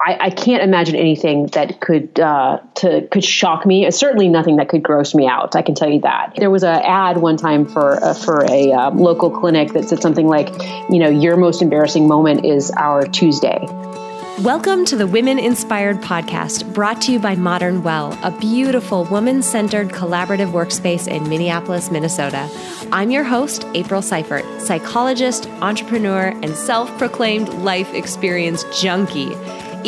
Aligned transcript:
I, 0.00 0.26
I, 0.26 0.30
can't 0.30 0.62
imagine 0.62 0.94
anything 0.94 1.46
that 1.48 1.80
could 1.80 2.20
uh, 2.20 2.60
to 2.76 3.08
could 3.10 3.24
shock 3.24 3.66
me. 3.66 3.90
Certainly 3.90 4.28
nothing 4.28 4.56
that 4.56 4.68
could 4.68 4.84
gross 4.84 5.12
me 5.12 5.26
out. 5.26 5.56
I 5.56 5.62
can 5.62 5.74
tell 5.74 5.90
you 5.90 6.02
that. 6.02 6.34
There 6.36 6.50
was 6.50 6.62
an 6.62 6.80
ad 6.84 7.16
one 7.16 7.36
time 7.36 7.66
for 7.66 8.02
uh, 8.02 8.14
for 8.14 8.44
a 8.48 8.70
uh, 8.70 8.90
local 8.92 9.28
clinic 9.28 9.72
that 9.72 9.88
said 9.88 10.00
something 10.00 10.28
like, 10.28 10.50
you 10.88 11.00
know, 11.00 11.08
your 11.08 11.36
most 11.36 11.62
embarrassing 11.62 12.06
moment 12.06 12.44
is 12.44 12.70
our 12.76 13.06
Tuesday. 13.06 13.58
Welcome 14.42 14.84
to 14.84 14.94
the 14.94 15.08
Women 15.08 15.40
Inspired 15.40 15.96
podcast, 15.96 16.72
brought 16.72 17.02
to 17.02 17.12
you 17.12 17.18
by 17.18 17.34
Modern 17.34 17.82
Well, 17.82 18.16
a 18.22 18.30
beautiful 18.30 19.02
woman 19.06 19.42
centered 19.42 19.88
collaborative 19.88 20.52
workspace 20.52 21.08
in 21.08 21.28
Minneapolis, 21.28 21.90
Minnesota. 21.90 22.48
I'm 22.92 23.10
your 23.10 23.24
host, 23.24 23.66
April 23.74 24.00
Seifert, 24.00 24.44
psychologist, 24.60 25.48
entrepreneur, 25.60 26.28
and 26.40 26.54
self 26.54 26.96
proclaimed 26.98 27.48
life 27.64 27.92
experience 27.94 28.62
junkie. 28.80 29.34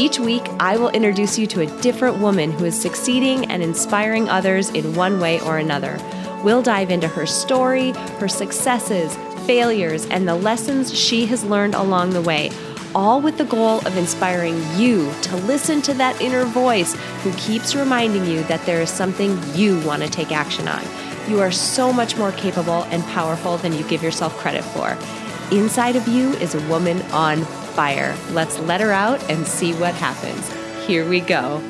Each 0.00 0.18
week, 0.18 0.48
I 0.58 0.78
will 0.78 0.88
introduce 0.88 1.38
you 1.38 1.46
to 1.48 1.60
a 1.60 1.80
different 1.82 2.20
woman 2.20 2.52
who 2.52 2.64
is 2.64 2.80
succeeding 2.80 3.44
and 3.50 3.62
inspiring 3.62 4.30
others 4.30 4.70
in 4.70 4.94
one 4.94 5.20
way 5.20 5.42
or 5.42 5.58
another. 5.58 5.98
We'll 6.42 6.62
dive 6.62 6.90
into 6.90 7.06
her 7.06 7.26
story, 7.26 7.90
her 8.18 8.26
successes, 8.26 9.14
failures, 9.44 10.06
and 10.06 10.26
the 10.26 10.36
lessons 10.36 10.98
she 10.98 11.26
has 11.26 11.44
learned 11.44 11.74
along 11.74 12.14
the 12.14 12.22
way, 12.22 12.50
all 12.94 13.20
with 13.20 13.36
the 13.36 13.44
goal 13.44 13.86
of 13.86 13.98
inspiring 13.98 14.56
you 14.74 15.12
to 15.20 15.36
listen 15.36 15.82
to 15.82 15.92
that 15.92 16.18
inner 16.22 16.46
voice 16.46 16.94
who 17.22 17.34
keeps 17.34 17.74
reminding 17.74 18.24
you 18.24 18.42
that 18.44 18.64
there 18.64 18.80
is 18.80 18.88
something 18.88 19.38
you 19.54 19.80
want 19.80 20.02
to 20.02 20.08
take 20.08 20.32
action 20.32 20.66
on. 20.66 20.82
You 21.28 21.40
are 21.40 21.52
so 21.52 21.92
much 21.92 22.16
more 22.16 22.32
capable 22.32 22.84
and 22.84 23.04
powerful 23.08 23.58
than 23.58 23.74
you 23.74 23.84
give 23.84 24.02
yourself 24.02 24.34
credit 24.38 24.64
for. 24.64 24.96
Inside 25.54 25.96
of 25.96 26.08
you 26.08 26.30
is 26.36 26.54
a 26.54 26.68
woman 26.70 27.02
on 27.12 27.44
fire. 27.70 28.16
Let's 28.30 28.58
let 28.60 28.80
her 28.80 28.92
out 28.92 29.22
and 29.30 29.46
see 29.46 29.72
what 29.74 29.94
happens. 29.94 30.50
Here 30.86 31.08
we 31.08 31.20
go. 31.20 31.62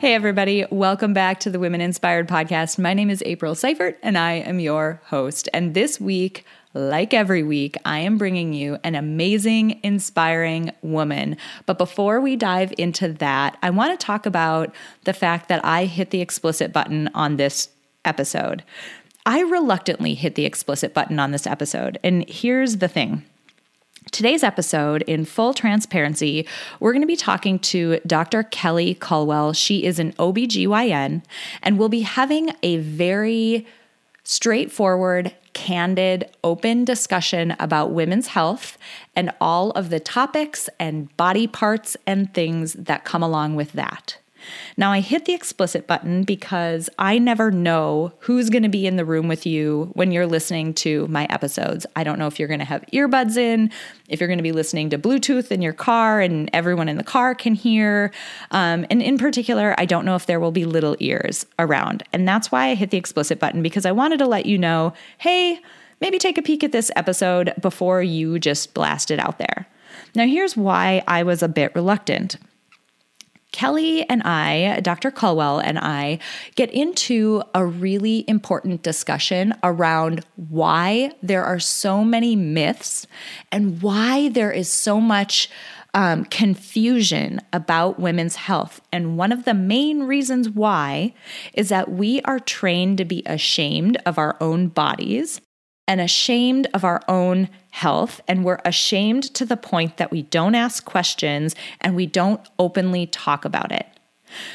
Hey, 0.00 0.14
everybody. 0.14 0.64
Welcome 0.70 1.12
back 1.12 1.40
to 1.40 1.50
the 1.50 1.58
Women 1.58 1.82
Inspired 1.82 2.26
Podcast. 2.26 2.78
My 2.78 2.94
name 2.94 3.10
is 3.10 3.22
April 3.26 3.54
Seifert, 3.54 3.98
and 4.02 4.16
I 4.16 4.32
am 4.32 4.58
your 4.58 5.02
host. 5.04 5.46
And 5.52 5.74
this 5.74 6.00
week, 6.00 6.46
like 6.72 7.12
every 7.12 7.42
week, 7.42 7.76
I 7.84 7.98
am 7.98 8.16
bringing 8.16 8.54
you 8.54 8.78
an 8.82 8.94
amazing, 8.94 9.78
inspiring 9.82 10.72
woman. 10.80 11.36
But 11.66 11.76
before 11.76 12.18
we 12.20 12.34
dive 12.36 12.72
into 12.78 13.12
that, 13.14 13.58
I 13.62 13.68
want 13.68 13.98
to 13.98 14.02
talk 14.02 14.24
about 14.24 14.74
the 15.04 15.12
fact 15.12 15.50
that 15.50 15.62
I 15.66 15.84
hit 15.84 16.08
the 16.08 16.22
explicit 16.22 16.72
button 16.72 17.10
on 17.12 17.36
this 17.36 17.68
episode. 18.06 18.64
I 19.30 19.42
reluctantly 19.42 20.14
hit 20.14 20.34
the 20.34 20.44
explicit 20.44 20.92
button 20.92 21.20
on 21.20 21.30
this 21.30 21.46
episode. 21.46 22.00
And 22.02 22.28
here's 22.28 22.78
the 22.78 22.88
thing. 22.88 23.24
Today's 24.10 24.42
episode, 24.42 25.02
in 25.02 25.24
full 25.24 25.54
transparency, 25.54 26.48
we're 26.80 26.90
going 26.90 27.02
to 27.02 27.06
be 27.06 27.14
talking 27.14 27.60
to 27.60 28.00
Dr. 28.04 28.42
Kelly 28.42 28.96
Culwell. 28.96 29.54
She 29.54 29.84
is 29.84 30.00
an 30.00 30.14
OBGYN, 30.14 31.22
and 31.62 31.78
we'll 31.78 31.88
be 31.88 32.00
having 32.00 32.50
a 32.64 32.78
very 32.78 33.68
straightforward, 34.24 35.32
candid, 35.52 36.28
open 36.42 36.84
discussion 36.84 37.54
about 37.60 37.92
women's 37.92 38.26
health 38.26 38.78
and 39.14 39.30
all 39.40 39.70
of 39.72 39.90
the 39.90 40.00
topics 40.00 40.68
and 40.80 41.16
body 41.16 41.46
parts 41.46 41.96
and 42.04 42.34
things 42.34 42.72
that 42.72 43.04
come 43.04 43.22
along 43.22 43.54
with 43.54 43.74
that. 43.74 44.18
Now, 44.76 44.92
I 44.92 45.00
hit 45.00 45.24
the 45.24 45.32
explicit 45.32 45.86
button 45.86 46.24
because 46.24 46.88
I 46.98 47.18
never 47.18 47.50
know 47.50 48.12
who's 48.20 48.50
going 48.50 48.62
to 48.62 48.68
be 48.68 48.86
in 48.86 48.96
the 48.96 49.04
room 49.04 49.28
with 49.28 49.46
you 49.46 49.90
when 49.94 50.12
you're 50.12 50.26
listening 50.26 50.74
to 50.74 51.06
my 51.08 51.26
episodes. 51.30 51.86
I 51.96 52.04
don't 52.04 52.18
know 52.18 52.26
if 52.26 52.38
you're 52.38 52.48
going 52.48 52.60
to 52.60 52.66
have 52.66 52.84
earbuds 52.92 53.36
in, 53.36 53.70
if 54.08 54.20
you're 54.20 54.28
going 54.28 54.38
to 54.38 54.42
be 54.42 54.52
listening 54.52 54.90
to 54.90 54.98
Bluetooth 54.98 55.50
in 55.50 55.62
your 55.62 55.72
car 55.72 56.20
and 56.20 56.50
everyone 56.52 56.88
in 56.88 56.96
the 56.96 57.04
car 57.04 57.34
can 57.34 57.54
hear. 57.54 58.12
Um, 58.50 58.86
and 58.90 59.02
in 59.02 59.18
particular, 59.18 59.74
I 59.78 59.84
don't 59.84 60.04
know 60.04 60.16
if 60.16 60.26
there 60.26 60.40
will 60.40 60.52
be 60.52 60.64
little 60.64 60.96
ears 61.00 61.46
around. 61.58 62.02
And 62.12 62.26
that's 62.26 62.50
why 62.50 62.68
I 62.68 62.74
hit 62.74 62.90
the 62.90 62.98
explicit 62.98 63.38
button 63.38 63.62
because 63.62 63.86
I 63.86 63.92
wanted 63.92 64.18
to 64.18 64.26
let 64.26 64.46
you 64.46 64.58
know 64.58 64.92
hey, 65.18 65.60
maybe 66.00 66.18
take 66.18 66.38
a 66.38 66.42
peek 66.42 66.64
at 66.64 66.72
this 66.72 66.90
episode 66.96 67.52
before 67.60 68.02
you 68.02 68.38
just 68.38 68.74
blast 68.74 69.10
it 69.10 69.18
out 69.18 69.38
there. 69.38 69.66
Now, 70.14 70.26
here's 70.26 70.56
why 70.56 71.02
I 71.06 71.22
was 71.22 71.42
a 71.42 71.48
bit 71.48 71.74
reluctant. 71.74 72.36
Kelly 73.52 74.08
and 74.08 74.22
I, 74.22 74.80
Dr. 74.80 75.10
Culwell 75.10 75.58
and 75.58 75.78
I, 75.78 76.18
get 76.54 76.70
into 76.70 77.42
a 77.54 77.64
really 77.64 78.24
important 78.28 78.82
discussion 78.82 79.54
around 79.62 80.24
why 80.36 81.12
there 81.22 81.44
are 81.44 81.58
so 81.58 82.04
many 82.04 82.36
myths 82.36 83.06
and 83.50 83.82
why 83.82 84.28
there 84.28 84.52
is 84.52 84.72
so 84.72 85.00
much 85.00 85.50
um, 85.94 86.24
confusion 86.26 87.40
about 87.52 87.98
women's 87.98 88.36
health. 88.36 88.80
And 88.92 89.16
one 89.18 89.32
of 89.32 89.44
the 89.44 89.54
main 89.54 90.04
reasons 90.04 90.48
why 90.48 91.14
is 91.52 91.68
that 91.70 91.90
we 91.90 92.20
are 92.22 92.38
trained 92.38 92.98
to 92.98 93.04
be 93.04 93.22
ashamed 93.26 93.98
of 94.06 94.18
our 94.18 94.36
own 94.40 94.68
bodies 94.68 95.40
and 95.90 96.00
ashamed 96.00 96.68
of 96.72 96.84
our 96.84 97.02
own 97.08 97.48
health. 97.72 98.20
And 98.28 98.44
we're 98.44 98.60
ashamed 98.64 99.24
to 99.34 99.44
the 99.44 99.56
point 99.56 99.96
that 99.96 100.12
we 100.12 100.22
don't 100.22 100.54
ask 100.54 100.84
questions 100.84 101.56
and 101.80 101.96
we 101.96 102.06
don't 102.06 102.40
openly 102.60 103.08
talk 103.08 103.44
about 103.44 103.72
it. 103.72 103.88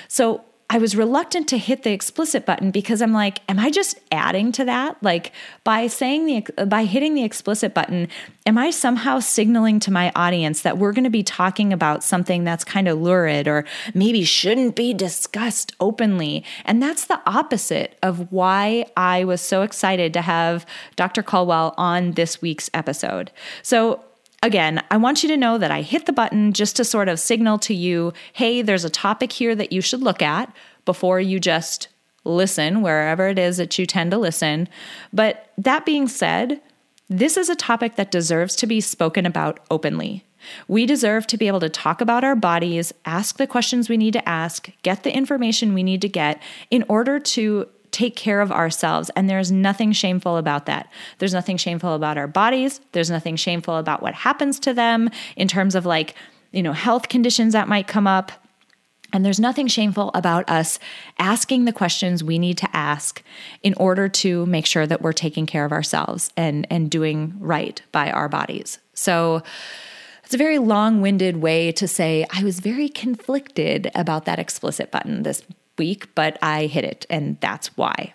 So 0.08 0.46
I 0.68 0.80
was 0.80 0.96
reluctant 0.96 1.48
to 1.50 1.60
hit 1.60 1.84
the 1.84 1.92
explicit 1.92 2.44
button 2.44 2.72
because 2.72 3.00
I'm 3.00 3.14
like, 3.14 3.42
am 3.48 3.60
I 3.60 3.70
just 3.70 4.00
adding 4.12 4.52
to 4.54 4.66
that? 4.66 5.02
Like 5.04 5.32
by 5.64 5.86
saying 5.86 6.26
the 6.26 6.66
by 6.66 6.86
hitting 6.86 7.14
the 7.14 7.24
explicit 7.24 7.76
button, 7.76 8.08
am 8.48 8.58
I 8.58 8.72
somehow 8.72 9.20
signaling 9.20 9.80
to 9.82 9.92
my 9.92 10.12
audience 10.16 10.64
that 10.64 10.80
we're 10.80 10.92
going 10.92 11.04
to 11.04 11.12
be 11.12 11.22
talking 11.22 11.72
about 11.72 12.04
something 12.04 12.44
that's 12.44 12.64
kind 12.64 12.88
of 12.88 13.00
lurid 13.00 13.48
or 13.48 13.64
maybe 13.94 14.24
shouldn't 14.24 14.76
be 14.76 14.92
discussed 14.92 15.72
openly? 15.80 16.44
And 16.66 16.82
that's 16.82 17.06
the 17.06 17.22
opposite 17.28 17.98
of 18.02 18.32
why 18.32 18.86
I 18.98 19.24
was 19.24 19.42
so 19.42 19.62
excited 19.62 20.14
to 20.14 20.22
have 20.24 20.66
Dr. 20.96 21.22
Culwell 21.22 21.76
on 21.78 22.14
this 22.14 22.42
week's 22.42 22.72
episode. 22.74 23.32
So 23.62 24.04
Again, 24.46 24.84
I 24.92 24.98
want 24.98 25.24
you 25.24 25.30
to 25.30 25.38
know 25.38 25.58
that 25.58 25.72
I 25.72 25.82
hit 25.82 26.06
the 26.06 26.14
button 26.14 26.54
just 26.54 26.76
to 26.76 26.86
sort 26.86 27.10
of 27.10 27.20
signal 27.20 27.58
to 27.58 27.74
you 27.74 28.14
hey, 28.34 28.62
there's 28.62 28.86
a 28.86 28.92
topic 28.92 29.32
here 29.32 29.56
that 29.56 29.72
you 29.72 29.82
should 29.82 30.04
look 30.04 30.22
at 30.22 30.56
before 30.86 31.20
you 31.20 31.40
just 31.40 31.88
listen 32.26 32.84
wherever 32.84 33.28
it 33.28 33.40
is 33.40 33.58
that 33.58 33.80
you 33.80 33.88
tend 33.88 34.12
to 34.12 34.20
listen. 34.20 34.70
But 35.12 35.52
that 35.58 35.84
being 35.84 36.08
said, 36.08 36.62
this 37.10 37.38
is 37.38 37.50
a 37.50 37.56
topic 37.56 37.96
that 37.96 38.12
deserves 38.12 38.56
to 38.58 38.68
be 38.68 38.82
spoken 38.82 39.26
about 39.26 39.62
openly. 39.72 40.24
We 40.68 40.86
deserve 40.86 41.26
to 41.28 41.38
be 41.38 41.48
able 41.48 41.62
to 41.62 41.70
talk 41.70 42.00
about 42.00 42.24
our 42.24 42.36
bodies, 42.36 42.94
ask 43.04 43.38
the 43.38 43.48
questions 43.48 43.90
we 43.90 43.98
need 43.98 44.14
to 44.14 44.30
ask, 44.30 44.70
get 44.84 45.02
the 45.02 45.16
information 45.16 45.74
we 45.74 45.82
need 45.82 46.02
to 46.04 46.10
get 46.10 46.40
in 46.70 46.86
order 46.88 47.20
to 47.20 47.68
take 47.96 48.18
care 48.18 48.42
of 48.42 48.52
ourselves. 48.52 49.10
And 49.16 49.30
there's 49.30 49.54
nothing 49.54 49.94
shameful 49.94 50.36
about 50.36 50.66
that. 50.66 50.92
There's 51.20 51.34
nothing 51.34 51.56
shameful 51.56 51.94
about 51.94 52.18
our 52.18 52.28
bodies. 52.28 52.82
There's 52.92 53.10
nothing 53.10 53.38
shameful 53.38 53.78
about 53.78 54.02
what 54.02 54.14
happens 54.14 54.60
to 54.60 54.74
them 54.74 55.10
in 55.38 55.48
terms 55.48 55.76
of 55.76 55.86
like, 55.86 56.14
you 56.52 56.62
know, 56.62 56.74
health 56.74 57.08
conditions 57.08 57.54
that 57.54 57.70
might 57.70 57.88
come 57.88 58.06
up. 58.06 58.34
And 59.14 59.24
there's 59.24 59.40
nothing 59.40 59.68
shameful 59.68 60.12
about 60.14 60.50
us 60.50 60.78
asking 61.20 61.64
the 61.64 61.72
questions 61.72 62.22
we 62.22 62.38
need 62.38 62.58
to 62.58 62.76
ask 62.76 63.24
in 63.64 63.74
order 63.76 64.10
to 64.10 64.46
make 64.46 64.66
sure 64.66 64.86
that 64.86 65.02
we're 65.02 65.14
taking 65.14 65.46
care 65.46 65.64
of 65.64 65.72
ourselves 65.72 66.32
and, 66.36 66.68
and 66.70 66.92
doing 66.92 67.34
right 67.40 67.82
by 67.94 68.12
our 68.12 68.28
bodies. 68.28 68.80
So, 68.94 69.42
it's 70.26 70.34
a 70.34 70.40
very 70.40 70.58
long 70.58 71.02
winded 71.02 71.38
way 71.38 71.72
to 71.74 71.88
say 71.88 72.26
I 72.32 72.44
was 72.44 72.60
very 72.60 72.90
conflicted 72.90 73.92
about 73.94 74.26
that 74.26 74.40
explicit 74.40 74.90
button 74.90 75.22
this 75.22 75.44
week, 75.78 76.14
but 76.16 76.38
I 76.42 76.66
hit 76.66 76.84
it, 76.84 77.06
and 77.10 77.38
that's 77.40 77.76
why. 77.78 78.14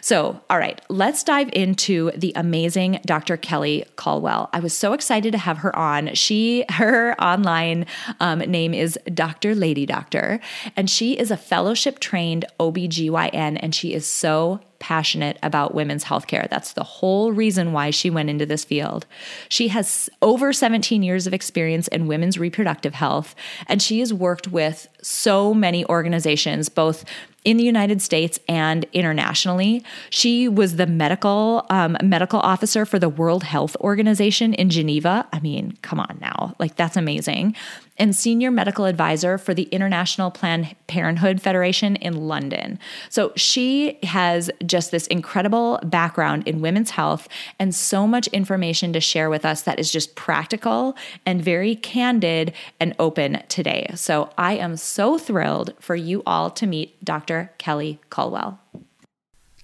So, 0.00 0.40
all 0.50 0.58
right, 0.58 0.80
let's 0.88 1.22
dive 1.22 1.50
into 1.52 2.10
the 2.12 2.32
amazing 2.36 3.00
Dr. 3.04 3.36
Kelly 3.36 3.84
Culwell. 3.96 4.48
I 4.52 4.60
was 4.60 4.76
so 4.76 4.92
excited 4.92 5.32
to 5.32 5.38
have 5.38 5.58
her 5.58 5.74
on. 5.76 6.14
She, 6.14 6.64
her 6.70 7.14
online 7.20 7.86
um, 8.20 8.40
name 8.40 8.74
is 8.74 8.98
Dr. 9.12 9.54
Lady 9.54 9.86
Doctor, 9.86 10.40
and 10.76 10.88
she 10.88 11.18
is 11.18 11.30
a 11.30 11.36
fellowship 11.36 11.98
trained 11.98 12.44
OBGYN, 12.60 13.58
and 13.60 13.74
she 13.74 13.94
is 13.94 14.06
so 14.06 14.60
passionate 14.78 15.38
about 15.42 15.74
women's 15.74 16.04
healthcare. 16.04 16.48
That's 16.48 16.72
the 16.72 16.84
whole 16.84 17.32
reason 17.32 17.72
why 17.72 17.90
she 17.90 18.10
went 18.10 18.30
into 18.30 18.46
this 18.46 18.64
field. 18.64 19.06
She 19.48 19.68
has 19.68 20.08
over 20.22 20.52
17 20.52 21.02
years 21.02 21.26
of 21.26 21.34
experience 21.34 21.88
in 21.88 22.06
women's 22.06 22.38
reproductive 22.38 22.94
health, 22.94 23.34
and 23.66 23.82
she 23.82 24.00
has 24.00 24.12
worked 24.14 24.48
with 24.48 24.88
so 25.02 25.52
many 25.52 25.84
organizations, 25.86 26.68
both 26.68 27.04
in 27.44 27.56
the 27.56 27.64
United 27.64 28.02
States 28.02 28.38
and 28.48 28.84
internationally. 28.92 29.84
She 30.10 30.48
was 30.48 30.76
the 30.76 30.86
medical 30.86 31.66
um, 31.70 31.96
medical 32.02 32.40
officer 32.40 32.84
for 32.84 32.98
the 32.98 33.08
World 33.08 33.44
Health 33.44 33.76
Organization 33.80 34.54
in 34.54 34.70
Geneva. 34.70 35.26
I 35.32 35.40
mean, 35.40 35.78
come 35.82 36.00
on 36.00 36.18
now, 36.20 36.54
like 36.58 36.76
that's 36.76 36.96
amazing. 36.96 37.54
And 37.98 38.14
senior 38.14 38.50
medical 38.50 38.84
advisor 38.84 39.38
for 39.38 39.54
the 39.54 39.64
International 39.64 40.30
Planned 40.30 40.74
Parenthood 40.86 41.40
Federation 41.40 41.96
in 41.96 42.28
London. 42.28 42.78
So 43.08 43.32
she 43.36 43.98
has 44.04 44.50
just 44.64 44.90
this 44.90 45.06
incredible 45.08 45.80
background 45.82 46.46
in 46.46 46.60
women's 46.60 46.90
health 46.90 47.28
and 47.58 47.74
so 47.74 48.06
much 48.06 48.28
information 48.28 48.92
to 48.92 49.00
share 49.00 49.28
with 49.28 49.44
us 49.44 49.62
that 49.62 49.80
is 49.80 49.90
just 49.90 50.14
practical 50.14 50.96
and 51.26 51.42
very 51.42 51.74
candid 51.74 52.52
and 52.78 52.94
open 52.98 53.42
today. 53.48 53.90
So 53.94 54.30
I 54.38 54.54
am 54.54 54.76
so 54.76 55.18
thrilled 55.18 55.74
for 55.80 55.96
you 55.96 56.22
all 56.24 56.50
to 56.50 56.66
meet 56.66 57.04
Dr. 57.04 57.52
Kelly 57.58 58.00
Culwell. 58.10 58.58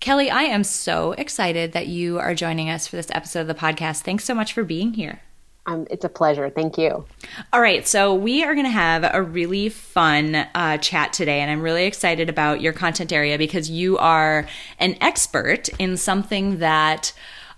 Kelly, 0.00 0.30
I 0.30 0.42
am 0.42 0.64
so 0.64 1.12
excited 1.12 1.72
that 1.72 1.86
you 1.86 2.18
are 2.18 2.34
joining 2.34 2.68
us 2.68 2.86
for 2.86 2.96
this 2.96 3.10
episode 3.12 3.40
of 3.40 3.46
the 3.46 3.54
podcast. 3.54 4.02
Thanks 4.02 4.24
so 4.24 4.34
much 4.34 4.52
for 4.52 4.62
being 4.62 4.92
here. 4.92 5.22
Um, 5.66 5.86
it's 5.90 6.04
a 6.04 6.08
pleasure. 6.08 6.50
Thank 6.50 6.76
you. 6.76 7.04
All 7.52 7.60
right. 7.60 7.86
So, 7.86 8.14
we 8.14 8.44
are 8.44 8.54
going 8.54 8.66
to 8.66 8.70
have 8.70 9.08
a 9.10 9.22
really 9.22 9.70
fun 9.70 10.34
uh, 10.34 10.76
chat 10.78 11.12
today, 11.12 11.40
and 11.40 11.50
I'm 11.50 11.62
really 11.62 11.86
excited 11.86 12.28
about 12.28 12.60
your 12.60 12.74
content 12.74 13.12
area 13.12 13.38
because 13.38 13.70
you 13.70 13.96
are 13.98 14.46
an 14.78 14.96
expert 15.00 15.70
in 15.78 15.96
something 15.96 16.58
that 16.58 17.12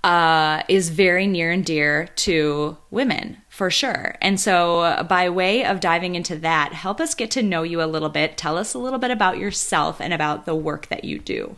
uh, 0.04 0.62
is 0.68 0.90
very 0.90 1.26
near 1.26 1.50
and 1.50 1.64
dear 1.64 2.06
to 2.14 2.76
women 2.92 3.38
for 3.48 3.70
sure. 3.70 4.14
And 4.20 4.38
so, 4.38 5.04
by 5.08 5.28
way 5.28 5.64
of 5.64 5.80
diving 5.80 6.14
into 6.14 6.36
that, 6.36 6.72
help 6.74 7.00
us 7.00 7.14
get 7.14 7.32
to 7.32 7.42
know 7.42 7.64
you 7.64 7.82
a 7.82 7.86
little 7.86 8.08
bit. 8.08 8.36
Tell 8.36 8.56
us 8.56 8.72
a 8.72 8.78
little 8.78 9.00
bit 9.00 9.10
about 9.10 9.38
yourself 9.38 10.00
and 10.00 10.12
about 10.12 10.46
the 10.46 10.54
work 10.54 10.86
that 10.88 11.02
you 11.02 11.18
do. 11.18 11.56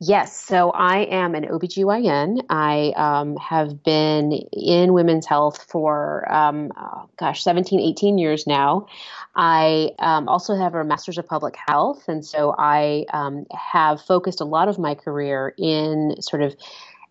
Yes, 0.00 0.38
so 0.38 0.70
I 0.72 0.98
am 1.04 1.34
an 1.34 1.44
OBGYN. 1.44 2.42
I 2.50 2.92
um, 2.96 3.36
have 3.36 3.82
been 3.82 4.32
in 4.52 4.92
women's 4.92 5.24
health 5.24 5.64
for, 5.70 6.30
um, 6.30 6.70
oh, 6.76 7.08
gosh, 7.18 7.42
17, 7.42 7.80
18 7.80 8.18
years 8.18 8.46
now. 8.46 8.88
I 9.36 9.92
um, 9.98 10.28
also 10.28 10.54
have 10.54 10.74
a 10.74 10.84
master's 10.84 11.16
of 11.16 11.26
public 11.26 11.56
health, 11.66 12.08
and 12.08 12.24
so 12.24 12.54
I 12.58 13.06
um, 13.14 13.46
have 13.52 14.02
focused 14.02 14.42
a 14.42 14.44
lot 14.44 14.68
of 14.68 14.78
my 14.78 14.94
career 14.94 15.54
in 15.56 16.20
sort 16.20 16.42
of 16.42 16.54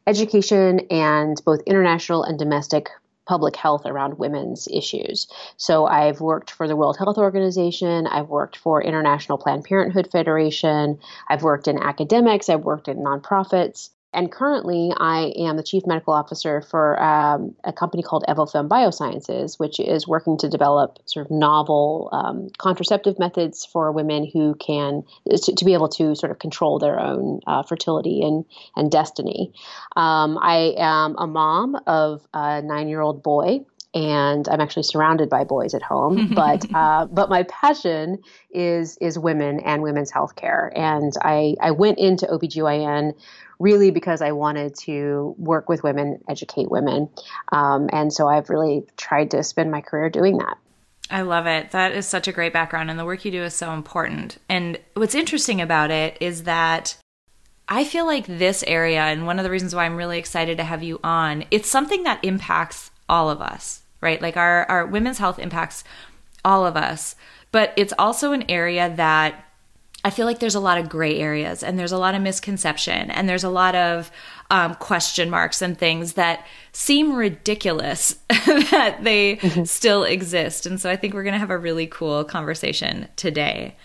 education 0.05 0.81
and 0.91 1.41
both 1.43 1.61
international 1.65 2.23
and 2.23 2.37
domestic 2.37 2.89
public 3.25 3.55
health 3.55 3.85
around 3.85 4.17
women's 4.17 4.67
issues. 4.71 5.27
So 5.57 5.85
I've 5.85 6.21
worked 6.21 6.51
for 6.51 6.67
the 6.67 6.75
World 6.75 6.97
Health 6.97 7.17
Organization, 7.17 8.07
I've 8.07 8.29
worked 8.29 8.57
for 8.57 8.81
International 8.81 9.37
Planned 9.37 9.63
Parenthood 9.63 10.09
Federation, 10.11 10.99
I've 11.29 11.43
worked 11.43 11.67
in 11.67 11.81
academics, 11.81 12.49
I've 12.49 12.63
worked 12.63 12.87
in 12.87 12.97
nonprofits. 12.97 13.89
And 14.15 14.31
currently, 14.31 14.93
I 14.95 15.33
am 15.37 15.57
the 15.57 15.63
chief 15.63 15.83
medical 15.85 16.13
officer 16.13 16.61
for 16.61 17.01
um, 17.03 17.53
a 17.65 17.73
company 17.73 18.01
called 18.01 18.23
Evofem 18.29 18.69
Biosciences, 18.69 19.59
which 19.59 19.77
is 19.77 20.07
working 20.07 20.37
to 20.37 20.47
develop 20.47 20.99
sort 21.05 21.25
of 21.25 21.31
novel 21.31 22.09
um, 22.13 22.49
contraceptive 22.57 23.19
methods 23.19 23.65
for 23.65 23.91
women 23.91 24.25
who 24.31 24.55
can 24.55 25.03
to, 25.29 25.53
to, 25.53 25.65
be 25.65 25.73
able 25.73 25.89
to 25.89 26.15
sort 26.15 26.31
of 26.31 26.39
control 26.39 26.79
their 26.79 26.97
own 26.97 27.41
uh, 27.45 27.63
fertility 27.63 28.21
and 28.21 28.45
and 28.77 28.89
destiny. 28.89 29.51
Um, 29.97 30.39
I 30.41 30.75
am 30.77 31.15
a 31.17 31.27
mom 31.27 31.77
of 31.85 32.25
a 32.33 32.61
nine-year-old 32.61 33.21
boy 33.21 33.65
and 33.95 34.47
I'm 34.49 34.59
actually 34.59 34.83
surrounded 34.83 35.29
by 35.29 35.45
boys 35.45 35.73
at 35.73 35.81
home. 35.81 36.33
But 36.35 36.65
uh, 36.73 37.05
but 37.05 37.29
my 37.29 37.43
passion 37.43 38.19
is 38.51 38.97
is 38.99 39.17
women 39.17 39.61
and 39.61 39.81
women's 39.81 40.11
healthcare. 40.11 40.69
And 40.75 41.13
I 41.21 41.55
I 41.61 41.71
went 41.71 41.97
into 41.97 42.25
OBGYN 42.25 43.13
really 43.57 43.91
because 43.91 44.21
I 44.21 44.33
wanted 44.33 44.75
to 44.79 45.33
work 45.37 45.69
with 45.69 45.81
women, 45.81 46.19
educate 46.27 46.69
women. 46.69 47.09
Um, 47.53 47.89
and 47.93 48.11
so 48.11 48.27
I've 48.27 48.49
really 48.49 48.85
tried 48.97 49.31
to 49.31 49.43
spend 49.43 49.71
my 49.71 49.79
career 49.79 50.09
doing 50.09 50.39
that. 50.39 50.57
I 51.09 51.21
love 51.21 51.45
it. 51.45 51.71
That 51.71 51.93
is 51.93 52.05
such 52.05 52.27
a 52.27 52.33
great 52.33 52.51
background, 52.51 52.89
and 52.89 52.99
the 52.99 53.05
work 53.05 53.23
you 53.23 53.31
do 53.31 53.43
is 53.43 53.53
so 53.53 53.71
important. 53.71 54.39
And 54.49 54.77
what's 54.95 55.15
interesting 55.15 55.61
about 55.61 55.91
it 55.91 56.17
is 56.19 56.43
that 56.43 56.97
I 57.69 57.83
feel 57.83 58.05
like 58.05 58.25
this 58.25 58.63
area, 58.67 59.01
and 59.01 59.25
one 59.25 59.39
of 59.39 59.43
the 59.43 59.51
reasons 59.51 59.73
why 59.73 59.85
I'm 59.85 59.95
really 59.95 60.19
excited 60.19 60.57
to 60.57 60.63
have 60.63 60.83
you 60.83 60.99
on, 61.03 61.45
it's 61.51 61.69
something 61.69 62.03
that 62.03 62.23
impacts 62.23 62.91
all 63.07 63.29
of 63.29 63.41
us, 63.41 63.83
right? 64.05 64.21
Like 64.21 64.37
our, 64.37 64.65
our 64.69 64.85
women's 64.85 65.17
health 65.17 65.39
impacts 65.39 65.83
all 66.45 66.65
of 66.65 66.77
us, 66.77 67.15
but 67.51 67.73
it's 67.75 67.93
also 67.97 68.31
an 68.31 68.45
area 68.49 68.93
that 68.95 69.43
I 70.05 70.11
feel 70.11 70.27
like 70.27 70.37
there's 70.37 70.53
a 70.53 70.59
lot 70.59 70.77
of 70.77 70.87
gray 70.87 71.19
areas 71.19 71.63
and 71.63 71.79
there's 71.79 71.91
a 71.91 71.97
lot 71.97 72.13
of 72.13 72.21
misconception 72.21 73.09
and 73.09 73.27
there's 73.27 73.43
a 73.43 73.49
lot 73.49 73.73
of 73.73 74.11
um, 74.51 74.75
question 74.75 75.31
marks 75.31 75.63
and 75.63 75.75
things 75.75 76.13
that 76.13 76.45
seem 76.73 77.15
ridiculous 77.15 78.11
that 78.29 78.99
they 79.01 79.37
mm-hmm. 79.37 79.63
still 79.63 80.03
exist. 80.03 80.67
And 80.67 80.79
so 80.79 80.91
I 80.91 80.95
think 80.95 81.15
we're 81.15 81.23
going 81.23 81.33
to 81.33 81.39
have 81.39 81.49
a 81.49 81.57
really 81.57 81.87
cool 81.87 82.23
conversation 82.23 83.07
today. 83.15 83.75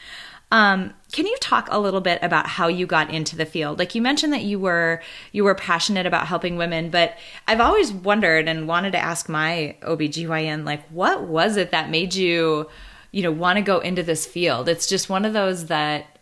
Um, 0.53 0.93
can 1.13 1.27
you 1.27 1.37
talk 1.41 1.69
a 1.71 1.79
little 1.79 2.01
bit 2.01 2.19
about 2.23 2.47
how 2.47 2.69
you 2.69 2.87
got 2.87 3.11
into 3.11 3.37
the 3.37 3.47
field? 3.47 3.79
Like 3.79 3.95
you 3.95 4.03
mentioned 4.03 4.33
that 4.33 4.43
you 4.43 4.59
were 4.59 5.03
you 5.33 5.45
were 5.45 5.55
passionate 5.55 6.07
about 6.07 6.27
helping 6.27 6.57
women, 6.57 6.91
but 6.91 7.17
I've 7.47 7.61
always 7.61 7.93
wondered 7.93 8.49
and 8.49 8.69
wanted 8.69 8.93
to 8.93 8.99
ask 8.99 9.29
my 9.29 9.77
OBGYN 9.83 10.65
like 10.65 10.87
what 10.89 11.23
was 11.23 11.57
it 11.57 11.71
that 11.71 11.91
made 11.91 12.15
you 12.15 12.69
you 13.13 13.23
know, 13.23 13.33
want 13.33 13.57
to 13.57 13.63
go 13.63 13.81
into 13.81 14.03
this 14.03 14.27
field. 14.27 14.69
It's 14.69 14.87
just 14.87 15.09
one 15.09 15.25
of 15.25 15.33
those 15.33 15.67
that 15.67 16.19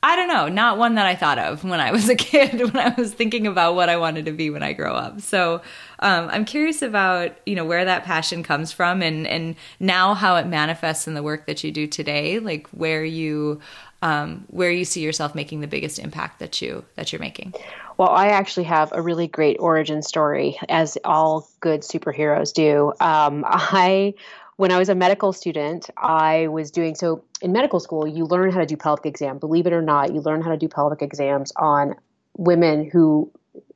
I 0.00 0.14
don't 0.14 0.28
know, 0.28 0.48
not 0.48 0.78
one 0.78 0.94
that 0.94 1.06
I 1.06 1.16
thought 1.16 1.40
of 1.40 1.64
when 1.64 1.80
I 1.80 1.90
was 1.90 2.08
a 2.08 2.14
kid, 2.16 2.72
when 2.72 2.76
I 2.76 2.94
was 2.96 3.12
thinking 3.12 3.48
about 3.48 3.74
what 3.74 3.88
I 3.88 3.96
wanted 3.96 4.26
to 4.26 4.32
be 4.32 4.48
when 4.48 4.62
I 4.62 4.72
grow 4.72 4.94
up. 4.94 5.20
So 5.20 5.60
um, 5.98 6.28
I'm 6.30 6.44
curious 6.44 6.82
about, 6.82 7.36
you 7.44 7.56
know, 7.56 7.64
where 7.64 7.84
that 7.84 8.04
passion 8.04 8.44
comes 8.44 8.70
from 8.70 9.02
and, 9.02 9.26
and 9.26 9.56
now 9.80 10.14
how 10.14 10.36
it 10.36 10.46
manifests 10.46 11.08
in 11.08 11.14
the 11.14 11.22
work 11.22 11.46
that 11.46 11.64
you 11.64 11.72
do 11.72 11.88
today, 11.88 12.38
like 12.38 12.68
where 12.68 13.04
you, 13.04 13.60
um, 14.02 14.44
where 14.48 14.70
you 14.70 14.84
see 14.84 15.00
yourself 15.00 15.34
making 15.34 15.60
the 15.60 15.66
biggest 15.66 15.98
impact 15.98 16.38
that 16.38 16.62
you, 16.62 16.84
that 16.94 17.12
you're 17.12 17.20
making. 17.20 17.54
Well, 17.96 18.10
I 18.10 18.28
actually 18.28 18.64
have 18.64 18.92
a 18.92 19.02
really 19.02 19.26
great 19.26 19.56
origin 19.58 20.02
story, 20.02 20.56
as 20.68 20.96
all 21.04 21.48
good 21.60 21.80
superheroes 21.80 22.52
do. 22.52 22.92
Um, 23.00 23.44
I 23.46 24.14
when 24.58 24.72
I 24.72 24.78
was 24.78 24.88
a 24.88 24.94
medical 24.96 25.32
student, 25.32 25.88
I 25.96 26.48
was 26.48 26.72
doing 26.72 26.96
so 26.96 27.24
in 27.40 27.52
medical 27.52 27.78
school, 27.78 28.08
you 28.08 28.24
learn 28.24 28.50
how 28.50 28.58
to 28.58 28.66
do 28.66 28.76
pelvic 28.76 29.06
exam. 29.06 29.38
Believe 29.38 29.68
it 29.68 29.72
or 29.72 29.82
not, 29.82 30.12
you 30.12 30.20
learn 30.20 30.42
how 30.42 30.50
to 30.50 30.56
do 30.56 30.68
pelvic 30.68 31.00
exams 31.00 31.52
on 31.56 31.94
women 32.36 32.88
who 32.90 33.30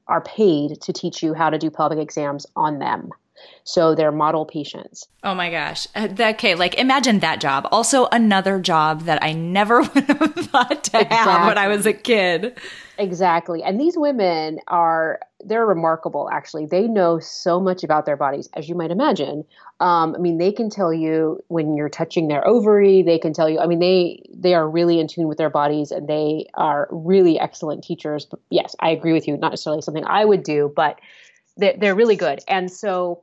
are 0.08 0.20
paid 0.20 0.80
to 0.82 0.92
teach 0.92 1.22
you 1.22 1.34
how 1.34 1.50
to 1.50 1.58
do 1.58 1.70
pelvic 1.70 1.98
exams 1.98 2.46
on 2.56 2.80
them. 2.80 3.10
So 3.64 3.94
they're 3.94 4.12
model 4.12 4.44
patients. 4.44 5.06
Oh 5.22 5.34
my 5.34 5.50
gosh. 5.50 5.86
Uh, 5.94 6.08
okay, 6.18 6.54
like 6.54 6.74
imagine 6.74 7.20
that 7.20 7.40
job. 7.40 7.68
Also, 7.70 8.06
another 8.10 8.60
job 8.60 9.02
that 9.02 9.22
I 9.22 9.32
never 9.32 9.80
would 9.94 10.04
have 10.04 10.34
thought 10.34 10.84
to 10.84 11.00
exactly. 11.00 11.16
have 11.16 11.46
when 11.46 11.58
I 11.58 11.68
was 11.68 11.86
a 11.86 11.92
kid. 11.92 12.58
Exactly. 12.98 13.62
And 13.62 13.80
these 13.80 13.96
women 13.96 14.58
are, 14.68 15.18
they're 15.40 15.66
remarkable, 15.66 16.28
actually. 16.30 16.66
They 16.66 16.86
know 16.86 17.18
so 17.18 17.58
much 17.58 17.82
about 17.82 18.04
their 18.04 18.16
bodies, 18.16 18.48
as 18.54 18.68
you 18.68 18.74
might 18.74 18.90
imagine. 18.90 19.44
Um, 19.80 20.14
I 20.14 20.18
mean, 20.18 20.38
they 20.38 20.52
can 20.52 20.68
tell 20.70 20.92
you 20.92 21.42
when 21.48 21.74
you're 21.74 21.88
touching 21.88 22.28
their 22.28 22.46
ovary. 22.46 23.02
They 23.02 23.18
can 23.18 23.32
tell 23.32 23.48
you, 23.48 23.58
I 23.58 23.66
mean, 23.66 23.80
they, 23.80 24.22
they 24.32 24.54
are 24.54 24.68
really 24.68 25.00
in 25.00 25.08
tune 25.08 25.26
with 25.26 25.38
their 25.38 25.50
bodies 25.50 25.90
and 25.90 26.08
they 26.08 26.46
are 26.54 26.86
really 26.90 27.40
excellent 27.40 27.82
teachers. 27.82 28.26
But 28.26 28.40
yes, 28.50 28.76
I 28.80 28.90
agree 28.90 29.12
with 29.12 29.26
you. 29.26 29.36
Not 29.36 29.50
necessarily 29.50 29.82
something 29.82 30.04
I 30.06 30.24
would 30.24 30.42
do, 30.42 30.72
but 30.76 31.00
they're, 31.56 31.74
they're 31.76 31.94
really 31.94 32.16
good. 32.16 32.40
And 32.46 32.70
so 32.70 33.22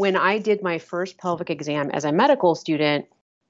when 0.00 0.16
I 0.16 0.38
did 0.38 0.62
my 0.62 0.78
first 0.78 1.18
pelvic 1.18 1.50
exam 1.50 1.90
as 1.90 2.06
a 2.06 2.12
medical 2.12 2.54
student, 2.54 3.04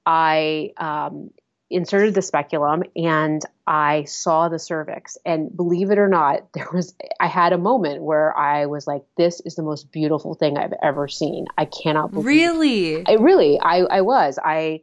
I 0.05 0.73
um, 0.75 1.29
inserted 1.69 2.13
the 2.13 2.21
speculum 2.21 2.83
and 2.93 3.41
I 3.65 4.03
saw 4.03 4.49
the 4.49 4.59
cervix. 4.59 5.17
And 5.25 5.55
believe 5.55 5.91
it 5.91 5.97
or 5.97 6.09
not, 6.09 6.49
there 6.53 6.67
was 6.73 6.93
I 7.21 7.27
had 7.27 7.53
a 7.53 7.57
moment 7.57 8.03
where 8.03 8.37
I 8.37 8.65
was 8.65 8.85
like, 8.85 9.03
"This 9.15 9.39
is 9.45 9.55
the 9.55 9.63
most 9.63 9.93
beautiful 9.93 10.33
thing 10.33 10.57
I've 10.57 10.73
ever 10.83 11.07
seen." 11.07 11.45
I 11.57 11.63
cannot 11.63 12.11
believe. 12.11 12.25
Really, 12.25 13.07
I 13.07 13.13
really, 13.13 13.57
I, 13.57 13.77
I 13.83 14.01
was. 14.01 14.37
I 14.43 14.81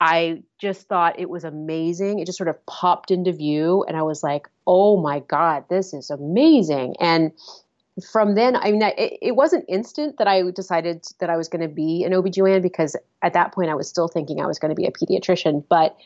I 0.00 0.42
just 0.60 0.88
thought 0.88 1.20
it 1.20 1.30
was 1.30 1.44
amazing. 1.44 2.18
It 2.18 2.26
just 2.26 2.36
sort 2.36 2.48
of 2.48 2.66
popped 2.66 3.12
into 3.12 3.32
view, 3.32 3.84
and 3.86 3.96
I 3.96 4.02
was 4.02 4.24
like, 4.24 4.48
"Oh 4.66 5.00
my 5.00 5.20
god, 5.20 5.66
this 5.70 5.94
is 5.94 6.10
amazing!" 6.10 6.96
And 6.98 7.30
from 8.04 8.34
then, 8.34 8.56
I 8.56 8.72
mean, 8.72 8.82
it, 8.82 9.18
it 9.22 9.36
wasn't 9.36 9.64
instant 9.68 10.18
that 10.18 10.28
I 10.28 10.42
decided 10.50 11.06
that 11.20 11.30
I 11.30 11.36
was 11.36 11.48
going 11.48 11.62
to 11.62 11.68
be 11.68 12.04
an 12.04 12.12
OBGYN 12.12 12.62
because 12.62 12.94
at 13.22 13.32
that 13.32 13.52
point 13.52 13.70
I 13.70 13.74
was 13.74 13.88
still 13.88 14.08
thinking 14.08 14.40
I 14.40 14.46
was 14.46 14.58
going 14.58 14.68
to 14.70 14.74
be 14.74 14.86
a 14.86 14.90
pediatrician. 14.90 15.64
But 15.68 15.96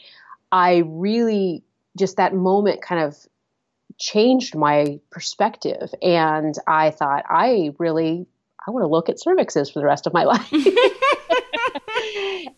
I 0.52 0.82
really, 0.86 1.64
just 1.98 2.16
that 2.18 2.32
moment 2.32 2.80
kind 2.82 3.02
of 3.02 3.16
changed 3.98 4.54
my 4.54 5.00
perspective. 5.10 5.92
And 6.00 6.54
I 6.66 6.90
thought, 6.90 7.24
I 7.28 7.72
really, 7.78 8.26
I 8.66 8.70
want 8.70 8.84
to 8.84 8.88
look 8.88 9.08
at 9.08 9.16
cervixes 9.16 9.72
for 9.72 9.80
the 9.80 9.86
rest 9.86 10.06
of 10.06 10.12
my 10.12 10.24
life. 10.24 10.52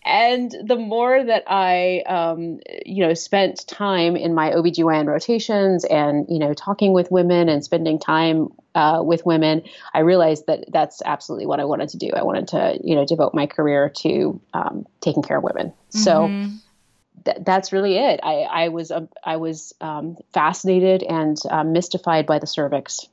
and 0.04 0.54
the 0.64 0.76
more 0.76 1.22
that 1.22 1.44
I, 1.46 2.02
um, 2.06 2.60
you 2.84 3.06
know, 3.06 3.14
spent 3.14 3.66
time 3.66 4.16
in 4.16 4.34
my 4.34 4.50
OBGYN 4.50 5.06
rotations 5.06 5.84
and, 5.84 6.26
you 6.28 6.38
know, 6.38 6.54
talking 6.54 6.92
with 6.92 7.10
women 7.10 7.48
and 7.48 7.64
spending 7.64 7.98
time 7.98 8.48
uh, 8.74 9.02
with 9.04 9.24
women, 9.26 9.62
I 9.92 10.00
realized 10.00 10.46
that 10.46 10.64
that's 10.72 11.02
absolutely 11.04 11.46
what 11.46 11.60
I 11.60 11.64
wanted 11.64 11.90
to 11.90 11.98
do. 11.98 12.10
I 12.14 12.22
wanted 12.22 12.48
to, 12.48 12.78
you 12.82 12.94
know, 12.94 13.04
devote 13.04 13.34
my 13.34 13.46
career 13.46 13.90
to 13.98 14.40
um, 14.54 14.86
taking 15.00 15.22
care 15.22 15.38
of 15.38 15.42
women. 15.42 15.72
So 15.90 16.28
mm-hmm. 16.28 16.56
th- 17.24 17.38
that's 17.40 17.72
really 17.72 17.96
it. 17.96 18.20
I, 18.22 18.42
I 18.42 18.68
was 18.68 18.90
uh, 18.90 19.06
I 19.24 19.36
was 19.36 19.74
um, 19.80 20.16
fascinated 20.32 21.02
and 21.02 21.36
uh, 21.50 21.64
mystified 21.64 22.26
by 22.26 22.38
the 22.38 22.46
cervix. 22.46 23.06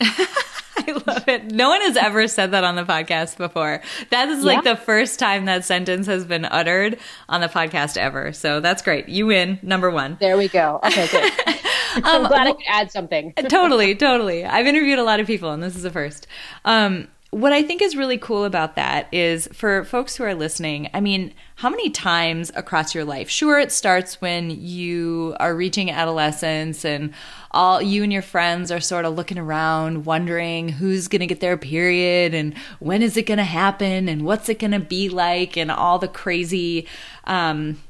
I 0.88 0.92
love 1.06 1.28
it. 1.28 1.46
No 1.46 1.68
one 1.68 1.80
has 1.82 1.96
ever 1.96 2.26
said 2.28 2.52
that 2.52 2.64
on 2.64 2.76
the 2.76 2.84
podcast 2.84 3.36
before. 3.36 3.82
That 4.10 4.28
is 4.28 4.44
like 4.44 4.64
yeah. 4.64 4.74
the 4.74 4.80
first 4.80 5.18
time 5.18 5.44
that 5.44 5.64
sentence 5.64 6.06
has 6.06 6.24
been 6.24 6.44
uttered 6.44 6.98
on 7.28 7.40
the 7.40 7.48
podcast 7.48 7.96
ever. 7.96 8.32
So 8.32 8.60
that's 8.60 8.82
great. 8.82 9.08
You 9.08 9.26
win, 9.26 9.58
number 9.62 9.90
one. 9.90 10.16
There 10.20 10.36
we 10.36 10.48
go. 10.48 10.80
Okay, 10.84 11.06
good. 11.08 11.32
I'm 11.96 12.22
um, 12.22 12.28
glad 12.28 12.46
I 12.46 12.52
could 12.52 12.66
add 12.68 12.90
something. 12.90 13.32
totally, 13.48 13.94
totally. 13.94 14.44
I've 14.44 14.66
interviewed 14.66 14.98
a 14.98 15.04
lot 15.04 15.20
of 15.20 15.26
people, 15.26 15.50
and 15.52 15.62
this 15.62 15.76
is 15.76 15.82
the 15.82 15.90
first. 15.90 16.26
Um, 16.64 17.08
what 17.30 17.52
I 17.52 17.62
think 17.62 17.80
is 17.80 17.96
really 17.96 18.18
cool 18.18 18.44
about 18.44 18.74
that 18.74 19.06
is 19.12 19.48
for 19.52 19.84
folks 19.84 20.16
who 20.16 20.24
are 20.24 20.34
listening, 20.34 20.90
I 20.92 21.00
mean, 21.00 21.32
how 21.54 21.70
many 21.70 21.88
times 21.88 22.50
across 22.56 22.92
your 22.92 23.04
life? 23.04 23.30
Sure, 23.30 23.56
it 23.60 23.70
starts 23.70 24.20
when 24.20 24.50
you 24.50 25.36
are 25.38 25.54
reaching 25.54 25.90
adolescence 25.90 26.84
and 26.84 27.14
all 27.52 27.80
you 27.80 28.02
and 28.02 28.12
your 28.12 28.22
friends 28.22 28.72
are 28.72 28.80
sort 28.80 29.04
of 29.04 29.14
looking 29.14 29.38
around, 29.38 30.06
wondering 30.06 30.70
who's 30.70 31.06
going 31.06 31.20
to 31.20 31.26
get 31.26 31.38
their 31.38 31.56
period 31.56 32.34
and 32.34 32.56
when 32.80 33.00
is 33.00 33.16
it 33.16 33.26
going 33.26 33.38
to 33.38 33.44
happen 33.44 34.08
and 34.08 34.24
what's 34.24 34.48
it 34.48 34.58
going 34.58 34.72
to 34.72 34.80
be 34.80 35.08
like 35.08 35.56
and 35.56 35.70
all 35.70 36.00
the 36.00 36.08
crazy, 36.08 36.88
um, 37.24 37.80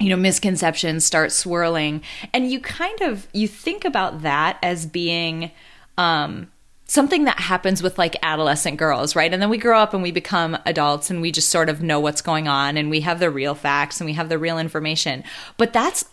you 0.00 0.08
know 0.08 0.16
misconceptions 0.16 1.04
start 1.04 1.30
swirling 1.30 2.02
and 2.32 2.50
you 2.50 2.58
kind 2.58 3.00
of 3.00 3.28
you 3.32 3.46
think 3.46 3.84
about 3.84 4.22
that 4.22 4.58
as 4.60 4.86
being 4.86 5.52
um 5.96 6.48
something 6.86 7.24
that 7.24 7.40
happens 7.40 7.82
with 7.82 7.98
like 7.98 8.16
adolescent 8.22 8.76
girls, 8.76 9.16
right? 9.16 9.32
And 9.32 9.40
then 9.40 9.50
we 9.50 9.58
grow 9.58 9.78
up 9.78 9.94
and 9.94 10.02
we 10.02 10.10
become 10.10 10.56
adults 10.66 11.10
and 11.10 11.22
we 11.22 11.32
just 11.32 11.48
sort 11.48 11.68
of 11.68 11.82
know 11.82 11.98
what's 11.98 12.20
going 12.20 12.46
on 12.46 12.76
and 12.76 12.90
we 12.90 13.00
have 13.00 13.20
the 13.20 13.30
real 13.30 13.54
facts 13.54 14.00
and 14.00 14.06
we 14.06 14.12
have 14.14 14.28
the 14.28 14.38
real 14.38 14.58
information. 14.58 15.24
But 15.56 15.72
that's, 15.72 16.04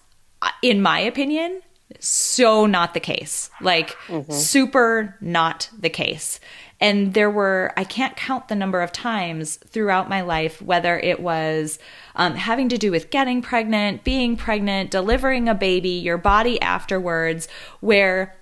in 0.61 0.81
my 0.81 0.99
opinion, 0.99 1.61
so 1.99 2.65
not 2.65 2.93
the 2.93 2.99
case. 2.99 3.49
Like, 3.59 3.91
mm-hmm. 4.07 4.31
super 4.31 5.17
not 5.19 5.69
the 5.77 5.89
case. 5.89 6.39
And 6.79 7.13
there 7.13 7.29
were, 7.29 7.73
I 7.77 7.83
can't 7.83 8.15
count 8.15 8.47
the 8.47 8.55
number 8.55 8.81
of 8.81 8.91
times 8.91 9.57
throughout 9.57 10.09
my 10.09 10.21
life, 10.21 10.61
whether 10.61 10.97
it 10.97 11.19
was 11.19 11.77
um, 12.15 12.33
having 12.33 12.69
to 12.69 12.77
do 12.77 12.89
with 12.89 13.11
getting 13.11 13.41
pregnant, 13.43 14.03
being 14.03 14.35
pregnant, 14.35 14.89
delivering 14.89 15.47
a 15.47 15.53
baby, 15.53 15.89
your 15.89 16.17
body 16.17 16.59
afterwards, 16.59 17.47
where 17.81 18.35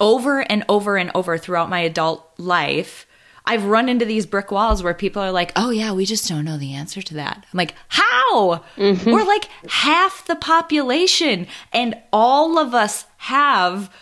over 0.00 0.40
and 0.40 0.64
over 0.68 0.96
and 0.96 1.10
over 1.14 1.38
throughout 1.38 1.70
my 1.70 1.80
adult 1.80 2.28
life, 2.38 3.06
I've 3.44 3.64
run 3.64 3.88
into 3.88 4.04
these 4.04 4.26
brick 4.26 4.50
walls 4.50 4.82
where 4.82 4.94
people 4.94 5.22
are 5.22 5.30
like, 5.30 5.52
oh, 5.54 5.70
yeah, 5.70 5.92
we 5.92 6.04
just 6.04 6.28
don't 6.28 6.44
know 6.44 6.56
the 6.56 6.74
answer 6.74 7.00
to 7.00 7.14
that. 7.14 7.46
I'm 7.52 7.56
like, 7.56 7.74
how? 7.88 8.64
Mm-hmm. 8.76 9.10
We're 9.10 9.24
like 9.24 9.44
half 9.68 10.26
the 10.26 10.34
population, 10.34 11.46
and 11.72 11.96
all 12.12 12.58
of 12.58 12.74
us 12.74 13.06
have 13.18 13.92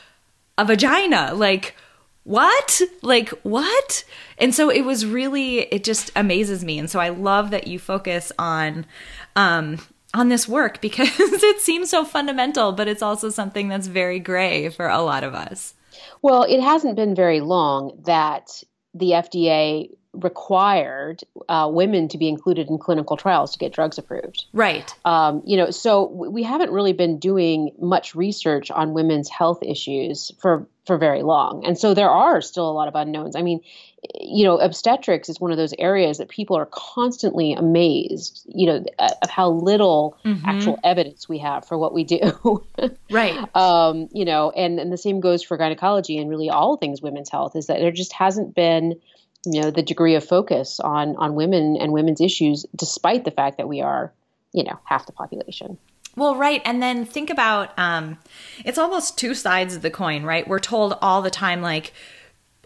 a 0.57 0.65
vagina. 0.65 1.35
Like, 1.35 1.75
what? 2.25 2.81
Like, 3.03 3.29
what? 3.43 4.05
And 4.39 4.55
so 4.55 4.71
it 4.71 4.83
was 4.83 5.05
really, 5.05 5.61
it 5.61 5.85
just 5.85 6.11
amazes 6.17 6.65
me. 6.65 6.79
And 6.79 6.91
so 6.91 6.99
I 6.99 7.11
love 7.11 7.51
that 7.51 7.67
you 7.67 7.79
focus 7.79 8.33
on, 8.39 8.87
um, 9.37 9.79
on 10.15 10.31
this 10.31 10.49
work 10.49 10.81
because 10.81 11.21
it 11.21 11.61
seems 11.61 11.91
so 11.91 12.05
fundamental, 12.05 12.73
but 12.73 12.89
it's 12.89 13.03
also 13.03 13.29
something 13.29 13.69
that's 13.69 13.89
very 13.89 14.19
gray 14.19 14.71
for 14.71 14.89
a 14.89 15.03
lot 15.03 15.23
of 15.23 15.35
us. 15.35 15.75
Well, 16.23 16.43
it 16.43 16.61
hasn't 16.61 16.97
been 16.97 17.15
very 17.15 17.41
long 17.41 17.99
that 18.05 18.63
the 18.95 19.11
FDA 19.11 19.91
required 20.15 21.23
uh, 21.49 21.69
women 21.73 22.09
to 22.09 22.19
be 22.19 22.29
included 22.29 22.69
in 22.69 22.79
clinical 22.79 23.17
trials 23.17 23.53
to 23.53 23.59
get 23.59 23.73
drugs 23.73 23.99
approved. 23.99 24.45
Right. 24.53 24.95
Um, 25.05 25.43
you 25.45 25.57
know, 25.57 25.71
so 25.71 26.05
we 26.05 26.43
haven't 26.43 26.71
really 26.71 26.93
been 26.93 27.19
doing 27.19 27.73
much 27.81 28.15
research 28.15 28.71
on 28.71 28.95
women's 28.95 29.29
health 29.29 29.63
issues 29.63 30.31
for 30.41 30.69
for 30.87 30.99
very 30.99 31.23
long, 31.23 31.65
and 31.65 31.79
so 31.79 31.95
there 31.95 32.11
are 32.11 32.43
still 32.43 32.71
a 32.71 32.73
lot 32.73 32.89
of 32.89 32.95
unknowns. 32.95 33.37
I 33.37 33.43
mean, 33.43 33.61
you 34.21 34.45
know, 34.45 34.59
obstetrics 34.59 35.29
is 35.29 35.41
one 35.41 35.51
of 35.51 35.57
those 35.57 35.75
areas 35.79 36.19
that 36.19 36.29
people 36.29 36.57
are 36.57 36.69
constantly 36.71 37.53
amazed, 37.53 38.45
you 38.47 38.67
know, 38.67 38.85
of 38.99 39.31
how 39.31 39.51
little 39.51 40.17
mm-hmm. 40.25 40.45
actual 40.47 40.79
evidence 40.85 41.29
we 41.29 41.39
have 41.39 41.67
for 41.67 41.79
what 41.79 41.95
we 41.95 42.05
do. 42.05 42.65
right. 43.11 43.39
Um, 43.57 44.09
you 44.13 44.25
know, 44.25 44.51
and, 44.51 44.79
and 44.79 44.93
the 44.93 44.99
same 44.99 45.21
goes 45.21 45.43
for 45.43 45.57
gynecology 45.57 46.19
and 46.19 46.29
really 46.29 46.51
all 46.51 46.77
things 46.77 47.03
women's 47.03 47.31
health 47.31 47.57
is 47.57 47.67
that 47.67 47.79
there 47.79 47.93
just 47.93 48.13
hasn't 48.13 48.55
been, 48.55 49.01
you 49.45 49.63
know, 49.63 49.71
the 49.71 49.83
degree 49.83 50.15
of 50.15 50.25
focus 50.25 50.81
on 50.81 51.17
on 51.17 51.35
women 51.35 51.77
and 51.77 51.93
women's 51.93 52.21
issues, 52.21 52.67
despite 52.77 53.25
the 53.25 53.31
fact 53.31 53.59
that 53.59 53.69
we 53.69 53.81
are, 53.81 54.13
you 54.53 54.65
know, 54.65 54.79
half 54.85 55.07
the 55.07 55.13
population. 55.13 55.79
Well, 56.17 56.37
right. 56.37 56.63
And 56.65 56.83
then 56.83 57.05
think 57.05 57.31
about 57.31 57.77
um, 57.79 58.19
it's 58.65 58.79
almost 58.79 59.19
two 59.19 59.35
sides 59.35 59.75
of 59.75 59.83
the 59.83 59.91
coin, 59.91 60.23
right? 60.23 60.47
We're 60.47 60.61
told 60.61 60.97
all 61.03 61.23
the 61.23 61.31
time, 61.31 61.61
like, 61.61 61.93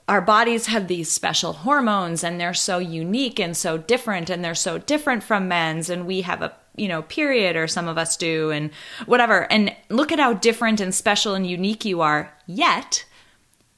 our 0.08 0.22
bodies 0.22 0.66
have 0.66 0.88
these 0.88 1.12
special 1.12 1.52
hormones 1.52 2.24
and 2.24 2.40
they're 2.40 2.54
so 2.54 2.78
unique 2.78 3.38
and 3.38 3.56
so 3.56 3.76
different 3.76 4.30
and 4.30 4.42
they're 4.42 4.54
so 4.54 4.78
different 4.78 5.22
from 5.22 5.46
men's 5.48 5.90
and 5.90 6.06
we 6.06 6.22
have 6.22 6.40
a 6.40 6.52
you 6.76 6.88
know 6.88 7.02
period 7.02 7.56
or 7.56 7.68
some 7.68 7.88
of 7.88 7.98
us 7.98 8.16
do 8.16 8.50
and 8.50 8.70
whatever. 9.06 9.50
And 9.52 9.74
look 9.90 10.10
at 10.12 10.18
how 10.18 10.32
different 10.32 10.80
and 10.80 10.94
special 10.94 11.34
and 11.34 11.46
unique 11.46 11.84
you 11.84 12.00
are. 12.00 12.32
Yet 12.46 13.04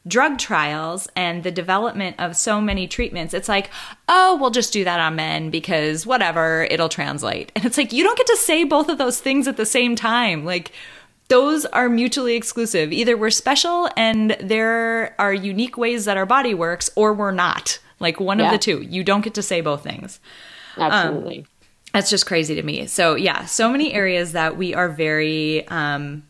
drug 0.06 0.38
trials 0.38 1.08
and 1.14 1.42
the 1.42 1.50
development 1.50 2.16
of 2.18 2.34
so 2.34 2.58
many 2.58 2.88
treatments 2.88 3.34
it's 3.34 3.50
like 3.50 3.68
oh 4.08 4.34
we'll 4.40 4.48
just 4.48 4.72
do 4.72 4.82
that 4.82 4.98
on 4.98 5.14
men 5.14 5.50
because 5.50 6.06
whatever 6.06 6.66
it'll 6.70 6.88
translate. 6.88 7.52
And 7.56 7.64
it's 7.64 7.76
like 7.76 7.92
you 7.92 8.04
don't 8.04 8.16
get 8.16 8.26
to 8.28 8.36
say 8.36 8.64
both 8.64 8.88
of 8.88 8.98
those 8.98 9.20
things 9.20 9.48
at 9.48 9.56
the 9.56 9.66
same 9.66 9.96
time. 9.96 10.44
Like 10.44 10.72
those 11.30 11.64
are 11.66 11.88
mutually 11.88 12.34
exclusive. 12.34 12.92
Either 12.92 13.16
we're 13.16 13.30
special 13.30 13.88
and 13.96 14.36
there 14.40 15.14
are 15.18 15.32
unique 15.32 15.78
ways 15.78 16.04
that 16.04 16.16
our 16.16 16.26
body 16.26 16.52
works, 16.52 16.90
or 16.96 17.14
we're 17.14 17.30
not. 17.30 17.78
Like 18.00 18.18
one 18.18 18.38
yeah. 18.38 18.46
of 18.46 18.52
the 18.52 18.58
two. 18.58 18.82
You 18.82 19.04
don't 19.04 19.22
get 19.22 19.34
to 19.34 19.42
say 19.42 19.60
both 19.60 19.82
things. 19.82 20.20
Absolutely. 20.76 21.38
Um, 21.38 21.44
that's 21.92 22.10
just 22.10 22.26
crazy 22.26 22.54
to 22.54 22.62
me. 22.62 22.86
So, 22.86 23.14
yeah, 23.14 23.44
so 23.46 23.70
many 23.70 23.92
areas 23.92 24.32
that 24.32 24.56
we 24.56 24.74
are 24.74 24.88
very 24.88 25.66
um, 25.68 26.24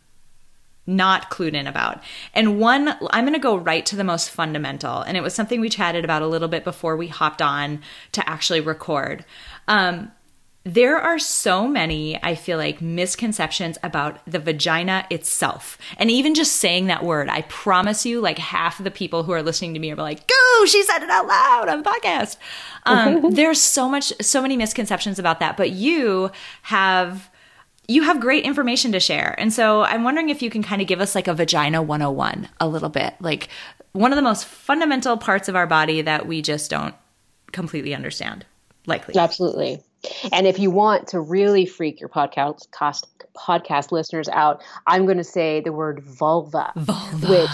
not 0.87 1.31
clued 1.31 1.55
in 1.55 1.67
about. 1.67 2.03
And 2.35 2.59
one, 2.59 2.89
I'm 3.11 3.25
going 3.25 3.35
to 3.35 3.39
go 3.39 3.57
right 3.57 3.85
to 3.87 3.97
the 3.97 4.05
most 4.05 4.31
fundamental. 4.31 5.03
And 5.03 5.17
it 5.17 5.23
was 5.23 5.35
something 5.35 5.61
we 5.61 5.69
chatted 5.69 6.05
about 6.05 6.23
a 6.23 6.27
little 6.27 6.49
bit 6.49 6.65
before 6.65 6.97
we 6.97 7.09
hopped 7.09 7.41
on 7.41 7.81
to 8.13 8.29
actually 8.29 8.61
record. 8.61 9.25
Um, 9.69 10.13
there 10.65 10.99
are 10.99 11.19
so 11.19 11.67
many, 11.67 12.23
I 12.23 12.35
feel 12.35 12.59
like, 12.59 12.83
misconceptions 12.83 13.79
about 13.83 14.21
the 14.27 14.39
vagina 14.39 15.07
itself. 15.09 15.79
And 15.97 16.11
even 16.11 16.35
just 16.35 16.57
saying 16.57 16.87
that 16.87 17.03
word, 17.03 17.31
I 17.31 17.43
promise 17.43 18.05
you, 18.05 18.21
like 18.21 18.39
half 18.39 18.79
of 18.79 18.85
the 18.85 18.91
people 18.91 19.23
who 19.23 19.33
are 19.33 19.43
listening 19.43 19.73
to 19.73 19.81
me 19.81 19.91
are 19.91 19.97
like, 19.97 20.27
go, 20.27 20.65
she 20.67 20.83
said 20.83 21.03
it 21.03 21.09
out 21.09 21.27
loud 21.27 21.69
on 21.71 21.83
the 21.83 21.91
podcast. 21.91 22.37
Um, 22.85 23.31
there's 23.35 23.61
so 23.61 23.89
much, 23.89 24.13
so 24.21 24.43
many 24.43 24.57
misconceptions 24.59 25.19
about 25.19 25.41
that. 25.41 25.57
But 25.57 25.71
you 25.71 26.31
have, 26.63 27.31
you 27.89 28.03
have 28.03 28.21
great 28.21 28.45
information 28.45 28.93
to 28.93 29.01
share. 29.01 29.35
And 29.39 29.55
so 29.55 29.83
I'm 29.83 30.05
wondering 30.05 30.29
if 30.29 30.43
you 30.43 30.51
can 30.51 30.63
kind 30.63 30.83
of 30.83 30.89
give 30.89 31.01
us 31.01 31.15
like 31.15 31.27
a 31.27 31.33
vagina 31.33 31.81
101 31.81 32.49
a 32.61 32.69
little 32.69 32.91
bit, 32.91 33.15
like 33.19 33.49
one 33.93 34.13
of 34.13 34.17
the 34.17 34.23
most 34.23 34.45
fundamental 34.45 35.17
parts 35.17 35.49
of 35.49 35.57
our 35.57 35.67
body 35.67 36.03
that 36.03 36.27
we 36.27 36.43
just 36.43 36.71
don't 36.71 36.95
completely 37.51 37.95
understand, 37.95 38.45
likely. 38.87 39.17
Absolutely. 39.17 39.83
And 40.33 40.47
if 40.47 40.59
you 40.59 40.71
want 40.71 41.09
to 41.09 41.21
really 41.21 41.67
freak 41.67 42.01
your 42.01 42.09
podcast 42.09 42.71
cost, 42.71 43.07
podcast 43.37 43.93
listeners 43.93 44.29
out, 44.29 44.63
I'm 44.87 45.05
going 45.07 45.19
to 45.19 45.25
say 45.25 45.61
the 45.61 45.73
word 45.73 46.03
vulva, 46.03 46.73
vulva. 46.77 47.27
which 47.29 47.51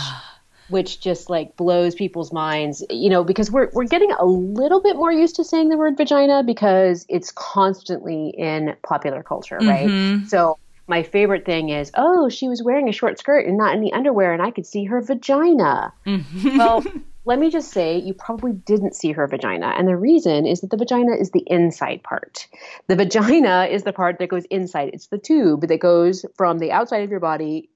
which 0.69 1.01
just 1.01 1.31
like 1.31 1.57
blows 1.57 1.95
people's 1.95 2.33
minds, 2.33 2.85
you 2.91 3.09
know, 3.09 3.23
because 3.23 3.51
we're 3.51 3.71
we're 3.73 3.85
getting 3.85 4.11
a 4.13 4.25
little 4.25 4.81
bit 4.81 4.97
more 4.97 5.13
used 5.13 5.37
to 5.37 5.45
saying 5.45 5.69
the 5.69 5.77
word 5.77 5.97
vagina 5.97 6.43
because 6.43 7.07
it's 7.09 7.33
constantly 7.33 8.31
in 8.31 8.75
popular 8.83 9.23
culture, 9.23 9.59
right? 9.63 9.89
Mm-hmm. 9.89 10.27
So 10.27 10.59
my 10.89 11.03
favorite 11.03 11.45
thing 11.45 11.69
is, 11.71 11.91
oh, 11.95 12.29
she 12.29 12.49
was 12.49 12.63
wearing 12.63 12.89
a 12.89 12.93
short 12.93 13.19
skirt 13.19 13.47
and 13.47 13.57
not 13.57 13.75
any 13.75 13.93
underwear, 13.93 14.33
and 14.33 14.43
I 14.43 14.51
could 14.51 14.67
see 14.67 14.85
her 14.85 15.01
vagina. 15.01 15.93
Mm-hmm. 16.07 16.59
Well, 16.59 16.85
let 17.27 17.41
me 17.41 17.51
just 17.51 17.73
say, 17.73 17.99
you 17.99 18.15
probably 18.15 18.53
didn't 18.53 18.95
see 18.95 19.11
her 19.13 19.27
vagina. 19.27 19.75
And 19.77 19.89
the 19.89 19.97
reason 19.97 20.47
is 20.47 20.61
that 20.61 20.71
the 20.71 20.77
vagina 20.77 21.13
is 21.17 21.33
the 21.33 21.45
inside 21.49 22.03
part. 22.05 22.47
The 22.87 22.95
vagina 22.97 23.67
is 23.71 23.83
the 23.83 23.93
part 23.93 24.19
that 24.21 24.29
goes 24.29 24.45
inside, 24.47 24.91
it's 24.93 25.09
the 25.09 25.19
tube 25.19 25.67
that 25.67 25.81
goes 25.81 26.25
from 26.37 26.59
the 26.59 26.71
outside 26.71 27.03
of 27.03 27.11
your 27.11 27.21
body 27.21 27.69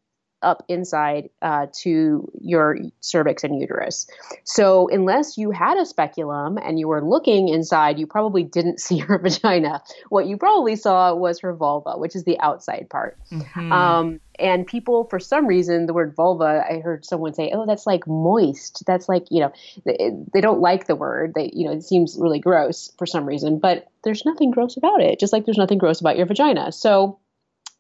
up 0.43 0.65
inside 0.69 1.31
uh, 1.43 1.67
to 1.83 2.31
your 2.41 2.79
cervix 3.01 3.45
and 3.45 3.61
uterus. 3.61 4.07
So, 4.45 4.89
unless 4.89 5.37
you 5.37 5.51
had 5.51 5.77
a 5.77 5.87
speculum 5.87 6.59
and 6.59 6.79
you 6.79 6.89
were 6.89 7.05
looking 7.05 7.49
inside, 7.49 7.99
you 7.99 8.07
probably 8.07 8.43
didn't 8.43 8.81
see 8.87 8.99
her 8.99 9.19
vagina. 9.19 9.83
What 10.09 10.27
you 10.27 10.37
probably 10.37 10.77
saw 10.77 11.15
was 11.15 11.41
her 11.41 11.55
vulva, 11.55 11.99
which 11.99 12.17
is 12.17 12.25
the 12.25 12.39
outside 12.41 12.89
part. 12.91 13.19
Mm-hmm. 13.31 13.73
Um, 13.73 14.21
and 14.39 14.67
people, 14.67 15.05
for 15.05 15.21
some 15.21 15.47
reason, 15.47 15.87
the 15.87 15.93
word 15.93 16.15
vulva, 16.17 16.65
I 16.69 16.81
heard 16.81 17.05
someone 17.05 17.35
say, 17.35 17.51
"Oh, 17.53 17.67
that's 17.67 17.87
like 17.87 18.07
moist." 18.07 18.85
That's 18.87 19.09
like 19.09 19.27
you 19.31 19.41
know, 19.41 19.53
they, 19.85 20.13
they 20.33 20.41
don't 20.41 20.61
like 20.61 20.87
the 20.87 20.97
word. 20.97 21.35
They 21.35 21.51
you 21.53 21.67
know, 21.67 21.73
it 21.73 21.83
seems 21.83 22.17
really 22.19 22.39
gross 22.39 22.91
for 22.99 23.07
some 23.07 23.27
reason. 23.27 23.59
But 23.59 23.89
there's 24.03 24.25
nothing 24.25 24.51
gross 24.51 24.77
about 24.77 25.03
it. 25.03 25.21
Just 25.21 25.33
like 25.33 25.45
there's 25.45 25.59
nothing 25.59 25.79
gross 25.79 26.01
about 26.01 26.17
your 26.17 26.27
vagina. 26.27 26.73
So 26.73 27.19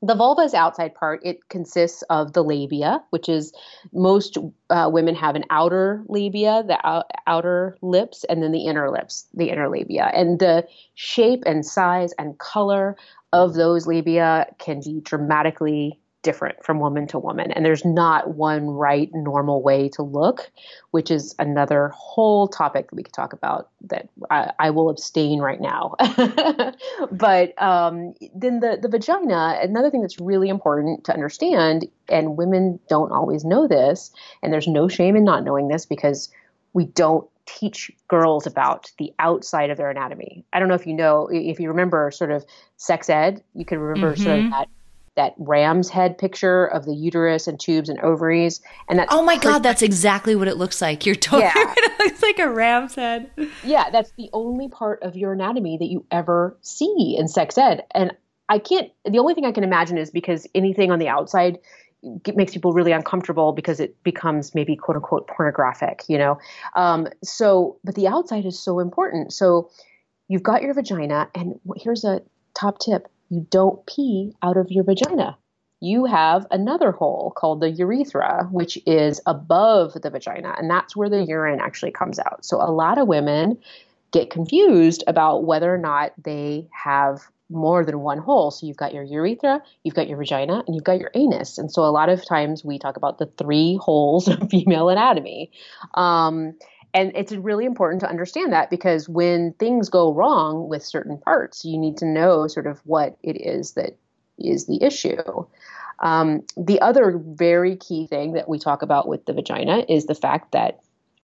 the 0.03 0.15
vulva's 0.15 0.55
outside 0.55 0.95
part, 0.95 1.21
it 1.25 1.49
consists 1.49 2.03
of 2.03 2.33
the 2.33 2.43
labia, 2.43 3.03
which 3.11 3.29
is 3.29 3.53
most 3.93 4.39
uh, 4.71 4.89
women 4.91 5.15
have 5.15 5.37
an 5.37 5.45
outer 5.51 6.03
labia, 6.09 6.63
the 6.67 6.79
out, 6.87 7.11
outer 7.27 7.77
lips, 7.83 8.25
and 8.25 8.43
then 8.43 8.53
the 8.53 8.67
inner 8.67 8.91
lips, 8.91 9.27
the 9.35 9.51
inner 9.51 9.69
labia. 9.69 10.11
And 10.15 10.39
the 10.39 10.67
shape 10.95 11.43
and 11.45 11.65
size 11.67 12.13
and 12.19 12.39
color 12.39 12.97
of 13.33 13.55
those 13.55 13.87
labia 13.87 14.47
can 14.59 14.81
be 14.81 15.01
dramatically 15.03 16.01
different 16.23 16.63
from 16.63 16.81
woman 16.81 17.07
to 17.09 17.19
woman. 17.19 17.51
And 17.53 17.65
there's 17.65 17.85
not 17.85 18.35
one 18.35 18.69
right 18.69 19.11
normal 19.15 19.63
way 19.63 19.89
to 19.91 20.03
look, 20.03 20.51
which 20.91 21.11
is 21.11 21.35
another 21.39 21.91
whole 21.95 22.49
topic 22.49 22.91
that 22.91 22.97
we 22.97 23.03
could 23.03 23.15
talk 23.15 23.33
about 23.33 23.71
that 23.83 24.09
I, 24.31 24.53
I 24.59 24.71
will 24.71 24.91
abstain 24.91 25.41
right 25.41 25.61
now. 25.61 25.95
but 27.11 27.61
um, 27.63 28.15
then 28.35 28.61
the, 28.61 28.79
the 28.81 28.89
vagina, 28.89 29.59
another 29.63 29.91
thing 29.91 30.03
that's 30.03 30.21
really 30.21 30.49
important 30.49 31.05
to 31.05 31.15
understand, 31.15 31.89
and 32.09 32.37
women 32.37 32.79
don't 32.89 33.13
always 33.13 33.45
know 33.45 33.67
this, 33.67 34.11
and 34.43 34.53
there's 34.53 34.69
no 34.69 34.89
shame 34.89 35.17
in 35.17 35.25
not 35.25 35.45
knowing 35.45 35.69
this 35.69 35.87
because 35.87 36.31
we 36.73 36.85
don't 36.85 37.27
teach 37.47 37.91
girls 38.09 38.47
about 38.47 38.93
the 38.99 39.13
outside 39.19 39.71
of 39.71 39.77
their 39.77 39.91
anatomy. 39.91 40.45
I 40.53 40.61
don't 40.61 40.69
know 40.69 40.75
if 40.75 40.87
you 40.87 40.95
know, 40.95 41.29
if 41.33 41.59
you 41.59 41.69
remember 41.69 42.11
sort 42.11 42.31
of 42.31 42.45
sex 42.77 43.09
ed, 43.09 43.43
you 43.55 43.65
can 43.65 43.79
remember 43.79 44.15
mm-hmm. 44.15 44.23
sort 44.23 44.39
of 44.39 44.45
mm-hmm. 44.45 44.53
that 44.53 44.69
that 45.17 45.35
ram's 45.39 45.89
head 45.89 46.17
picture 46.19 46.67
of 46.67 46.85
the 46.85 46.95
uterus 46.95 47.47
and 47.47 47.59
tubes 47.59 47.89
and 47.89 47.99
ovaries. 48.01 48.61
And 48.89 48.99
that's 48.99 49.13
oh 49.13 49.23
my 49.23 49.39
god, 49.39 49.63
that's 49.63 49.83
exactly 49.83 50.37
what 50.37 50.49
it 50.49 50.57
looks 50.57 50.81
like. 50.81 51.05
You're 51.05 51.15
totally 51.15 51.43
yeah. 51.55 51.63
right. 51.63 51.77
It 52.01 52.05
looks 52.07 52.23
like 52.23 52.39
a 52.39 52.49
ram's 52.49 52.95
head. 52.95 53.31
Yeah, 53.63 53.91
that's 53.91 54.13
the 54.13 54.31
only 54.33 54.69
part 54.69 55.03
of 55.03 55.17
your 55.17 55.35
anatomy 55.35 55.77
that 55.79 55.87
you 55.87 56.07
ever 56.11 56.57
see 56.63 57.17
in 57.19 57.29
sex 57.29 57.59
ed. 57.59 57.85
And 57.95 58.13
I 58.49 58.59
can't. 58.59 58.91
The 59.05 59.19
only 59.19 59.35
thing 59.35 59.45
I 59.45 59.53
can 59.53 59.65
imagine 59.65 59.99
is 59.99 60.11
because 60.11 60.47
anything 60.55 60.91
on 60.91 60.99
the 60.99 61.09
outside 61.09 61.59
makes 62.35 62.53
people 62.53 62.73
really 62.73 62.93
uncomfortable 62.93 63.53
because 63.53 63.81
it 63.81 64.03
becomes 64.03 64.55
maybe 64.55 64.77
quote 64.77 64.97
unquote 64.97 65.29
pornographic, 65.29 66.03
you 66.09 66.19
know. 66.19 66.39
Um, 66.75 67.09
so, 67.23 67.79
but 67.85 67.95
the 67.95 68.09
outside 68.09 68.47
is 68.47 68.59
so 68.59 68.81
important. 68.81 69.33
So 69.33 69.71
you've 70.29 70.43
got 70.43 70.63
your 70.63 70.73
vagina, 70.73 71.29
and 71.35 71.61
here's 71.77 72.05
a 72.05 72.23
top 72.55 72.79
tip 72.79 73.09
you 73.31 73.47
don't 73.49 73.85
pee 73.87 74.35
out 74.43 74.57
of 74.57 74.71
your 74.71 74.85
vagina. 74.85 75.39
You 75.81 76.05
have 76.05 76.47
another 76.51 76.93
hole 76.93 77.33
called 77.35 77.61
the 77.61 77.71
urethra, 77.71 78.49
which 78.51 78.79
is 78.87 79.21
above 79.25 79.95
the 79.95 80.11
vagina, 80.11 80.55
and 80.59 80.69
that's 80.69 80.95
where 80.95 81.09
the 81.09 81.25
urine 81.25 81.61
actually 81.61 81.93
comes 81.93 82.19
out. 82.19 82.45
So 82.45 82.59
a 82.59 82.71
lot 82.71 82.99
of 82.99 83.09
women 83.09 83.57
get 84.13 84.29
confused 84.29 85.05
about 85.07 85.45
whether 85.45 85.73
or 85.73 85.79
not 85.79 86.13
they 86.23 86.69
have 86.73 87.21
more 87.49 87.85
than 87.85 88.01
one 88.01 88.19
hole. 88.19 88.51
So 88.51 88.67
you've 88.67 88.77
got 88.77 88.93
your 88.95 89.03
urethra, 89.03 89.63
you've 89.83 89.95
got 89.95 90.09
your 90.09 90.19
vagina, 90.19 90.63
and 90.67 90.75
you've 90.75 90.85
got 90.85 91.01
your 91.01 91.11
anus. 91.15 91.59
And 91.59 91.71
so 91.71 91.85
a 91.85 91.91
lot 91.91 92.09
of 92.09 92.25
times 92.25 92.65
we 92.65 92.79
talk 92.79 92.97
about 92.97 93.19
the 93.19 93.27
three 93.27 93.79
holes 93.81 94.29
of 94.29 94.51
female 94.51 94.89
anatomy. 94.89 95.51
Um, 95.95 96.55
and 96.93 97.13
it's 97.15 97.33
really 97.33 97.65
important 97.65 98.01
to 98.01 98.09
understand 98.09 98.53
that 98.53 98.71
because 98.71 99.09
when 99.09 99.53
things 99.55 99.89
go 99.89 100.13
wrong 100.13 100.69
with 100.69 100.85
certain 100.85 101.19
parts, 101.19 101.65
you 101.65 101.79
need 101.79 101.97
to 101.99 102.07
know 102.07 102.47
sort 102.47 102.67
of 102.67 102.81
what 102.85 103.17
it 103.23 103.41
is 103.41 103.73
that 103.73 103.97
is 104.39 104.67
the 104.67 104.83
issue. 104.83 105.47
Um, 106.01 106.43
the 106.57 106.81
other 106.81 107.21
very 107.23 107.77
key 107.77 108.07
thing 108.07 108.33
that 108.33 108.49
we 108.49 108.59
talk 108.59 108.83
about 108.83 109.07
with 109.07 109.27
the 109.27 109.33
vagina 109.33 109.85
is 109.89 110.07
the 110.07 110.15
fact 110.15 110.53
that 110.53 110.81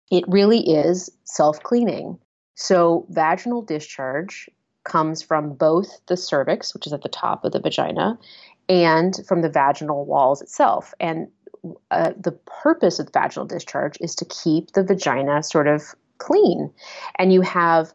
it 0.09 0.23
really 0.27 0.59
is 0.59 1.09
self 1.25 1.61
cleaning. 1.63 2.17
So, 2.55 3.05
vaginal 3.09 3.61
discharge 3.61 4.49
comes 4.83 5.21
from 5.21 5.53
both 5.53 5.99
the 6.07 6.17
cervix, 6.17 6.73
which 6.73 6.87
is 6.87 6.93
at 6.93 7.01
the 7.01 7.09
top 7.09 7.43
of 7.43 7.51
the 7.51 7.59
vagina, 7.59 8.17
and 8.69 9.15
from 9.27 9.41
the 9.41 9.49
vaginal 9.49 10.05
walls 10.05 10.41
itself. 10.41 10.93
And 10.99 11.27
uh, 11.91 12.11
the 12.19 12.31
purpose 12.31 12.99
of 12.99 13.09
vaginal 13.13 13.45
discharge 13.45 13.97
is 14.01 14.15
to 14.15 14.25
keep 14.25 14.71
the 14.71 14.83
vagina 14.83 15.43
sort 15.43 15.67
of 15.67 15.95
clean. 16.17 16.71
And 17.17 17.31
you 17.31 17.41
have 17.41 17.93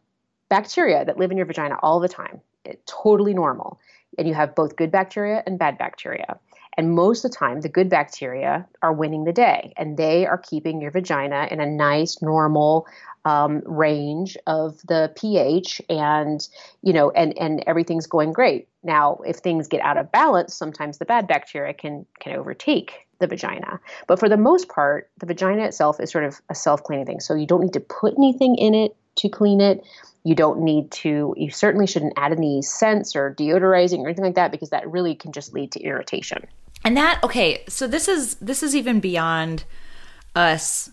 bacteria 0.48 1.04
that 1.04 1.18
live 1.18 1.30
in 1.30 1.36
your 1.36 1.46
vagina 1.46 1.76
all 1.82 2.00
the 2.00 2.08
time, 2.08 2.40
it, 2.64 2.84
totally 2.86 3.34
normal. 3.34 3.78
And 4.16 4.26
you 4.26 4.34
have 4.34 4.54
both 4.54 4.76
good 4.76 4.90
bacteria 4.90 5.42
and 5.46 5.58
bad 5.58 5.78
bacteria. 5.78 6.38
And 6.76 6.94
most 6.94 7.24
of 7.24 7.32
the 7.32 7.36
time, 7.36 7.60
the 7.60 7.68
good 7.68 7.90
bacteria 7.90 8.64
are 8.82 8.92
winning 8.92 9.24
the 9.24 9.32
day, 9.32 9.72
and 9.76 9.96
they 9.96 10.26
are 10.26 10.38
keeping 10.38 10.80
your 10.80 10.92
vagina 10.92 11.48
in 11.50 11.58
a 11.58 11.66
nice, 11.66 12.22
normal 12.22 12.86
um, 13.24 13.62
range 13.66 14.36
of 14.46 14.80
the 14.86 15.12
pH, 15.16 15.82
and 15.90 16.48
you 16.82 16.92
know, 16.92 17.10
and 17.10 17.36
and 17.36 17.64
everything's 17.66 18.06
going 18.06 18.32
great. 18.32 18.68
Now, 18.84 19.18
if 19.26 19.38
things 19.38 19.66
get 19.66 19.80
out 19.80 19.96
of 19.96 20.12
balance, 20.12 20.54
sometimes 20.54 20.98
the 20.98 21.04
bad 21.04 21.26
bacteria 21.26 21.74
can 21.74 22.06
can 22.20 22.36
overtake 22.36 23.07
the 23.18 23.26
vagina. 23.26 23.80
But 24.06 24.18
for 24.18 24.28
the 24.28 24.36
most 24.36 24.68
part, 24.68 25.10
the 25.18 25.26
vagina 25.26 25.64
itself 25.64 26.00
is 26.00 26.10
sort 26.10 26.24
of 26.24 26.40
a 26.48 26.54
self 26.54 26.82
cleaning 26.82 27.06
thing. 27.06 27.20
So 27.20 27.34
you 27.34 27.46
don't 27.46 27.60
need 27.60 27.72
to 27.74 27.80
put 27.80 28.14
anything 28.16 28.56
in 28.56 28.74
it 28.74 28.96
to 29.16 29.28
clean 29.28 29.60
it. 29.60 29.84
You 30.24 30.34
don't 30.34 30.60
need 30.60 30.90
to, 30.92 31.34
you 31.36 31.50
certainly 31.50 31.86
shouldn't 31.86 32.12
add 32.16 32.32
any 32.32 32.62
scents 32.62 33.16
or 33.16 33.34
deodorizing 33.34 34.00
or 34.00 34.06
anything 34.06 34.24
like 34.24 34.34
that 34.34 34.50
because 34.50 34.70
that 34.70 34.90
really 34.90 35.14
can 35.14 35.32
just 35.32 35.54
lead 35.54 35.72
to 35.72 35.80
irritation. 35.80 36.46
And 36.84 36.96
that, 36.96 37.20
okay, 37.24 37.64
so 37.68 37.86
this 37.86 38.08
is, 38.08 38.36
this 38.36 38.62
is 38.62 38.76
even 38.76 39.00
beyond 39.00 39.64
us 40.34 40.90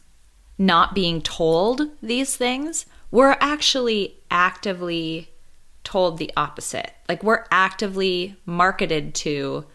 not 0.57 0.95
being 0.95 1.21
told 1.21 1.89
these 2.01 2.35
things. 2.35 2.85
We're 3.11 3.38
actually 3.39 4.17
actively 4.31 5.29
told 5.83 6.17
the 6.17 6.31
opposite. 6.35 6.91
Like 7.07 7.23
we're 7.23 7.45
actively 7.51 8.35
marketed 8.45 9.13
to 9.15 9.65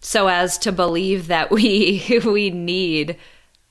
so 0.00 0.28
as 0.28 0.58
to 0.58 0.72
believe 0.72 1.26
that 1.28 1.50
we 1.50 2.20
we 2.24 2.50
need 2.50 3.16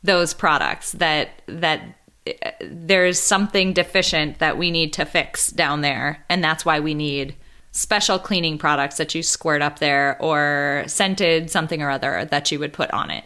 those 0.03 0.33
products 0.33 0.93
that 0.93 1.41
that 1.47 1.81
uh, 2.27 2.51
there's 2.61 3.19
something 3.19 3.73
deficient 3.73 4.39
that 4.39 4.57
we 4.57 4.71
need 4.71 4.93
to 4.93 5.05
fix 5.05 5.47
down 5.47 5.81
there. 5.81 6.23
And 6.29 6.43
that's 6.43 6.65
why 6.65 6.79
we 6.79 6.93
need 6.93 7.35
special 7.71 8.17
cleaning 8.17 8.57
products 8.57 8.97
that 8.97 9.13
you 9.13 9.21
squirt 9.21 9.61
up 9.61 9.79
there 9.79 10.21
or 10.21 10.83
scented 10.87 11.51
something 11.51 11.81
or 11.81 11.89
other 11.89 12.25
that 12.25 12.51
you 12.51 12.59
would 12.59 12.73
put 12.73 12.89
on 12.91 13.11
it. 13.11 13.23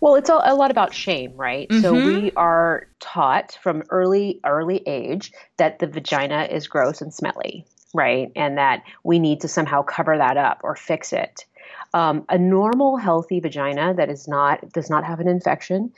Well 0.00 0.14
it's 0.14 0.28
a, 0.28 0.40
a 0.44 0.54
lot 0.54 0.70
about 0.70 0.92
shame 0.94 1.32
right? 1.36 1.68
Mm-hmm. 1.68 1.82
so 1.82 1.94
we 1.94 2.32
are 2.32 2.86
taught 3.00 3.58
from 3.62 3.82
early 3.90 4.40
early 4.44 4.82
age 4.86 5.32
that 5.56 5.78
the 5.78 5.86
vagina 5.86 6.48
is 6.50 6.66
gross 6.66 7.00
and 7.00 7.12
smelly 7.12 7.64
right? 7.94 8.30
And 8.36 8.58
that 8.58 8.82
we 9.04 9.18
need 9.18 9.40
to 9.40 9.48
somehow 9.48 9.82
cover 9.82 10.18
that 10.18 10.36
up 10.36 10.60
or 10.62 10.76
fix 10.76 11.14
it 11.14 11.46
um, 11.94 12.24
a 12.28 12.38
normal, 12.38 12.96
healthy 12.96 13.40
vagina 13.40 13.94
that 13.94 14.08
is 14.08 14.28
not 14.28 14.72
does 14.72 14.90
not 14.90 15.04
have 15.04 15.20
an 15.20 15.28
infection 15.28 15.92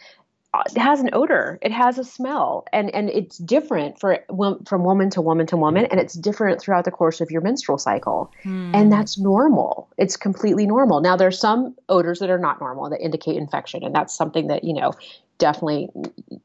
uh, 0.54 0.62
it 0.74 0.78
has 0.78 1.00
an 1.00 1.10
odor. 1.12 1.58
It 1.60 1.72
has 1.72 1.98
a 1.98 2.04
smell. 2.04 2.64
And 2.72 2.94
and 2.94 3.10
it's 3.10 3.36
different 3.38 4.00
for 4.00 4.24
from 4.66 4.84
woman 4.84 5.10
to 5.10 5.20
woman 5.20 5.46
to 5.48 5.56
woman 5.56 5.86
and 5.86 6.00
it's 6.00 6.14
different 6.14 6.60
throughout 6.60 6.84
the 6.84 6.90
course 6.90 7.20
of 7.20 7.30
your 7.30 7.42
menstrual 7.42 7.78
cycle. 7.78 8.32
Hmm. 8.42 8.74
and 8.74 8.92
that's 8.92 9.18
normal. 9.18 9.88
It's 9.98 10.16
completely 10.16 10.66
normal. 10.66 11.00
Now 11.00 11.16
there's 11.16 11.38
some 11.38 11.76
odors 11.88 12.18
that 12.20 12.30
are 12.30 12.38
not 12.38 12.60
normal 12.60 12.88
that 12.90 13.00
indicate 13.00 13.36
infection 13.36 13.84
and 13.84 13.94
that's 13.94 14.14
something 14.14 14.46
that 14.46 14.64
you 14.64 14.72
know 14.72 14.92
definitely 15.36 15.88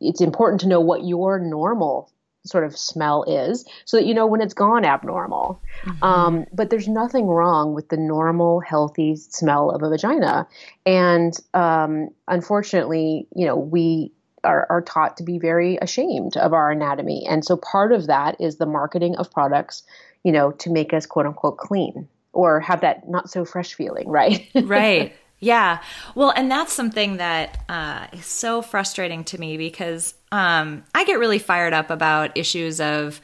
it's 0.02 0.22
important 0.22 0.60
to 0.62 0.68
know 0.68 0.82
what 0.82 1.06
your 1.06 1.40
normal 1.40 2.12
sort 2.46 2.66
of 2.66 2.78
smell 2.78 3.24
is 3.24 3.66
so 3.86 3.98
that 3.98 4.06
you 4.06 4.14
know 4.14 4.28
when 4.28 4.42
it's 4.42 4.54
gone 4.54 4.86
abnormal. 4.86 5.62
Mm-hmm. 5.84 6.04
Um, 6.04 6.46
but 6.54 6.70
there's 6.70 6.88
nothing 6.88 7.28
wrong 7.28 7.74
with 7.74 7.90
the 7.90 7.98
normal, 7.98 8.60
healthy 8.60 9.16
smell 9.16 9.70
of 9.70 9.82
a 9.84 9.90
vagina. 9.90 10.48
And 10.86 11.34
um, 11.54 12.10
unfortunately, 12.28 13.28
you 13.36 13.46
know, 13.46 13.56
we 13.56 14.12
are, 14.44 14.68
are 14.70 14.82
taught 14.82 15.18
to 15.18 15.24
be 15.24 15.40
very 15.40 15.78
ashamed 15.82 16.38
of 16.38 16.54
our 16.54 16.72
anatomy. 16.72 17.26
And 17.28 17.46
so 17.46 17.58
part 17.58 17.92
of 17.92 18.08
that 18.08 18.40
is 18.40 18.58
the 18.58 18.66
marketing 18.66 19.16
of 19.16 19.32
products, 19.32 19.84
you 20.24 20.32
know, 20.32 20.52
to 20.52 20.70
make 20.70 20.94
us 20.94 21.06
quote 21.06 21.26
unquote 21.26 21.58
clean 21.58 22.08
or 22.34 22.60
have 22.60 22.82
that 22.82 23.08
not 23.08 23.30
so 23.30 23.46
fresh 23.46 23.74
feeling, 23.74 24.08
right? 24.10 24.50
right. 24.64 25.14
Yeah. 25.40 25.82
Well, 26.16 26.32
and 26.36 26.50
that's 26.50 26.72
something 26.72 27.18
that 27.18 27.66
uh, 27.68 28.08
is 28.14 28.26
so 28.26 28.62
frustrating 28.62 29.26
to 29.26 29.38
me 29.38 29.58
because 29.58 30.14
um, 30.34 30.84
I 30.96 31.06
get 31.06 31.20
really 31.20 31.38
fired 31.38 31.74
up 31.74 31.92
about 31.92 32.36
issues 32.36 32.82
of 32.82 33.22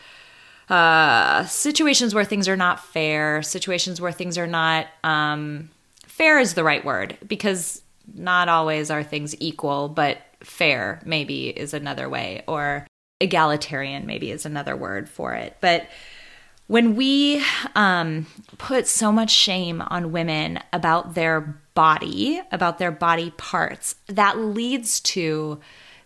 uh, 0.69 1.43
situations 1.45 2.13
where 2.13 2.23
things 2.23 2.47
are 2.47 2.55
not 2.55 2.79
fair, 2.79 3.41
situations 3.41 3.99
where 3.99 4.11
things 4.11 4.37
are 4.37 4.45
not 4.45 4.85
um, 5.03 5.69
fair 6.05 6.37
is 6.37 6.53
the 6.53 6.63
right 6.63 6.85
word 6.85 7.17
because 7.27 7.81
not 8.13 8.47
always 8.47 8.91
are 8.91 9.03
things 9.03 9.35
equal, 9.39 9.89
but 9.89 10.19
fair 10.41 11.01
maybe 11.03 11.49
is 11.49 11.73
another 11.73 12.07
way, 12.07 12.43
or 12.47 12.85
egalitarian 13.19 14.05
maybe 14.05 14.29
is 14.29 14.45
another 14.45 14.75
word 14.75 15.09
for 15.09 15.33
it. 15.33 15.57
But 15.61 15.87
when 16.67 16.95
we 16.95 17.43
um, 17.73 18.27
put 18.59 18.85
so 18.85 19.11
much 19.11 19.31
shame 19.31 19.81
on 19.81 20.11
women 20.11 20.59
about 20.71 21.15
their 21.15 21.59
body, 21.73 22.39
about 22.51 22.77
their 22.77 22.91
body 22.91 23.31
parts, 23.31 23.95
that 24.05 24.37
leads 24.37 24.99
to 24.99 25.59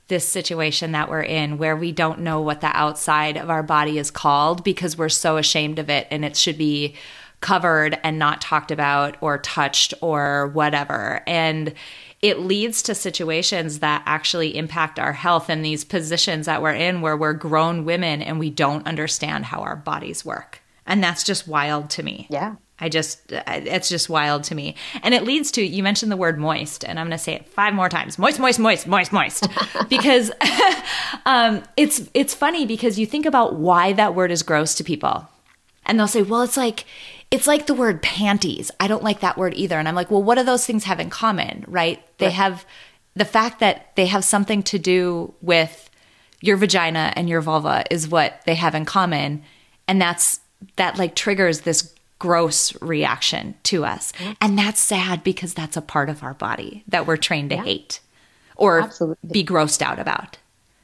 this 0.07 0.27
situation 0.27 0.91
that 0.91 1.09
we're 1.09 1.21
in 1.21 1.57
where 1.57 1.75
we 1.75 1.91
don't 1.91 2.19
know 2.19 2.41
what 2.41 2.61
the 2.61 2.75
outside 2.77 3.37
of 3.37 3.49
our 3.49 3.63
body 3.63 3.97
is 3.97 4.11
called 4.11 4.63
because 4.63 4.97
we're 4.97 5.09
so 5.09 5.37
ashamed 5.37 5.79
of 5.79 5.89
it 5.89 6.07
and 6.11 6.25
it 6.25 6.35
should 6.35 6.57
be 6.57 6.95
covered 7.39 7.99
and 8.03 8.17
not 8.17 8.41
talked 8.41 8.71
about 8.71 9.17
or 9.21 9.37
touched 9.37 9.93
or 10.01 10.47
whatever. 10.47 11.21
And 11.27 11.73
it 12.21 12.39
leads 12.39 12.81
to 12.83 12.95
situations 12.95 13.79
that 13.79 14.01
actually 14.05 14.55
impact 14.55 14.97
our 14.97 15.11
health 15.11 15.49
in 15.49 15.61
these 15.61 15.83
positions 15.83 16.45
that 16.45 16.61
we're 16.61 16.73
in 16.73 17.01
where 17.01 17.17
we're 17.17 17.33
grown 17.33 17.83
women 17.83 18.21
and 18.21 18.39
we 18.39 18.49
don't 18.49 18.87
understand 18.87 19.45
how 19.45 19.59
our 19.59 19.75
bodies 19.75 20.23
work. 20.23 20.61
And 20.85 21.03
that's 21.03 21.23
just 21.23 21.47
wild 21.47 21.89
to 21.91 22.03
me. 22.03 22.27
Yeah. 22.29 22.55
I 22.83 22.89
just, 22.89 23.21
it's 23.31 23.87
just 23.87 24.09
wild 24.09 24.43
to 24.45 24.55
me. 24.55 24.75
And 25.03 25.13
it 25.13 25.23
leads 25.23 25.51
to, 25.51 25.63
you 25.65 25.81
mentioned 25.81 26.11
the 26.11 26.17
word 26.17 26.37
moist, 26.37 26.83
and 26.83 26.99
I'm 26.99 27.05
going 27.07 27.17
to 27.17 27.23
say 27.23 27.31
it 27.35 27.47
five 27.47 27.73
more 27.73 27.87
times 27.87 28.19
moist, 28.19 28.39
moist, 28.39 28.59
moist, 28.59 28.87
moist, 28.87 29.13
moist. 29.13 29.47
because 29.89 30.31
um, 31.25 31.63
it's, 31.77 32.09
it's 32.13 32.33
funny 32.33 32.65
because 32.65 32.99
you 32.99 33.05
think 33.05 33.25
about 33.25 33.55
why 33.55 33.93
that 33.93 34.15
word 34.15 34.31
is 34.31 34.43
gross 34.43 34.75
to 34.75 34.83
people. 34.83 35.25
And 35.85 35.97
they'll 35.97 36.09
say, 36.09 36.23
well, 36.23 36.41
it's 36.41 36.57
like, 36.57 36.83
it's 37.31 37.47
like 37.47 37.67
the 37.67 37.73
word 37.73 38.01
panties. 38.01 38.69
I 38.81 38.89
don't 38.89 39.01
like 39.01 39.21
that 39.21 39.37
word 39.37 39.53
either. 39.55 39.79
And 39.79 39.87
I'm 39.87 39.95
like, 39.95 40.11
well, 40.11 40.21
what 40.21 40.35
do 40.37 40.43
those 40.43 40.65
things 40.65 40.83
have 40.83 40.99
in 40.99 41.09
common, 41.09 41.63
right? 41.69 42.05
They 42.17 42.25
right. 42.25 42.35
have 42.35 42.65
the 43.15 43.23
fact 43.23 43.61
that 43.61 43.95
they 43.95 44.07
have 44.07 44.25
something 44.25 44.61
to 44.63 44.77
do 44.77 45.33
with 45.41 45.89
your 46.41 46.57
vagina 46.57 47.13
and 47.15 47.29
your 47.29 47.39
vulva 47.39 47.85
is 47.89 48.09
what 48.09 48.41
they 48.45 48.55
have 48.55 48.75
in 48.75 48.83
common. 48.83 49.41
And 49.87 50.01
that's 50.01 50.41
that 50.75 50.97
like 50.97 51.15
triggers 51.15 51.61
this 51.61 51.93
gross 52.23 52.73
reaction 52.81 53.53
to 53.63 53.83
us. 53.83 54.13
And 54.39 54.57
that's 54.57 54.79
sad 54.79 55.25
because 55.25 55.53
that's 55.53 55.75
a 55.75 55.81
part 55.81 56.07
of 56.07 56.23
our 56.23 56.33
body 56.33 56.85
that 56.87 57.05
we're 57.05 57.17
trained 57.17 57.49
to 57.49 57.57
yeah. 57.57 57.63
hate 57.65 57.99
or 58.55 58.79
Absolutely. 58.79 59.29
be 59.29 59.43
grossed 59.43 59.81
out 59.81 59.99
about. 59.99 60.37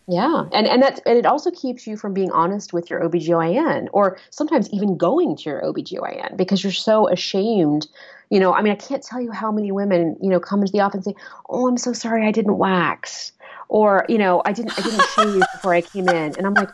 Yeah. 0.05 0.49
And 0.51 0.67
and 0.67 0.83
that 0.83 0.99
and 1.05 1.17
it 1.17 1.25
also 1.25 1.49
keeps 1.51 1.87
you 1.87 1.95
from 1.95 2.13
being 2.13 2.29
honest 2.31 2.73
with 2.73 2.89
your 2.89 2.99
OBGYN 2.99 3.87
or 3.93 4.17
sometimes 4.31 4.69
even 4.71 4.97
going 4.97 5.37
to 5.37 5.43
your 5.49 5.61
OBGYN 5.61 6.35
because 6.35 6.61
you're 6.61 6.73
so 6.73 7.07
ashamed. 7.07 7.87
You 8.29 8.41
know, 8.41 8.53
I 8.53 8.61
mean, 8.61 8.73
I 8.73 8.75
can't 8.75 9.01
tell 9.01 9.21
you 9.21 9.31
how 9.31 9.49
many 9.49 9.71
women, 9.71 10.17
you 10.21 10.29
know, 10.29 10.41
come 10.41 10.59
into 10.59 10.73
the 10.73 10.81
office 10.81 11.05
and 11.05 11.15
say, 11.15 11.23
"Oh, 11.49 11.69
I'm 11.69 11.77
so 11.77 11.93
sorry 11.93 12.27
I 12.27 12.31
didn't 12.31 12.57
wax." 12.57 13.31
Or, 13.69 14.05
you 14.09 14.17
know, 14.17 14.41
I 14.43 14.51
didn't 14.51 14.77
I 14.77 14.81
didn't 14.81 15.05
shave 15.15 15.43
before 15.53 15.73
I 15.73 15.79
came 15.81 16.09
in. 16.09 16.35
And 16.35 16.45
I'm 16.45 16.53
like, 16.53 16.71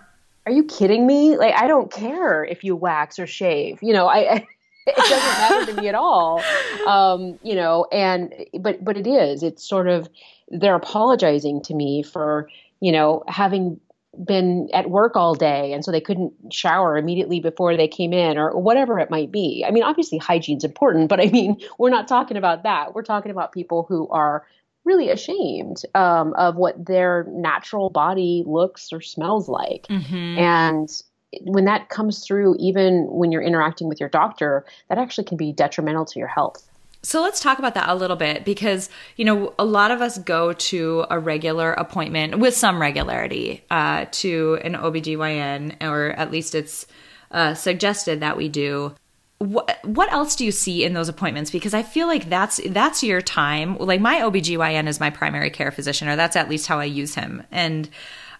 "Are 0.48 0.52
you 0.52 0.64
kidding 0.64 1.06
me? 1.06 1.38
Like 1.38 1.54
I 1.54 1.68
don't 1.68 1.92
care 1.92 2.44
if 2.44 2.64
you 2.64 2.76
wax 2.76 3.20
or 3.20 3.28
shave." 3.28 3.78
You 3.84 3.94
know, 3.94 4.08
I, 4.08 4.18
I 4.34 4.48
it 4.88 4.96
doesn't 4.96 5.18
matter 5.18 5.66
to 5.74 5.82
me 5.82 5.88
at 5.88 5.96
all. 5.96 6.42
Um, 6.88 7.40
you 7.44 7.56
know, 7.56 7.88
and 7.92 8.34
but 8.60 8.84
but 8.84 8.98
it 8.98 9.08
is. 9.08 9.44
It's 9.44 9.68
sort 9.68 9.88
of 9.88 10.08
they're 10.50 10.76
apologizing 10.76 11.62
to 11.64 11.74
me 11.74 12.04
for 12.04 12.48
you 12.80 12.92
know, 12.92 13.24
having 13.28 13.80
been 14.24 14.70
at 14.74 14.90
work 14.90 15.16
all 15.16 15.34
day 15.36 15.74
and 15.74 15.84
so 15.84 15.92
they 15.92 16.00
couldn't 16.00 16.32
shower 16.50 16.98
immediately 16.98 17.42
before 17.42 17.76
they 17.76 17.88
came 17.88 18.14
in 18.14 18.38
or 18.38 18.58
whatever 18.58 18.98
it 19.00 19.10
might 19.10 19.32
be. 19.32 19.66
I 19.68 19.72
mean, 19.72 19.84
obviously 19.84 20.20
hygiene's 20.20 20.64
important, 20.64 21.10
but 21.10 21.20
I 21.20 21.26
mean, 21.26 21.60
we're 21.78 21.90
not 21.90 22.08
talking 22.08 22.38
about 22.38 22.64
that. 22.64 22.94
We're 22.94 23.04
talking 23.04 23.32
about 23.32 23.52
people 23.52 23.86
who 23.90 24.08
are 24.10 24.46
really 24.86 25.10
ashamed 25.10 25.82
um, 25.96 26.34
of 26.36 26.56
what 26.56 26.86
their 26.86 27.26
natural 27.30 27.90
body 27.90 28.44
looks 28.46 28.94
or 28.94 29.02
smells 29.02 29.50
like. 29.50 29.88
Mm-hmm. 29.90 30.38
And 30.38 31.02
when 31.42 31.66
that 31.66 31.90
comes 31.90 32.26
through, 32.26 32.56
even 32.60 33.08
when 33.08 33.32
you're 33.32 33.42
interacting 33.42 33.88
with 33.88 34.00
your 34.00 34.10
doctor, 34.10 34.66
that 34.90 34.98
actually 34.98 35.24
can 35.24 35.38
be 35.38 35.52
detrimental 35.52 36.06
to 36.06 36.20
your 36.20 36.28
health. 36.28 36.68
So 37.04 37.22
let's 37.22 37.40
talk 37.40 37.60
about 37.60 37.76
that 37.76 37.88
a 37.88 37.94
little 37.94 38.16
bit 38.16 38.46
because, 38.46 38.90
you 39.16 39.26
know, 39.26 39.54
a 39.60 39.66
lot 39.66 39.92
of 39.92 40.02
us 40.02 40.18
go 40.18 40.54
to 40.54 41.06
a 41.12 41.20
regular 41.20 41.74
appointment 41.74 42.40
with 42.40 42.56
some 42.56 42.82
regularity 42.82 43.64
uh, 43.70 44.06
to 44.14 44.60
an 44.64 44.74
OBGYN, 44.74 45.84
or 45.84 46.14
at 46.14 46.32
least 46.32 46.56
it's 46.56 46.88
uh, 47.30 47.54
suggested 47.54 48.22
that 48.22 48.38
we 48.38 48.50
do. 48.50 48.96
What, 49.38 49.78
what 49.84 50.12
else 50.12 50.36
do 50.36 50.46
you 50.46 50.52
see 50.52 50.84
in 50.84 50.94
those 50.94 51.08
appointments? 51.08 51.52
Because 51.52 51.76
I 51.76 51.84
feel 51.84 52.08
like 52.08 52.28
that's 52.28 52.60
that's 52.70 53.04
your 53.04 53.22
time. 53.22 53.78
Like 53.78 54.02
my 54.02 54.22
OBGYN 54.22 54.88
is 54.88 55.00
my 55.00 55.12
primary 55.12 55.52
care 55.52 55.72
physician, 55.72 56.08
or 56.08 56.16
that's 56.16 56.36
at 56.36 56.50
least 56.50 56.66
how 56.66 56.80
I 56.80 56.86
use 56.86 57.14
him. 57.14 57.44
And 57.52 57.88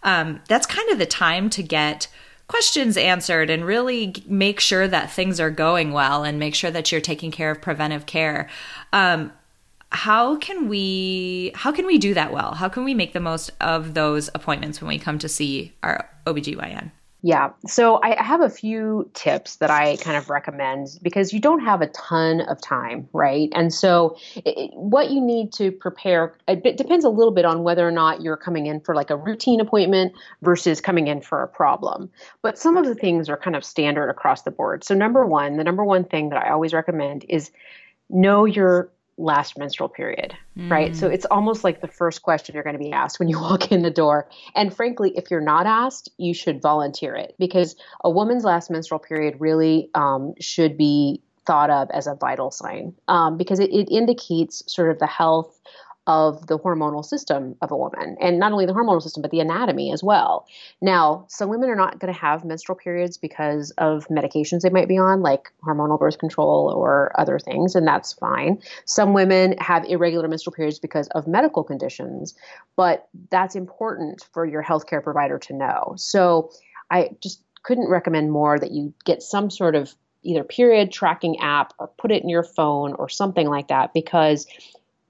um, 0.02 0.42
that's 0.48 0.66
kind 0.66 0.90
of 0.90 0.98
the 0.98 1.06
time 1.06 1.52
to 1.52 1.62
get– 1.62 2.08
questions 2.48 2.98
answered 2.98 3.50
and 3.50 3.66
really 3.66 4.14
make 4.28 4.60
sure 4.60 4.88
that 4.88 5.12
things 5.12 5.40
are 5.40 5.50
going 5.50 5.92
well 5.92 6.24
and 6.24 6.40
make 6.40 6.56
sure 6.56 6.72
that 6.72 6.92
you're 6.92 7.02
taking 7.02 7.32
care 7.32 7.52
of 7.52 7.62
preventive 7.62 8.06
care. 8.06 8.50
Um, 8.94 9.32
how 9.92 10.36
can 10.38 10.68
we 10.68 11.52
how 11.56 11.72
can 11.72 11.86
we 11.86 11.98
do 11.98 12.14
that 12.14 12.34
well? 12.34 12.54
How 12.54 12.68
can 12.68 12.84
we 12.84 12.94
make 12.94 13.14
the 13.14 13.20
most 13.20 13.52
of 13.62 13.94
those 13.94 14.30
appointments 14.36 14.82
when 14.82 14.90
we 14.90 15.00
come 15.00 15.20
to 15.20 15.30
see 15.30 15.74
our 15.84 16.10
obgyn 16.26 16.92
yeah. 17.26 17.50
So 17.66 18.00
I 18.04 18.22
have 18.22 18.42
a 18.42 18.52
few 18.52 19.10
tips 19.16 19.56
that 19.56 19.72
I 19.72 19.96
kind 19.96 20.16
of 20.16 20.30
recommend 20.30 21.00
because 21.02 21.34
you 21.34 21.40
don't 21.40 21.62
have 21.62 21.82
a 21.82 21.88
ton 21.88 22.42
of 22.42 22.62
time, 22.62 23.10
right? 23.14 23.50
And 23.54 23.74
so 23.74 24.16
it, 24.36 24.70
what 24.76 25.10
you 25.10 25.20
need 25.20 25.52
to 25.54 25.72
prepare 25.72 26.38
it 26.48 26.78
depends 26.78 27.04
a 27.04 27.10
little 27.10 27.34
bit 27.34 27.44
on 27.44 27.64
whether 27.64 27.88
or 27.88 27.90
not 27.90 28.22
you're 28.22 28.38
coming 28.38 28.68
in 28.68 28.80
for 28.80 28.94
like 28.94 29.10
a 29.10 29.16
routine 29.16 29.60
appointment 29.60 30.14
versus 30.44 30.80
coming 30.80 31.08
in 31.08 31.20
for 31.20 31.42
a 31.42 31.48
problem. 31.48 32.12
But 32.44 32.60
some 32.60 32.78
of 32.78 32.86
the 32.86 32.94
things 32.94 33.28
are 33.28 33.38
kind 33.38 33.56
of 33.56 33.66
standard 33.66 34.12
across 34.12 34.44
the 34.44 34.52
board. 34.52 34.84
So 34.84 34.94
number 34.94 35.26
1, 35.26 35.58
the 35.58 35.64
number 35.64 35.84
one 35.84 36.04
thing 36.04 36.30
that 36.30 36.46
I 36.46 36.52
always 36.52 36.76
recommend 36.76 37.26
is 37.28 37.50
know 38.08 38.46
your 38.46 38.92
last 39.18 39.58
menstrual 39.58 39.90
period, 39.90 40.36
mm. 40.58 40.70
right? 40.70 40.96
So 40.96 41.10
mm. 41.10 41.14
it's 41.14 41.26
almost 41.26 41.64
like 41.64 41.82
the 41.82 41.88
first 41.88 42.22
question 42.22 42.54
you're 42.54 42.64
going 42.64 42.78
to 42.78 42.84
be 42.84 42.92
asked 42.92 43.20
when 43.20 43.30
you 43.30 43.40
walk 43.42 43.72
in 43.72 43.82
the 43.82 43.92
door. 43.92 44.28
And 44.56 44.76
frankly, 44.76 45.14
if 45.16 45.32
you're 45.32 45.42
not 45.42 45.66
asked, 45.66 46.10
you 46.18 46.34
should 46.34 46.62
volunteer 46.62 47.16
it 47.16 47.36
because 47.40 47.76
a 48.04 48.10
woman's 48.10 48.44
last 48.44 48.70
menstrual 48.70 49.00
period 49.00 49.36
really 49.40 49.90
um, 49.96 50.34
should 50.40 50.78
be 50.78 51.22
thought 51.46 51.70
of 51.70 51.90
as 51.92 52.08
a 52.08 52.16
vital 52.16 52.52
sign 52.52 52.94
um, 53.08 53.38
because 53.38 53.60
it, 53.60 53.72
it 53.72 53.88
indicates 53.92 54.64
sort 54.68 54.90
of 54.90 55.00
the 55.00 55.08
health 55.08 55.60
of 56.08 56.48
the 56.48 56.60
hormonal 56.60 57.04
system 57.04 57.56
of 57.62 57.72
a 57.72 57.78
woman 57.78 58.16
and 58.22 58.40
not 58.40 58.52
only 58.52 58.66
the 58.66 58.74
hormonal 58.74 59.02
system 59.02 59.22
but 59.22 59.32
the 59.32 59.40
anatomy 59.40 59.92
as 59.92 60.04
well. 60.04 60.46
Now 60.82 61.26
some 61.30 61.50
women 61.50 61.70
are 61.70 61.76
not 61.76 62.00
going 62.00 62.14
to 62.14 62.20
have 62.20 62.46
menstrual 62.46 62.78
periods 62.78 63.18
because 63.18 63.72
of 63.78 64.08
medications 64.08 64.62
they 64.62 64.70
might 64.70 64.88
be 64.88 64.98
on 64.98 65.22
like 65.22 65.52
hormonal 65.64 66.00
birth 66.00 66.20
control 66.20 66.72
or 66.76 67.12
other 67.20 67.40
things 67.40 67.76
and 67.76 67.88
that's 67.88 68.14
fine. 68.14 68.62
Some 68.86 69.14
women 69.14 69.56
have 69.60 69.86
irregular 69.86 70.28
menstrual 70.28 70.54
periods 70.54 70.80
because 70.80 71.08
of 71.10 71.28
medical 71.28 71.64
conditions 71.64 72.36
but 72.76 73.08
that's 73.32 73.56
important 73.56 74.28
for 74.34 74.46
your 74.46 74.64
healthcare 74.64 75.04
provider 75.04 75.40
to 75.40 75.54
know. 75.54 75.94
So 75.98 76.52
i 76.92 77.10
just 77.20 77.42
couldn't 77.64 77.90
recommend 77.90 78.32
more 78.32 78.60
that 78.60 78.72
you 78.72 78.94
get 79.06 79.24
some 79.24 79.50
sort 79.50 79.74
of 79.74 79.96
either 80.22 80.44
period 80.44 80.92
tracking 80.92 81.40
app 81.40 81.74
or 81.80 81.88
put 81.98 82.12
it 82.12 82.24
in 82.24 82.30
your 82.30 82.44
phone 82.44 82.94
or 82.94 83.10
something 83.10 83.48
like 83.48 83.70
that 83.70 83.94
because 83.94 84.46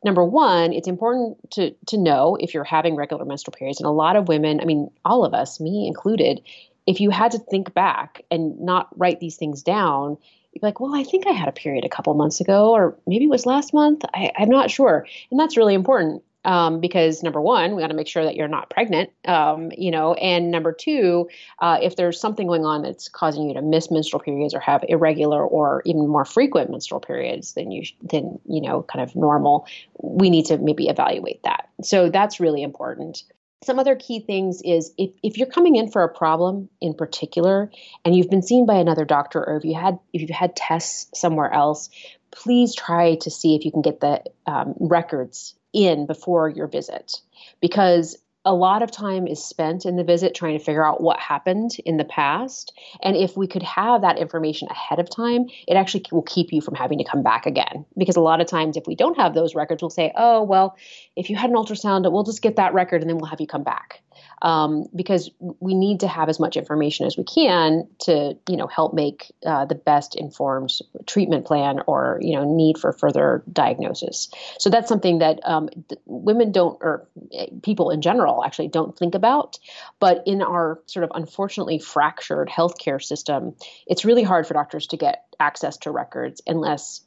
number 0.05 0.23
one, 0.23 0.71
it's 0.71 0.87
important 0.87 1.37
to 1.51 1.71
to 1.87 1.97
know 1.97 2.37
if 2.39 2.53
you're 2.53 2.63
having 2.63 2.95
regular 2.95 3.25
menstrual 3.25 3.53
periods. 3.57 3.79
And 3.79 3.87
a 3.87 3.91
lot 3.91 4.15
of 4.15 4.29
women, 4.29 4.61
I 4.61 4.65
mean, 4.65 4.89
all 5.03 5.25
of 5.25 5.33
us, 5.33 5.59
me 5.59 5.87
included, 5.87 6.41
if 6.87 7.01
you 7.01 7.09
had 7.09 7.31
to 7.31 7.39
think 7.39 7.73
back 7.73 8.23
and 8.31 8.61
not 8.61 8.87
write 8.97 9.19
these 9.19 9.35
things 9.35 9.63
down, 9.63 10.17
you'd 10.53 10.61
be 10.61 10.67
like, 10.67 10.79
well, 10.79 10.95
I 10.95 11.03
think 11.03 11.27
I 11.27 11.31
had 11.31 11.49
a 11.49 11.51
period 11.51 11.83
a 11.83 11.89
couple 11.89 12.13
months 12.13 12.39
ago, 12.39 12.71
or 12.71 12.97
maybe 13.07 13.25
it 13.25 13.29
was 13.29 13.45
last 13.45 13.73
month. 13.73 14.05
I, 14.13 14.31
I'm 14.37 14.49
not 14.49 14.71
sure. 14.71 15.05
And 15.31 15.39
that's 15.39 15.57
really 15.57 15.73
important 15.73 16.23
um, 16.45 16.79
because 16.79 17.23
number 17.23 17.41
one, 17.41 17.75
we 17.75 17.81
got 17.81 17.87
to 17.87 17.95
make 17.95 18.07
sure 18.07 18.23
that 18.23 18.35
you're 18.35 18.47
not 18.47 18.69
pregnant, 18.69 19.09
um, 19.25 19.71
you 19.75 19.89
know, 19.89 20.13
and 20.13 20.51
number 20.51 20.71
two, 20.71 21.27
uh, 21.59 21.79
if 21.81 21.95
there's 21.95 22.19
something 22.19 22.47
going 22.47 22.63
on 22.63 22.83
that's 22.83 23.09
causing 23.09 23.47
you 23.47 23.55
to 23.55 23.63
miss 23.63 23.89
menstrual 23.89 24.21
periods 24.21 24.53
or 24.53 24.59
have 24.59 24.85
irregular 24.87 25.43
or 25.43 25.81
even 25.85 26.07
more 26.07 26.23
frequent 26.23 26.69
menstrual 26.69 27.01
periods 27.01 27.53
than 27.53 27.71
you 27.71 27.83
than 28.01 28.39
you 28.45 28.61
know 28.61 28.83
kind 28.83 29.03
of 29.03 29.15
normal, 29.15 29.67
we 30.01 30.29
need 30.29 30.45
to 30.45 30.57
maybe 30.57 30.87
evaluate 30.87 31.41
that. 31.43 31.69
So 31.81 32.09
that's 32.09 32.39
really 32.39 32.61
important. 32.61 33.23
Some 33.63 33.79
other 33.79 33.95
key 33.95 34.19
things 34.19 34.61
is 34.63 34.93
if, 34.95 35.09
if 35.23 35.39
you're 35.39 35.47
coming 35.47 35.75
in 35.75 35.89
for 35.89 36.03
a 36.03 36.13
problem 36.13 36.69
in 36.79 36.93
particular 36.93 37.71
and 38.03 38.15
you've 38.15 38.29
been 38.29 38.43
seen 38.43 38.67
by 38.67 38.75
another 38.75 39.05
doctor 39.05 39.43
or 39.43 39.57
if 39.57 39.63
you 39.63 39.73
had 39.73 39.97
if 40.13 40.21
you've 40.21 40.29
had 40.29 40.55
tests 40.55 41.19
somewhere 41.19 41.51
else, 41.51 41.89
please 42.29 42.75
try 42.75 43.15
to 43.15 43.31
see 43.31 43.55
if 43.55 43.65
you 43.65 43.71
can 43.71 43.81
get 43.81 43.99
the 43.99 44.21
um, 44.45 44.75
records 44.79 45.55
in 45.75 46.05
before 46.05 46.49
your 46.49 46.67
visit. 46.67 47.21
Because 47.61 48.17
a 48.45 48.53
lot 48.53 48.83
of 48.83 48.91
time 48.91 49.27
is 49.27 49.43
spent 49.43 49.85
in 49.85 49.95
the 49.95 50.03
visit 50.03 50.35
trying 50.35 50.57
to 50.57 50.63
figure 50.63 50.85
out 50.85 51.01
what 51.01 51.19
happened 51.19 51.71
in 51.83 51.97
the 51.97 52.05
past. 52.05 52.73
And 53.01 53.15
if 53.15 53.35
we 53.35 53.47
could 53.47 53.63
have 53.63 54.01
that 54.01 54.19
information 54.19 54.67
ahead 54.69 54.99
of 54.99 55.09
time, 55.09 55.47
it 55.67 55.73
actually 55.73 56.05
will 56.11 56.21
keep 56.21 56.53
you 56.53 56.61
from 56.61 56.75
having 56.75 56.99
to 56.99 57.03
come 57.03 57.23
back 57.23 57.47
again. 57.47 57.85
Because 57.97 58.15
a 58.15 58.21
lot 58.21 58.41
of 58.41 58.47
times, 58.47 58.77
if 58.77 58.85
we 58.85 58.95
don't 58.95 59.17
have 59.17 59.33
those 59.33 59.55
records, 59.55 59.81
we'll 59.81 59.89
say, 59.89 60.13
oh, 60.15 60.43
well, 60.43 60.77
if 61.15 61.29
you 61.29 61.35
had 61.35 61.49
an 61.49 61.55
ultrasound, 61.55 62.09
we'll 62.11 62.23
just 62.23 62.41
get 62.41 62.57
that 62.57 62.73
record 62.73 63.01
and 63.01 63.09
then 63.09 63.17
we'll 63.17 63.29
have 63.29 63.41
you 63.41 63.47
come 63.47 63.63
back 63.63 64.01
um, 64.41 64.85
because 64.95 65.31
we 65.39 65.73
need 65.73 65.99
to 66.01 66.07
have 66.07 66.29
as 66.29 66.39
much 66.39 66.57
information 66.57 67.05
as 67.05 67.17
we 67.17 67.23
can 67.23 67.87
to 67.99 68.37
you 68.49 68.57
know 68.57 68.67
help 68.67 68.93
make 68.93 69.31
uh, 69.45 69.65
the 69.65 69.75
best 69.75 70.15
informed 70.15 70.71
treatment 71.05 71.45
plan 71.45 71.79
or 71.87 72.19
you 72.21 72.35
know 72.35 72.55
need 72.55 72.77
for 72.77 72.93
further 72.93 73.43
diagnosis. 73.51 74.29
So 74.59 74.69
that's 74.69 74.87
something 74.87 75.19
that 75.19 75.39
um, 75.43 75.69
women 76.05 76.51
don't 76.51 76.77
or 76.81 77.07
eh, 77.33 77.47
people 77.63 77.89
in 77.89 78.01
general 78.01 78.34
actually 78.43 78.67
don't 78.69 78.97
think 78.97 79.15
about. 79.15 79.59
But 79.99 80.23
in 80.25 80.41
our 80.41 80.79
sort 80.85 81.03
of 81.03 81.11
unfortunately 81.13 81.79
fractured 81.79 82.49
healthcare 82.49 83.01
system, 83.01 83.55
it's 83.87 84.05
really 84.05 84.23
hard 84.23 84.47
for 84.47 84.53
doctors 84.53 84.87
to 84.87 84.97
get 84.97 85.25
access 85.39 85.77
to 85.77 85.91
records 85.91 86.41
unless 86.47 87.01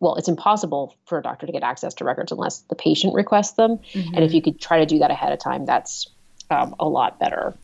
well, 0.00 0.16
it's 0.16 0.28
impossible 0.28 0.96
for 1.06 1.18
a 1.18 1.22
doctor 1.22 1.46
to 1.46 1.52
get 1.52 1.62
access 1.62 1.94
to 1.94 2.04
records 2.04 2.32
unless 2.32 2.58
the 2.62 2.74
patient 2.74 3.14
requests 3.14 3.52
them. 3.52 3.78
Mm-hmm. 3.92 4.14
And 4.14 4.24
if 4.24 4.34
you 4.34 4.42
could 4.42 4.60
try 4.60 4.80
to 4.80 4.86
do 4.86 4.98
that 4.98 5.12
ahead 5.12 5.32
of 5.32 5.38
time, 5.38 5.64
that's 5.64 6.08
um, 6.50 6.74
a 6.80 6.88
lot 6.88 7.20
better. 7.20 7.54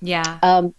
Yeah. 0.00 0.38
Um, 0.40 0.74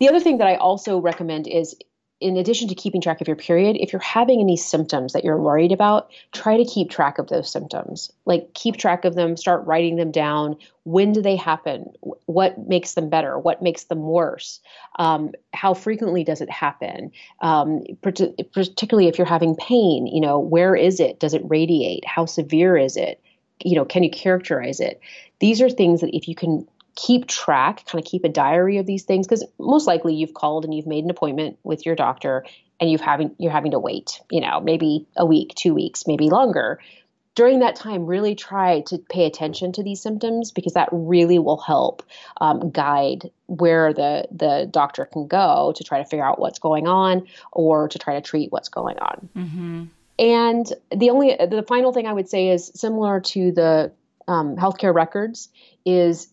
the 0.00 0.08
other 0.08 0.20
thing 0.20 0.38
that 0.38 0.48
I 0.48 0.56
also 0.56 0.98
recommend 0.98 1.46
is 1.46 1.76
in 2.22 2.36
addition 2.36 2.68
to 2.68 2.74
keeping 2.74 3.00
track 3.00 3.20
of 3.20 3.26
your 3.26 3.36
period, 3.36 3.76
if 3.78 3.92
you're 3.92 4.00
having 4.00 4.40
any 4.40 4.56
symptoms 4.56 5.12
that 5.12 5.24
you're 5.24 5.40
worried 5.40 5.72
about, 5.72 6.10
try 6.32 6.56
to 6.56 6.64
keep 6.64 6.90
track 6.90 7.18
of 7.18 7.28
those 7.28 7.50
symptoms. 7.50 8.12
Like 8.24 8.54
keep 8.54 8.76
track 8.76 9.04
of 9.04 9.14
them, 9.14 9.36
start 9.36 9.66
writing 9.66 9.96
them 9.96 10.12
down. 10.12 10.56
When 10.84 11.12
do 11.12 11.20
they 11.20 11.36
happen? 11.36 11.92
What 12.26 12.58
makes 12.68 12.94
them 12.94 13.08
better? 13.08 13.38
What 13.38 13.62
makes 13.62 13.84
them 13.84 14.02
worse? 14.02 14.60
Um, 14.98 15.32
how 15.52 15.74
frequently 15.74 16.24
does 16.24 16.40
it 16.40 16.50
happen? 16.50 17.12
Um, 17.40 17.84
particularly 18.02 19.08
if 19.08 19.18
you're 19.18 19.26
having 19.26 19.56
pain, 19.56 20.06
you 20.06 20.20
know, 20.20 20.38
where 20.38 20.74
is 20.74 21.00
it? 21.00 21.20
Does 21.20 21.34
it 21.34 21.42
radiate? 21.44 22.04
How 22.06 22.26
severe 22.26 22.76
is 22.76 22.96
it? 22.96 23.20
You 23.64 23.76
know, 23.76 23.84
can 23.84 24.02
you 24.02 24.10
characterize 24.10 24.80
it? 24.80 25.00
These 25.38 25.60
are 25.60 25.70
things 25.70 26.00
that 26.00 26.16
if 26.16 26.28
you 26.28 26.34
can 26.34 26.66
keep 26.94 27.26
track, 27.26 27.86
kind 27.86 28.04
of 28.04 28.10
keep 28.10 28.24
a 28.24 28.28
diary 28.28 28.78
of 28.78 28.86
these 28.86 29.04
things 29.04 29.26
because 29.26 29.44
most 29.58 29.86
likely 29.86 30.14
you've 30.14 30.34
called 30.34 30.64
and 30.64 30.74
you've 30.74 30.86
made 30.86 31.04
an 31.04 31.10
appointment 31.10 31.58
with 31.62 31.86
your 31.86 31.94
doctor 31.94 32.44
and 32.80 32.90
you've 32.90 33.00
having 33.00 33.34
you're 33.38 33.52
having 33.52 33.70
to 33.70 33.78
wait, 33.78 34.20
you 34.30 34.40
know, 34.40 34.60
maybe 34.60 35.06
a 35.16 35.24
week, 35.24 35.54
two 35.54 35.74
weeks, 35.74 36.06
maybe 36.06 36.28
longer. 36.28 36.80
During 37.34 37.60
that 37.60 37.76
time, 37.76 38.04
really 38.04 38.34
try 38.34 38.80
to 38.88 38.98
pay 38.98 39.24
attention 39.24 39.72
to 39.72 39.82
these 39.82 40.02
symptoms 40.02 40.50
because 40.50 40.74
that 40.74 40.90
really 40.92 41.38
will 41.38 41.56
help 41.56 42.02
um, 42.42 42.70
guide 42.70 43.30
where 43.46 43.94
the 43.94 44.26
the 44.30 44.68
doctor 44.70 45.06
can 45.06 45.28
go 45.28 45.72
to 45.74 45.84
try 45.84 45.98
to 45.98 46.04
figure 46.04 46.26
out 46.26 46.38
what's 46.38 46.58
going 46.58 46.86
on 46.86 47.26
or 47.50 47.88
to 47.88 47.98
try 47.98 48.16
to 48.16 48.20
treat 48.20 48.52
what's 48.52 48.68
going 48.68 48.98
on. 48.98 49.28
Mm-hmm. 49.34 49.84
And 50.18 50.72
the 50.94 51.10
only 51.10 51.34
the 51.36 51.64
final 51.66 51.92
thing 51.92 52.06
I 52.06 52.12
would 52.12 52.28
say 52.28 52.48
is 52.48 52.70
similar 52.74 53.20
to 53.20 53.52
the 53.52 53.92
um, 54.28 54.56
healthcare 54.56 54.94
records 54.94 55.48
is 55.84 56.32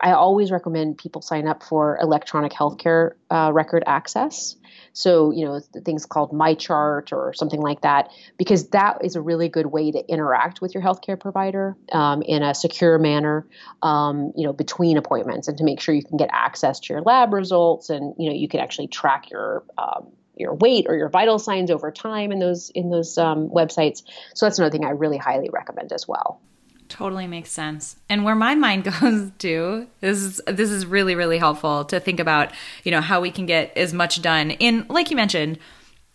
I 0.00 0.12
always 0.12 0.50
recommend 0.50 0.98
people 0.98 1.22
sign 1.22 1.46
up 1.46 1.62
for 1.62 1.98
electronic 2.00 2.52
healthcare 2.52 3.12
uh, 3.30 3.50
record 3.52 3.84
access. 3.86 4.56
So, 4.92 5.30
you 5.30 5.44
know, 5.44 5.60
things 5.84 6.06
called 6.06 6.32
MyChart 6.32 7.12
or 7.12 7.32
something 7.32 7.60
like 7.60 7.82
that, 7.82 8.10
because 8.36 8.70
that 8.70 9.04
is 9.04 9.14
a 9.14 9.20
really 9.20 9.48
good 9.48 9.66
way 9.66 9.92
to 9.92 10.04
interact 10.08 10.60
with 10.60 10.74
your 10.74 10.82
healthcare 10.82 11.18
provider 11.18 11.76
um, 11.92 12.22
in 12.22 12.42
a 12.42 12.54
secure 12.54 12.98
manner, 12.98 13.46
um, 13.82 14.32
you 14.36 14.44
know, 14.44 14.52
between 14.52 14.96
appointments 14.96 15.46
and 15.46 15.58
to 15.58 15.64
make 15.64 15.80
sure 15.80 15.94
you 15.94 16.02
can 16.02 16.16
get 16.16 16.30
access 16.32 16.80
to 16.80 16.92
your 16.92 17.02
lab 17.02 17.32
results 17.32 17.90
and, 17.90 18.14
you 18.18 18.28
know, 18.28 18.34
you 18.34 18.48
can 18.48 18.58
actually 18.58 18.88
track 18.88 19.30
your 19.30 19.62
um, 19.76 20.08
your 20.36 20.54
weight 20.54 20.86
or 20.88 20.94
your 20.94 21.08
vital 21.08 21.38
signs 21.38 21.70
over 21.70 21.90
time 21.90 22.32
in 22.32 22.38
those 22.38 22.70
in 22.70 22.90
those 22.90 23.18
um, 23.18 23.48
websites. 23.48 24.02
So 24.34 24.46
that's 24.46 24.58
another 24.58 24.72
thing 24.72 24.84
I 24.84 24.90
really 24.90 25.18
highly 25.18 25.50
recommend 25.50 25.92
as 25.92 26.06
well. 26.08 26.40
Totally 26.88 27.26
makes 27.26 27.50
sense. 27.50 27.96
And 28.08 28.24
where 28.24 28.34
my 28.34 28.54
mind 28.54 28.84
goes 29.00 29.30
to 29.38 29.86
this 30.00 30.18
is 30.18 30.40
this 30.46 30.70
is 30.70 30.86
really 30.86 31.14
really 31.14 31.38
helpful 31.38 31.84
to 31.86 32.00
think 32.00 32.20
about, 32.20 32.52
you 32.84 32.90
know, 32.90 33.00
how 33.00 33.20
we 33.20 33.30
can 33.30 33.46
get 33.46 33.76
as 33.76 33.92
much 33.92 34.22
done 34.22 34.50
in 34.52 34.86
like 34.88 35.10
you 35.10 35.16
mentioned 35.16 35.58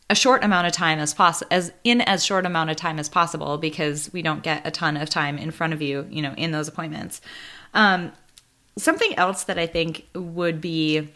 a 0.10 0.16
short 0.16 0.44
amount 0.44 0.68
of 0.68 0.74
time 0.74 1.00
as 1.00 1.14
possible 1.14 1.48
as 1.52 1.72
in 1.84 2.02
as 2.02 2.26
short 2.26 2.46
amount 2.46 2.70
of 2.70 2.76
time 2.76 3.00
as 3.00 3.08
possible 3.08 3.58
because 3.58 4.12
we 4.14 4.22
don't 4.22 4.44
get 4.44 4.66
a 4.66 4.72
ton 4.72 4.98
of 4.98 5.10
time 5.10 5.38
in 5.38 5.52
front 5.52 5.74
of 5.74 5.82
you, 5.82 6.08
you 6.10 6.22
know, 6.22 6.34
in 6.36 6.52
those 6.52 6.68
appointments. 6.68 7.22
Um, 7.74 8.12
something 8.78 9.16
else 9.18 9.46
that 9.46 9.58
I 9.58 9.66
think 9.66 10.06
would 10.14 10.60
be 10.60 11.08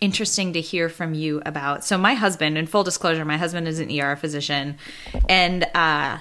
interesting 0.00 0.52
to 0.52 0.60
hear 0.60 0.88
from 0.88 1.14
you 1.14 1.40
about. 1.46 1.84
So 1.84 1.96
my 1.96 2.14
husband, 2.14 2.58
in 2.58 2.66
full 2.66 2.84
disclosure, 2.84 3.24
my 3.24 3.38
husband 3.38 3.66
is 3.66 3.78
an 3.78 3.90
ER 3.98 4.16
physician 4.16 4.76
and 5.28 5.64
uh 5.74 6.18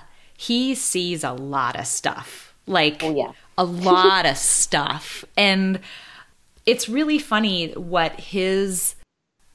he 0.48 0.76
sees 0.76 1.24
a 1.24 1.32
lot 1.32 1.80
of 1.80 1.88
stuff. 1.88 2.54
Like 2.68 3.02
oh, 3.04 3.16
yeah. 3.16 3.32
a 3.58 3.64
lot 3.64 4.26
of 4.26 4.38
stuff. 4.38 5.24
And 5.38 5.80
it's 6.66 6.88
really 6.90 7.20
funny 7.20 7.72
what 7.74 8.20
his 8.20 8.96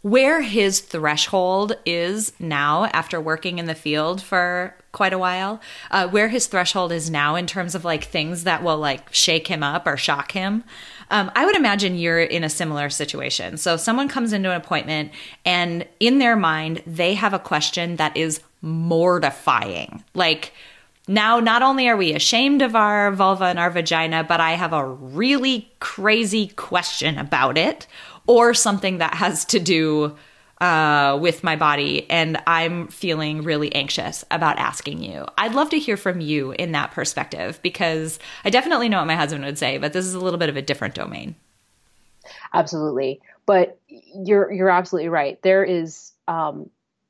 where 0.02 0.42
his 0.42 0.80
threshold 0.80 1.72
is 1.84 2.32
now 2.38 2.84
after 2.86 3.20
working 3.20 3.58
in 3.58 3.66
the 3.66 3.74
field 3.74 4.22
for 4.22 4.74
quite 4.92 5.12
a 5.12 5.18
while 5.18 5.60
uh, 5.90 6.06
where 6.08 6.28
his 6.28 6.46
threshold 6.46 6.92
is 6.92 7.10
now 7.10 7.34
in 7.34 7.46
terms 7.46 7.74
of 7.74 7.84
like 7.84 8.04
things 8.04 8.44
that 8.44 8.62
will 8.62 8.78
like 8.78 9.12
shake 9.12 9.48
him 9.48 9.62
up 9.62 9.88
or 9.88 9.96
shock 9.96 10.30
him 10.32 10.62
um, 11.10 11.30
i 11.34 11.44
would 11.44 11.56
imagine 11.56 11.98
you're 11.98 12.20
in 12.20 12.44
a 12.44 12.48
similar 12.48 12.88
situation 12.88 13.56
so 13.56 13.76
someone 13.76 14.08
comes 14.08 14.32
into 14.32 14.50
an 14.50 14.56
appointment 14.56 15.10
and 15.44 15.84
in 15.98 16.20
their 16.20 16.36
mind 16.36 16.80
they 16.86 17.14
have 17.14 17.34
a 17.34 17.38
question 17.38 17.96
that 17.96 18.16
is 18.16 18.40
mortifying 18.62 20.04
like 20.14 20.52
now, 21.08 21.40
not 21.40 21.62
only 21.62 21.88
are 21.88 21.96
we 21.96 22.14
ashamed 22.14 22.60
of 22.60 22.76
our 22.76 23.10
vulva 23.12 23.46
and 23.46 23.58
our 23.58 23.70
vagina, 23.70 24.24
but 24.24 24.40
I 24.40 24.52
have 24.52 24.74
a 24.74 24.84
really 24.84 25.72
crazy 25.80 26.48
question 26.48 27.16
about 27.16 27.56
it 27.56 27.86
or 28.26 28.52
something 28.52 28.98
that 28.98 29.14
has 29.14 29.46
to 29.46 29.58
do 29.58 30.14
uh, 30.60 31.18
with 31.20 31.42
my 31.42 31.56
body. 31.56 32.08
And 32.10 32.36
I'm 32.46 32.88
feeling 32.88 33.42
really 33.42 33.74
anxious 33.74 34.22
about 34.30 34.58
asking 34.58 35.02
you. 35.02 35.24
I'd 35.38 35.54
love 35.54 35.70
to 35.70 35.78
hear 35.78 35.96
from 35.96 36.20
you 36.20 36.52
in 36.52 36.72
that 36.72 36.90
perspective 36.90 37.58
because 37.62 38.18
I 38.44 38.50
definitely 38.50 38.90
know 38.90 38.98
what 38.98 39.06
my 39.06 39.16
husband 39.16 39.44
would 39.44 39.56
say, 39.56 39.78
but 39.78 39.94
this 39.94 40.04
is 40.04 40.14
a 40.14 40.20
little 40.20 40.38
bit 40.38 40.50
of 40.50 40.56
a 40.56 40.62
different 40.62 40.94
domain. 40.94 41.36
Absolutely. 42.52 43.22
But 43.46 43.78
you're, 43.88 44.52
you're 44.52 44.68
absolutely 44.68 45.08
right. 45.08 45.40
There 45.40 45.64
is, 45.64 46.12
um, 46.26 46.68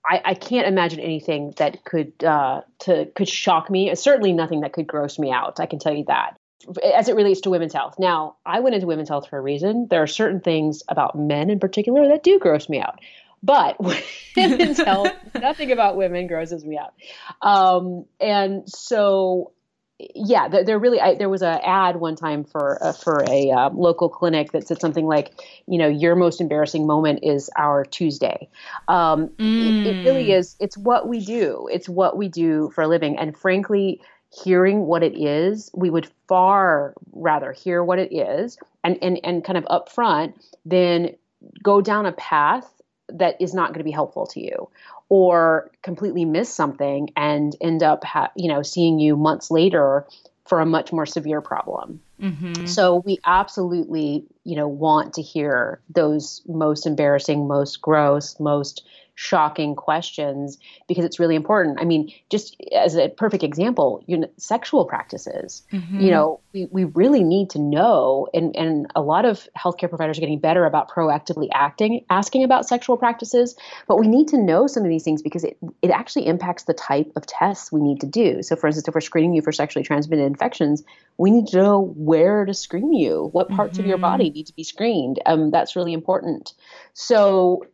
I, 0.08 0.20
I, 0.24 0.34
can't 0.34 0.66
imagine 0.66 1.00
anything 1.00 1.52
that 1.58 1.84
could 1.84 2.24
uh, 2.24 2.62
to 2.80 3.06
could 3.14 3.28
shock 3.28 3.68
me. 3.68 3.94
Certainly 3.94 4.32
nothing 4.32 4.60
that 4.60 4.72
could 4.72 4.86
gross 4.86 5.18
me 5.18 5.30
out. 5.30 5.60
I 5.60 5.66
can 5.66 5.78
tell 5.78 5.94
you 5.94 6.04
that. 6.06 6.38
As 6.82 7.08
it 7.08 7.14
relates 7.14 7.42
to 7.42 7.50
women's 7.50 7.72
health. 7.72 7.96
Now, 7.98 8.36
I 8.44 8.60
went 8.60 8.74
into 8.74 8.86
women's 8.86 9.08
health 9.08 9.28
for 9.28 9.38
a 9.38 9.40
reason. 9.40 9.86
There 9.88 10.02
are 10.02 10.08
certain 10.08 10.40
things 10.40 10.82
about 10.88 11.16
men 11.16 11.50
in 11.50 11.60
particular 11.60 12.08
that 12.08 12.22
do 12.22 12.38
gross 12.38 12.68
me 12.68 12.80
out. 12.80 12.98
But 13.42 13.76
women's 14.36 14.78
health, 14.78 15.12
nothing 15.34 15.72
about 15.72 15.96
women 15.96 16.26
grosses 16.26 16.64
me 16.64 16.78
out. 16.78 16.94
Um, 17.40 18.06
and 18.20 18.68
so 18.68 19.52
yeah, 19.98 20.46
they're, 20.48 20.78
really. 20.78 21.00
I, 21.00 21.16
there 21.16 21.28
was 21.28 21.42
an 21.42 21.58
ad 21.64 21.96
one 21.96 22.14
time 22.14 22.44
for 22.44 22.82
uh, 22.82 22.92
for 22.92 23.24
a 23.28 23.50
uh, 23.50 23.70
local 23.70 24.08
clinic 24.08 24.52
that 24.52 24.66
said 24.68 24.80
something 24.80 25.06
like, 25.06 25.32
you 25.66 25.76
know, 25.76 25.88
your 25.88 26.14
most 26.14 26.40
embarrassing 26.40 26.86
moment 26.86 27.20
is 27.24 27.50
our 27.56 27.84
Tuesday. 27.84 28.48
Um, 28.86 29.28
mm. 29.30 29.86
it, 29.86 29.96
it, 29.96 30.04
really 30.04 30.26
mm. 30.26 30.38
is. 30.38 30.54
It's 30.60 30.76
what 30.76 31.08
we 31.08 31.24
do. 31.24 31.68
It's 31.72 31.88
what 31.88 32.16
we 32.16 32.28
do 32.28 32.70
for 32.74 32.82
a 32.82 32.88
living. 32.88 33.18
And 33.18 33.36
frankly, 33.36 34.00
hearing 34.30 34.86
what 34.86 35.02
it 35.02 35.18
is, 35.20 35.68
we 35.74 35.90
would 35.90 36.08
far 36.28 36.94
rather 37.12 37.52
hear 37.52 37.82
what 37.82 37.98
it 37.98 38.14
is 38.14 38.56
and 38.84 38.98
and 39.02 39.18
and 39.24 39.44
kind 39.44 39.58
of 39.58 39.64
upfront 39.64 40.34
than 40.64 41.16
go 41.62 41.80
down 41.80 42.06
a 42.06 42.12
path 42.12 42.70
that 43.08 43.40
is 43.40 43.52
not 43.52 43.68
going 43.68 43.78
to 43.78 43.84
be 43.84 43.90
helpful 43.90 44.26
to 44.26 44.40
you 44.40 44.68
or 45.08 45.70
completely 45.82 46.24
miss 46.24 46.52
something 46.54 47.10
and 47.16 47.56
end 47.60 47.82
up 47.82 48.04
ha- 48.04 48.32
you 48.36 48.48
know 48.48 48.62
seeing 48.62 48.98
you 48.98 49.16
months 49.16 49.50
later 49.50 50.06
for 50.46 50.60
a 50.60 50.66
much 50.66 50.92
more 50.92 51.06
severe 51.06 51.40
problem. 51.40 52.00
Mm-hmm. 52.20 52.66
So 52.66 53.02
we 53.04 53.18
absolutely, 53.24 54.24
you 54.44 54.56
know, 54.56 54.66
want 54.66 55.14
to 55.14 55.22
hear 55.22 55.80
those 55.90 56.42
most 56.48 56.86
embarrassing, 56.86 57.46
most 57.46 57.80
gross, 57.80 58.40
most 58.40 58.84
shocking 59.20 59.74
questions 59.74 60.58
because 60.86 61.04
it's 61.04 61.18
really 61.18 61.34
important. 61.34 61.80
I 61.80 61.84
mean, 61.84 62.12
just 62.30 62.56
as 62.72 62.94
a 62.94 63.08
perfect 63.08 63.42
example, 63.42 64.04
you 64.06 64.16
know, 64.16 64.30
sexual 64.36 64.84
practices. 64.84 65.64
Mm-hmm. 65.72 65.98
You 65.98 66.10
know, 66.12 66.40
we, 66.52 66.68
we 66.70 66.84
really 66.84 67.24
need 67.24 67.50
to 67.50 67.58
know, 67.58 68.28
and, 68.32 68.54
and 68.54 68.86
a 68.94 69.00
lot 69.00 69.24
of 69.24 69.48
healthcare 69.58 69.88
providers 69.88 70.18
are 70.18 70.20
getting 70.20 70.38
better 70.38 70.64
about 70.64 70.88
proactively 70.88 71.48
acting, 71.52 72.04
asking 72.08 72.44
about 72.44 72.68
sexual 72.68 72.96
practices, 72.96 73.56
but 73.88 73.98
we 73.98 74.06
need 74.06 74.28
to 74.28 74.38
know 74.38 74.68
some 74.68 74.84
of 74.84 74.88
these 74.88 75.02
things 75.02 75.20
because 75.20 75.42
it, 75.42 75.58
it 75.82 75.90
actually 75.90 76.28
impacts 76.28 76.62
the 76.62 76.74
type 76.74 77.10
of 77.16 77.26
tests 77.26 77.72
we 77.72 77.80
need 77.80 78.00
to 78.02 78.06
do. 78.06 78.44
So, 78.44 78.54
for 78.54 78.68
instance, 78.68 78.86
if 78.86 78.94
we're 78.94 79.00
screening 79.00 79.34
you 79.34 79.42
for 79.42 79.50
sexually 79.50 79.84
transmitted 79.84 80.26
infections, 80.26 80.84
we 81.16 81.32
need 81.32 81.48
to 81.48 81.56
know 81.56 81.92
where 81.96 82.44
to 82.44 82.54
screen 82.54 82.92
you, 82.92 83.30
what 83.32 83.48
parts 83.48 83.72
mm-hmm. 83.72 83.80
of 83.80 83.88
your 83.88 83.98
body 83.98 84.26
mm-hmm. 84.26 84.34
need 84.34 84.46
to 84.46 84.54
be 84.54 84.62
screened. 84.62 85.18
Um, 85.26 85.50
that's 85.50 85.74
really 85.74 85.92
important. 85.92 86.54
So, 86.94 87.64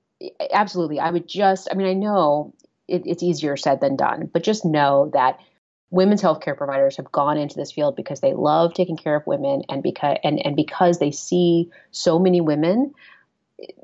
absolutely, 0.52 1.00
I 1.00 1.10
would 1.10 1.28
just, 1.28 1.68
I 1.70 1.74
mean, 1.74 1.86
I 1.86 1.94
know 1.94 2.54
it, 2.88 3.02
it's 3.06 3.22
easier 3.22 3.56
said 3.56 3.80
than 3.80 3.96
done, 3.96 4.30
but 4.32 4.42
just 4.42 4.64
know 4.64 5.10
that 5.12 5.38
women's 5.94 6.22
healthcare 6.22 6.56
providers 6.56 6.96
have 6.96 7.10
gone 7.12 7.38
into 7.38 7.56
this 7.56 7.72
field 7.72 7.94
because 7.94 8.20
they 8.20 8.32
love 8.32 8.74
taking 8.74 8.96
care 8.96 9.14
of 9.14 9.26
women 9.26 9.62
and 9.68 9.82
because 9.82 10.18
and, 10.24 10.44
and 10.44 10.56
because 10.56 10.98
they 10.98 11.12
see 11.12 11.70
so 11.92 12.18
many 12.18 12.40
women 12.40 12.92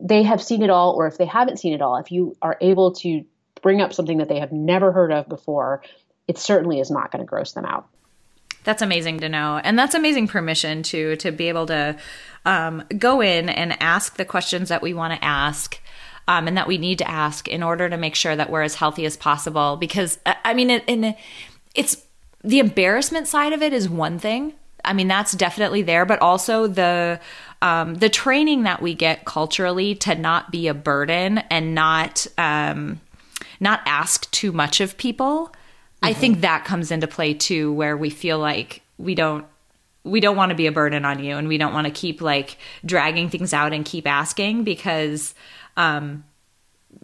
they 0.01 0.25
have 0.25 0.43
seen 0.43 0.62
it 0.62 0.71
all 0.71 0.93
or 0.95 1.07
if 1.07 1.16
they 1.19 1.25
haven't 1.25 1.59
seen 1.59 1.73
it 1.73 1.81
all 1.81 1.97
if 1.97 2.11
you 2.11 2.37
are 2.43 2.59
able 2.61 2.93
to 2.93 3.25
bring 3.62 3.81
up 3.81 3.93
something 3.93 4.19
that 4.19 4.29
they 4.29 4.40
have 4.40 4.51
never 4.51 4.90
heard 4.90 5.12
of 5.12 5.29
before 5.29 5.83
it 6.27 6.37
certainly 6.37 6.81
is 6.81 6.90
not 6.90 7.12
going 7.12 7.21
to 7.21 7.27
gross 7.27 7.53
them 7.53 7.64
out. 7.64 7.88
That's 8.64 8.83
amazing 8.83 9.21
to 9.21 9.29
know 9.29 9.61
and 9.62 9.79
that's 9.79 9.95
amazing 9.95 10.27
permission 10.27 10.83
to 10.85 11.14
to 11.16 11.31
be 11.31 11.49
able 11.49 11.66
to 11.66 11.97
um, 12.45 12.83
go 12.99 13.21
in 13.21 13.49
and 13.49 13.81
ask 13.81 14.16
the 14.16 14.25
questions 14.25 14.69
that 14.69 14.83
we 14.83 14.95
want 14.95 15.14
to 15.14 15.25
ask 15.25 15.80
um, 16.31 16.47
and 16.49 16.57
that 16.57 16.66
we 16.66 16.79
need 16.79 16.99
to 16.99 17.11
ask 17.11 17.49
in 17.49 17.62
order 17.62 17.88
to 17.88 17.97
make 17.97 18.14
sure 18.14 18.35
that 18.37 18.51
we're 18.51 18.62
as 18.62 18.75
healthy 18.75 19.05
as 19.05 19.16
possible 19.16 19.77
because 19.77 20.19
i 20.45 20.55
mean 20.55 20.71
in, 20.71 21.14
it's 21.75 22.05
the 22.43 22.59
embarrassment 22.59 23.27
side 23.27 23.53
of 23.53 23.62
it 23.62 23.73
is 23.73 23.88
one 23.88 24.19
thing 24.19 24.55
I 24.85 24.93
mean, 24.93 25.09
that's 25.09 25.33
definitely 25.33 25.83
there, 25.83 26.05
but 26.05 26.21
also 26.21 26.66
the 26.66 27.21
um, 27.62 27.97
the 27.97 28.09
training 28.09 28.62
that 28.62 28.81
we 28.81 28.95
get 28.95 29.25
culturally 29.25 29.95
to 29.97 30.14
not 30.14 30.51
be 30.51 30.69
a 30.69 30.75
burden 30.75 31.38
and 31.51 31.75
not 31.75 32.27
um, 32.38 33.01
not 33.59 33.81
ask 33.87 34.31
too 34.31 34.53
much 34.53 34.81
of 34.81 34.97
people. 34.97 35.49
Mm-hmm. 35.49 36.07
I 36.07 36.12
think 36.14 36.40
that 36.40 36.64
comes 36.64 36.90
into 36.90 37.07
play 37.07 37.35
too, 37.35 37.73
where 37.73 37.97
we 37.97 38.11
feel 38.11 38.38
like 38.38 38.83
we 38.99 39.14
don't 39.14 39.45
we 40.03 40.21
don't 40.21 40.37
want 40.37 40.51
to 40.51 40.57
be 40.57 40.66
a 40.66 40.73
burden 40.73 41.05
on 41.05 41.23
you, 41.23 41.37
and 41.37 41.49
we 41.49 41.59
don't 41.59 41.75
want 41.75 41.87
to 41.87 41.93
keep 41.93 42.21
like 42.21 42.57
dragging 42.85 43.29
things 43.29 43.53
out 43.53 43.73
and 43.73 43.85
keep 43.85 44.07
asking 44.07 44.64
because. 44.64 45.35
Um, 45.77 46.25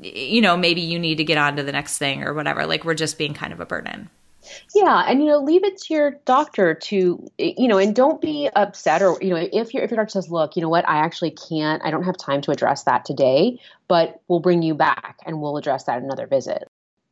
you 0.03 0.41
know, 0.41 0.57
maybe 0.57 0.81
you 0.81 0.99
need 0.99 1.17
to 1.17 1.25
get 1.25 1.39
on 1.39 1.57
to 1.57 1.63
the 1.63 1.73
next 1.73 1.99
thing 1.99 2.23
or 2.23 2.35
whatever. 2.35 2.67
Like 2.67 2.85
we're 2.85 2.95
just 2.95 3.19
being 3.19 3.35
kind 3.35 3.53
of 3.53 3.61
a 3.61 3.67
burden. 3.67 4.11
Yeah, 4.75 5.05
and 5.07 5.21
you 5.21 5.29
know, 5.29 5.39
leave 5.39 5.65
it 5.65 5.77
to 5.83 5.95
your 5.95 6.11
doctor 6.25 6.75
to 6.75 7.29
you 7.39 7.69
know, 7.69 7.79
and 7.79 7.95
don't 7.95 8.21
be 8.21 8.49
upset 8.55 9.03
or 9.03 9.17
you 9.21 9.31
know, 9.31 9.37
if 9.37 9.75
your 9.75 9.83
if 9.83 9.91
your 9.91 9.97
doctor 9.97 10.11
says, 10.11 10.31
"Look, 10.31 10.57
you 10.57 10.63
know 10.63 10.69
what? 10.69 10.89
I 10.89 10.99
actually 10.99 11.33
can't. 11.33 11.83
I 11.85 11.91
don't 11.91 12.05
have 12.05 12.17
time 12.17 12.41
to 12.43 12.51
address 12.51 12.85
that 12.85 13.05
today, 13.05 13.61
but 13.89 14.21
we'll 14.29 14.41
bring 14.41 14.63
you 14.63 14.75
back 14.75 15.19
and 15.27 15.41
we'll 15.41 15.57
address 15.57 15.85
that 15.85 16.03
another 16.03 16.27
visit." 16.27 16.69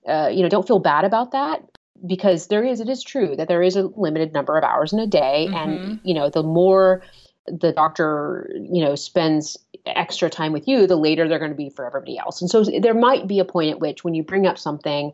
Uh, 0.07 0.31
you 0.33 0.43
know, 0.43 0.49
don't 0.49 0.67
feel 0.67 0.79
bad 0.79 1.05
about 1.05 1.33
that 1.33 1.62
because 2.07 2.49
there 2.49 2.64
is 2.64 2.81
it 2.81 2.88
is 2.88 3.03
true 3.03 3.35
that 3.37 3.49
there 3.49 3.62
is 3.62 3.77
a 3.77 3.85
limited 3.97 4.33
number 4.33 4.59
of 4.59 4.64
hours 4.64 4.93
in 4.93 4.99
a 4.99 5.07
day 5.07 5.47
mm-hmm. 5.49 5.57
and 5.57 6.01
you 6.05 6.14
know, 6.14 6.29
the 6.29 6.43
more 6.43 7.03
the 7.47 7.73
doctor, 7.73 8.51
you 8.55 8.85
know, 8.85 8.95
spends 8.95 9.57
extra 9.87 10.31
time 10.31 10.53
with 10.53 10.66
you, 10.66 10.87
the 10.87 10.97
later 10.97 11.29
they're 11.29 11.38
going 11.38 11.51
to 11.51 11.57
be 11.57 11.70
for 11.70 11.87
everybody 11.87 12.18
else. 12.18 12.40
And 12.40 12.51
so 12.51 12.64
there 12.64 12.94
might 12.94 13.27
be 13.27 13.38
a 13.38 13.44
point 13.44 13.70
at 13.70 13.81
which 13.81 14.05
when 14.05 14.14
you 14.14 14.23
bring 14.23 14.47
up 14.47 14.59
something 14.59 15.12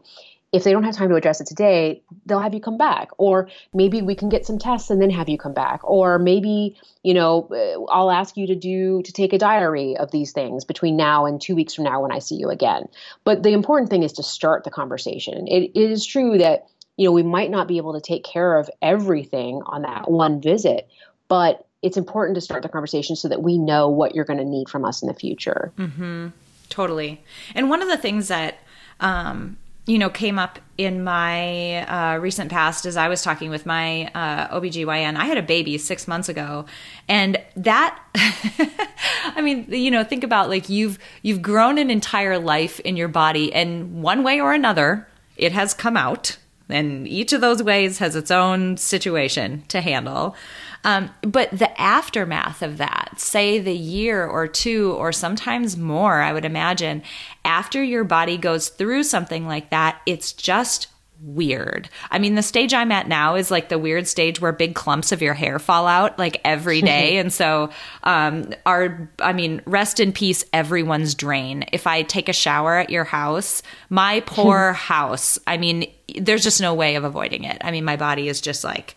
if 0.52 0.64
they 0.64 0.72
don't 0.72 0.82
have 0.82 0.96
time 0.96 1.08
to 1.10 1.14
address 1.14 1.40
it 1.40 1.46
today, 1.46 2.02
they'll 2.26 2.40
have 2.40 2.54
you 2.54 2.60
come 2.60 2.76
back. 2.76 3.10
Or 3.18 3.48
maybe 3.72 4.02
we 4.02 4.16
can 4.16 4.28
get 4.28 4.44
some 4.44 4.58
tests 4.58 4.90
and 4.90 5.00
then 5.00 5.10
have 5.10 5.28
you 5.28 5.38
come 5.38 5.54
back. 5.54 5.80
Or 5.84 6.18
maybe, 6.18 6.76
you 7.04 7.14
know, 7.14 7.48
uh, 7.52 7.84
I'll 7.92 8.10
ask 8.10 8.36
you 8.36 8.48
to 8.48 8.56
do, 8.56 9.02
to 9.02 9.12
take 9.12 9.32
a 9.32 9.38
diary 9.38 9.96
of 9.96 10.10
these 10.10 10.32
things 10.32 10.64
between 10.64 10.96
now 10.96 11.26
and 11.26 11.40
two 11.40 11.54
weeks 11.54 11.74
from 11.74 11.84
now 11.84 12.02
when 12.02 12.10
I 12.10 12.18
see 12.18 12.34
you 12.34 12.48
again. 12.48 12.88
But 13.22 13.42
the 13.42 13.52
important 13.52 13.90
thing 13.90 14.02
is 14.02 14.14
to 14.14 14.24
start 14.24 14.64
the 14.64 14.70
conversation. 14.70 15.46
it, 15.46 15.70
it 15.74 15.90
is 15.90 16.04
true 16.04 16.38
that, 16.38 16.66
you 16.96 17.06
know, 17.06 17.12
we 17.12 17.22
might 17.22 17.50
not 17.50 17.68
be 17.68 17.76
able 17.76 17.94
to 17.94 18.00
take 18.00 18.24
care 18.24 18.58
of 18.58 18.68
everything 18.82 19.62
on 19.64 19.82
that 19.82 20.10
one 20.10 20.42
visit, 20.42 20.88
but 21.28 21.66
it's 21.82 21.96
important 21.96 22.34
to 22.34 22.40
start 22.40 22.62
the 22.62 22.68
conversation 22.68 23.16
so 23.16 23.28
that 23.28 23.42
we 23.42 23.58
know 23.58 23.88
what 23.88 24.14
you're 24.14 24.24
going 24.24 24.38
to 24.38 24.44
need 24.44 24.68
from 24.68 24.84
us 24.84 25.02
in 25.02 25.08
the 25.08 25.14
future. 25.14 25.72
Mm-hmm. 25.78 26.28
Totally. 26.68 27.22
And 27.54 27.70
one 27.70 27.82
of 27.82 27.88
the 27.88 27.96
things 27.96 28.28
that, 28.28 28.58
um, 29.00 29.56
you 29.86 29.98
know, 29.98 30.10
came 30.10 30.38
up 30.38 30.58
in 30.76 31.02
my 31.02 31.84
uh, 31.86 32.18
recent 32.18 32.50
past 32.50 32.84
as 32.86 32.96
I 32.96 33.08
was 33.08 33.22
talking 33.22 33.50
with 33.50 33.66
my 33.66 34.06
uh, 34.14 34.60
OBGYN. 34.60 35.16
I 35.16 35.24
had 35.24 35.38
a 35.38 35.42
baby 35.42 35.78
six 35.78 36.06
months 36.06 36.28
ago. 36.28 36.66
And 37.08 37.38
that, 37.56 37.98
I 38.14 39.40
mean, 39.42 39.66
you 39.68 39.90
know, 39.90 40.04
think 40.04 40.22
about 40.22 40.48
like 40.48 40.68
you've, 40.68 40.98
you've 41.22 41.42
grown 41.42 41.78
an 41.78 41.90
entire 41.90 42.38
life 42.38 42.78
in 42.80 42.96
your 42.96 43.08
body 43.08 43.52
and 43.52 44.02
one 44.02 44.22
way 44.22 44.40
or 44.40 44.52
another, 44.52 45.08
it 45.36 45.52
has 45.52 45.74
come 45.74 45.96
out. 45.96 46.36
And 46.68 47.08
each 47.08 47.32
of 47.32 47.40
those 47.40 47.62
ways 47.62 47.98
has 47.98 48.14
its 48.14 48.30
own 48.30 48.76
situation 48.76 49.64
to 49.68 49.80
handle. 49.80 50.36
Um, 50.84 51.10
but 51.22 51.50
the 51.50 51.78
aftermath 51.80 52.62
of 52.62 52.78
that, 52.78 53.14
say 53.18 53.58
the 53.58 53.74
year 53.74 54.26
or 54.26 54.48
two, 54.48 54.92
or 54.92 55.12
sometimes 55.12 55.76
more, 55.76 56.20
I 56.20 56.32
would 56.32 56.44
imagine, 56.44 57.02
after 57.44 57.82
your 57.82 58.04
body 58.04 58.36
goes 58.36 58.68
through 58.68 59.04
something 59.04 59.46
like 59.46 59.70
that, 59.70 60.00
it's 60.06 60.32
just 60.32 60.88
weird. 61.22 61.88
I 62.10 62.18
mean, 62.18 62.34
the 62.34 62.42
stage 62.42 62.72
I'm 62.72 62.92
at 62.92 63.08
now 63.08 63.34
is 63.34 63.50
like 63.50 63.68
the 63.68 63.78
weird 63.78 64.08
stage 64.08 64.40
where 64.40 64.52
big 64.52 64.74
clumps 64.74 65.12
of 65.12 65.20
your 65.20 65.34
hair 65.34 65.58
fall 65.58 65.86
out 65.86 66.18
like 66.18 66.40
every 66.44 66.80
day. 66.82 67.18
and 67.18 67.32
so, 67.32 67.70
um, 68.02 68.52
our, 68.66 69.10
I 69.18 69.32
mean, 69.32 69.60
rest 69.66 70.00
in 70.00 70.12
peace, 70.12 70.44
everyone's 70.52 71.14
drain. 71.14 71.66
If 71.72 71.86
I 71.86 72.02
take 72.02 72.28
a 72.28 72.34
shower 72.34 72.76
at 72.76 72.90
your 72.90 73.04
house, 73.04 73.62
my 73.88 74.20
poor 74.20 74.72
house, 74.74 75.38
I 75.46 75.56
mean, 75.58 75.90
there's 76.18 76.42
just 76.42 76.60
no 76.60 76.74
way 76.74 76.96
of 76.96 77.04
avoiding 77.04 77.44
it. 77.44 77.58
I 77.60 77.70
mean, 77.70 77.84
my 77.84 77.96
body 77.96 78.28
is 78.28 78.40
just 78.40 78.64
like, 78.64 78.96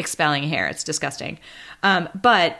expelling 0.00 0.42
hair. 0.42 0.66
It's 0.66 0.82
disgusting. 0.82 1.38
Um, 1.84 2.08
but 2.20 2.56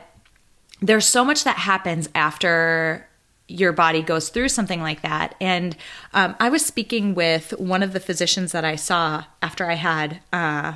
there's 0.81 1.05
so 1.05 1.25
much 1.25 1.43
that 1.43 1.57
happens 1.57 2.07
after 2.15 3.07
your 3.47 3.73
body 3.73 4.01
goes 4.01 4.29
through 4.29 4.47
something 4.47 4.81
like 4.81 5.01
that. 5.01 5.35
And 5.41 5.75
um, 6.13 6.35
I 6.39 6.49
was 6.49 6.65
speaking 6.65 7.13
with 7.13 7.51
one 7.59 7.83
of 7.83 7.91
the 7.91 7.99
physicians 7.99 8.53
that 8.53 8.63
I 8.63 8.77
saw 8.77 9.25
after 9.41 9.69
I 9.69 9.73
had 9.75 10.21
uh, 10.31 10.73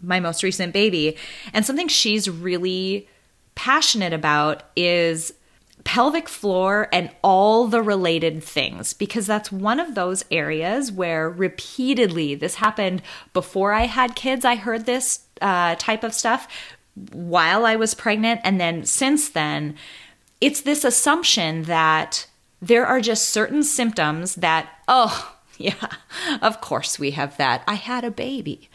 my 0.00 0.20
most 0.20 0.42
recent 0.42 0.72
baby, 0.72 1.16
and 1.52 1.66
something 1.66 1.88
she's 1.88 2.30
really 2.30 3.08
passionate 3.54 4.12
about 4.12 4.62
is 4.76 5.34
pelvic 5.84 6.28
floor 6.28 6.88
and 6.92 7.10
all 7.22 7.66
the 7.66 7.82
related 7.82 8.42
things 8.42 8.92
because 8.92 9.26
that's 9.26 9.50
one 9.50 9.80
of 9.80 9.94
those 9.94 10.24
areas 10.30 10.92
where 10.92 11.28
repeatedly 11.28 12.34
this 12.34 12.56
happened 12.56 13.02
before 13.32 13.72
I 13.72 13.86
had 13.86 14.14
kids. 14.14 14.44
I 14.44 14.54
heard 14.54 14.86
this 14.86 15.20
uh, 15.40 15.74
type 15.76 16.04
of 16.04 16.14
stuff 16.14 16.48
while 17.12 17.66
I 17.66 17.76
was 17.76 17.94
pregnant. 17.94 18.40
And 18.44 18.60
then 18.60 18.84
since 18.84 19.28
then, 19.28 19.76
it's 20.40 20.60
this 20.60 20.84
assumption 20.84 21.64
that 21.64 22.26
there 22.60 22.86
are 22.86 23.00
just 23.00 23.30
certain 23.30 23.62
symptoms 23.62 24.36
that, 24.36 24.68
oh, 24.88 25.36
yeah, 25.58 25.88
of 26.40 26.60
course 26.60 26.98
we 26.98 27.12
have 27.12 27.36
that. 27.36 27.62
I 27.66 27.74
had 27.74 28.04
a 28.04 28.10
baby. 28.10 28.68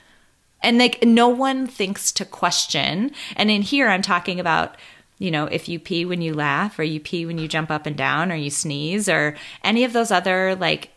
And 0.61 0.79
like 0.79 1.03
no 1.03 1.27
one 1.29 1.67
thinks 1.67 2.11
to 2.13 2.25
question. 2.25 3.11
And 3.35 3.51
in 3.51 3.61
here, 3.61 3.89
I'm 3.89 4.01
talking 4.01 4.39
about 4.39 4.75
you 5.19 5.31
know, 5.31 5.45
if 5.45 5.67
you 5.67 5.79
pee 5.79 6.05
when 6.05 6.21
you 6.21 6.33
laugh 6.33 6.77
or 6.77 6.83
you 6.83 6.99
pee 6.99 7.25
when 7.25 7.37
you 7.37 7.47
jump 7.47 7.71
up 7.71 7.85
and 7.85 7.95
down 7.95 8.31
or 8.31 8.35
you 8.35 8.49
sneeze 8.49 9.09
or 9.09 9.35
any 9.63 9.83
of 9.83 9.93
those 9.93 10.11
other 10.11 10.55
like 10.55 10.91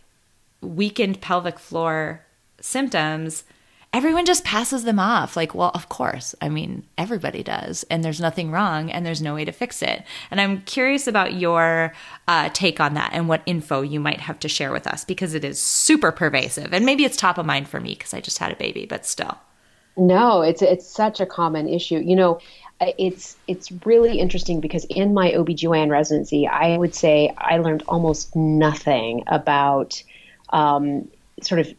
weakened 0.60 1.20
pelvic 1.20 1.58
floor 1.58 2.24
symptoms, 2.60 3.44
everyone 3.92 4.26
just 4.26 4.44
passes 4.44 4.84
them 4.84 4.98
off. 4.98 5.36
Like, 5.36 5.54
well, 5.54 5.70
of 5.74 5.88
course. 5.88 6.34
I 6.40 6.48
mean, 6.48 6.84
everybody 6.98 7.42
does, 7.42 7.84
and 7.90 8.04
there's 8.04 8.20
nothing 8.20 8.50
wrong, 8.50 8.90
and 8.90 9.04
there's 9.04 9.22
no 9.22 9.34
way 9.34 9.44
to 9.44 9.52
fix 9.52 9.82
it. 9.82 10.04
And 10.30 10.40
I'm 10.40 10.62
curious 10.62 11.06
about 11.06 11.34
your 11.34 11.92
uh, 12.28 12.50
take 12.52 12.78
on 12.80 12.94
that 12.94 13.10
and 13.12 13.28
what 13.28 13.42
info 13.46 13.82
you 13.82 14.00
might 14.00 14.20
have 14.20 14.38
to 14.40 14.48
share 14.48 14.72
with 14.72 14.86
us 14.86 15.04
because 15.04 15.34
it 15.34 15.44
is 15.44 15.60
super 15.60 16.12
pervasive. 16.12 16.72
And 16.72 16.84
maybe 16.84 17.04
it's 17.04 17.16
top 17.16 17.38
of 17.38 17.46
mind 17.46 17.68
for 17.68 17.80
me 17.80 17.94
because 17.94 18.14
I 18.14 18.20
just 18.20 18.38
had 18.38 18.52
a 18.52 18.56
baby, 18.56 18.86
but 18.86 19.06
still. 19.06 19.38
No, 20.00 20.40
it's 20.40 20.62
it's 20.62 20.88
such 20.88 21.20
a 21.20 21.26
common 21.26 21.68
issue. 21.68 21.98
You 21.98 22.16
know, 22.16 22.40
it's 22.80 23.36
it's 23.46 23.70
really 23.84 24.18
interesting 24.18 24.60
because 24.60 24.86
in 24.86 25.12
my 25.12 25.32
OBGYN 25.32 25.90
residency, 25.90 26.46
I 26.46 26.78
would 26.78 26.94
say 26.94 27.34
I 27.36 27.58
learned 27.58 27.82
almost 27.86 28.34
nothing 28.34 29.24
about 29.26 30.02
um, 30.48 31.06
sort 31.42 31.60
of 31.60 31.74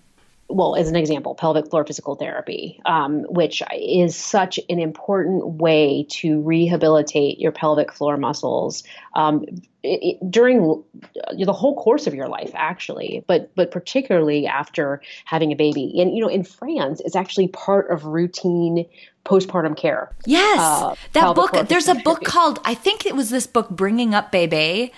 well, 0.50 0.76
as 0.76 0.88
an 0.90 0.96
example, 0.96 1.34
pelvic 1.34 1.70
floor 1.70 1.84
physical 1.84 2.16
therapy, 2.16 2.80
um, 2.86 3.24
which 3.24 3.64
is 3.74 4.16
such 4.16 4.60
an 4.70 4.80
important 4.80 5.46
way 5.46 6.06
to 6.10 6.42
rehabilitate 6.42 7.40
your 7.40 7.54
pelvic 7.54 7.92
floor 7.92 8.18
muscles 8.18 8.84
um, 9.16 9.46
it, 9.84 10.18
it, 10.22 10.32
during 10.32 10.84
the 11.38 11.54
whole 11.54 11.76
course 11.76 12.08
of 12.08 12.14
your 12.14 12.28
life, 12.28 12.52
actually, 12.54 13.24
but 13.28 13.54
but 13.56 13.72
particularly 13.72 14.46
after 14.46 15.02
having 15.26 15.52
a 15.52 15.56
baby. 15.56 16.00
And 16.00 16.16
you 16.16 16.22
know, 16.22 16.28
in 16.28 16.44
France, 16.44 17.02
it's 17.04 17.16
actually 17.16 17.48
part 17.48 17.90
of 17.90 18.06
routine 18.06 18.86
postpartum 19.26 19.76
care. 19.76 20.12
Yes, 20.26 20.60
uh, 20.60 20.96
that 21.14 21.36
book. 21.36 21.68
There's 21.68 21.88
a 21.88 21.96
book 21.96 22.24
called 22.24 22.60
I 22.64 22.74
think 22.74 23.06
it 23.06 23.16
was 23.16 23.30
this 23.30 23.48
book, 23.48 23.70
Bringing 23.70 24.14
Up 24.14 24.32
Bebe 24.32 24.92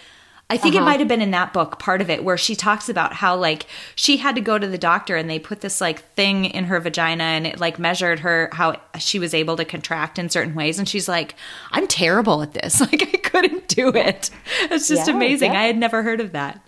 I 0.49 0.57
think 0.57 0.75
uh-huh. 0.75 0.83
it 0.83 0.85
might 0.85 0.99
have 0.99 1.07
been 1.07 1.21
in 1.21 1.31
that 1.31 1.53
book, 1.53 1.79
part 1.79 2.01
of 2.01 2.09
it, 2.09 2.23
where 2.23 2.37
she 2.37 2.55
talks 2.55 2.89
about 2.89 3.13
how 3.13 3.35
like 3.35 3.65
she 3.95 4.17
had 4.17 4.35
to 4.35 4.41
go 4.41 4.59
to 4.59 4.67
the 4.67 4.77
doctor 4.77 5.15
and 5.15 5.29
they 5.29 5.39
put 5.39 5.61
this 5.61 5.81
like 5.81 5.99
thing 6.13 6.45
in 6.45 6.65
her 6.65 6.79
vagina 6.79 7.23
and 7.23 7.47
it 7.47 7.59
like 7.59 7.79
measured 7.79 8.19
her 8.19 8.49
how 8.51 8.79
she 8.99 9.19
was 9.19 9.33
able 9.33 9.55
to 9.57 9.65
contract 9.65 10.19
in 10.19 10.29
certain 10.29 10.53
ways. 10.53 10.77
And 10.77 10.87
she's 10.87 11.07
like, 11.07 11.35
I'm 11.71 11.87
terrible 11.87 12.41
at 12.41 12.53
this. 12.53 12.81
Like 12.93 13.01
I 13.01 13.17
couldn't 13.17 13.69
do 13.69 13.89
it. 13.89 14.29
It's 14.63 14.89
just 14.89 15.07
yeah, 15.07 15.15
amazing. 15.15 15.53
Yeah. 15.53 15.61
I 15.61 15.63
had 15.63 15.77
never 15.77 16.03
heard 16.03 16.19
of 16.19 16.33
that. 16.33 16.61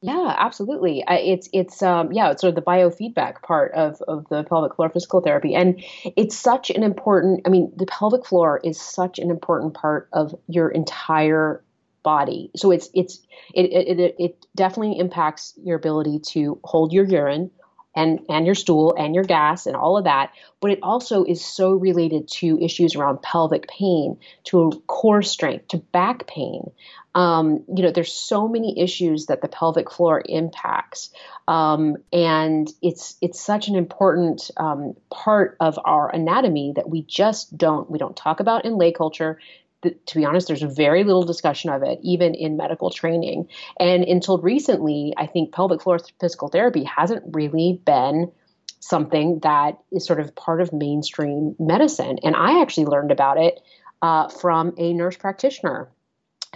Yeah, 0.00 0.32
absolutely. 0.38 1.02
It's 1.08 1.48
it's 1.52 1.82
um 1.82 2.12
yeah, 2.12 2.30
it's 2.30 2.40
sort 2.40 2.50
of 2.50 2.54
the 2.54 2.62
biofeedback 2.62 3.42
part 3.42 3.72
of 3.74 4.00
of 4.06 4.26
the 4.30 4.44
pelvic 4.44 4.76
floor 4.76 4.88
physical 4.88 5.20
therapy, 5.20 5.54
and 5.54 5.82
it's 6.16 6.36
such 6.36 6.70
an 6.70 6.84
important. 6.84 7.42
I 7.46 7.50
mean, 7.50 7.72
the 7.76 7.86
pelvic 7.86 8.24
floor 8.24 8.60
is 8.62 8.80
such 8.80 9.18
an 9.18 9.30
important 9.30 9.74
part 9.74 10.08
of 10.12 10.34
your 10.46 10.68
entire 10.68 11.64
body. 12.02 12.50
So 12.56 12.70
it's 12.70 12.88
it's 12.94 13.20
it, 13.54 13.72
it, 13.72 14.14
it 14.18 14.46
definitely 14.54 14.98
impacts 14.98 15.54
your 15.62 15.76
ability 15.76 16.20
to 16.32 16.60
hold 16.64 16.92
your 16.92 17.04
urine 17.04 17.50
and 17.98 18.20
and 18.28 18.46
your 18.46 18.54
stool 18.54 18.94
and 18.96 19.14
your 19.14 19.24
gas 19.24 19.66
and 19.66 19.74
all 19.74 19.96
of 19.96 20.04
that. 20.04 20.32
But 20.60 20.70
it 20.70 20.78
also 20.82 21.24
is 21.24 21.44
so 21.44 21.72
related 21.72 22.28
to 22.38 22.58
issues 22.60 22.94
around 22.94 23.22
pelvic 23.22 23.68
pain, 23.68 24.18
to 24.44 24.82
core 24.86 25.22
strength, 25.22 25.68
to 25.68 25.78
back 25.78 26.26
pain. 26.26 26.70
Um, 27.14 27.64
you 27.74 27.82
know, 27.82 27.90
there's 27.90 28.12
so 28.12 28.46
many 28.46 28.78
issues 28.78 29.26
that 29.26 29.40
the 29.40 29.48
pelvic 29.48 29.90
floor 29.90 30.22
impacts, 30.24 31.10
um, 31.48 31.96
and 32.12 32.70
it's 32.80 33.16
it's 33.20 33.40
such 33.40 33.66
an 33.66 33.74
important 33.74 34.50
um, 34.56 34.94
part 35.10 35.56
of 35.58 35.78
our 35.84 36.14
anatomy 36.14 36.74
that 36.76 36.88
we 36.88 37.02
just 37.02 37.56
don't 37.56 37.90
we 37.90 37.98
don't 37.98 38.16
talk 38.16 38.38
about 38.38 38.64
in 38.64 38.78
lay 38.78 38.92
culture 38.92 39.38
to 39.82 40.16
be 40.16 40.24
honest, 40.24 40.48
there's 40.48 40.62
very 40.62 41.04
little 41.04 41.24
discussion 41.24 41.70
of 41.70 41.82
it, 41.82 42.00
even 42.02 42.34
in 42.34 42.56
medical 42.56 42.90
training. 42.90 43.48
And 43.78 44.04
until 44.04 44.38
recently, 44.38 45.14
I 45.16 45.26
think 45.26 45.52
pelvic 45.52 45.82
floor 45.82 45.98
physical 46.20 46.48
therapy 46.48 46.84
hasn't 46.84 47.24
really 47.32 47.80
been 47.84 48.32
something 48.80 49.40
that 49.40 49.78
is 49.92 50.06
sort 50.06 50.20
of 50.20 50.34
part 50.34 50.60
of 50.60 50.72
mainstream 50.72 51.54
medicine. 51.58 52.18
And 52.22 52.34
I 52.34 52.62
actually 52.62 52.86
learned 52.86 53.12
about 53.12 53.38
it 53.38 53.60
uh, 54.02 54.28
from 54.28 54.74
a 54.78 54.92
nurse 54.92 55.16
practitioner 55.16 55.90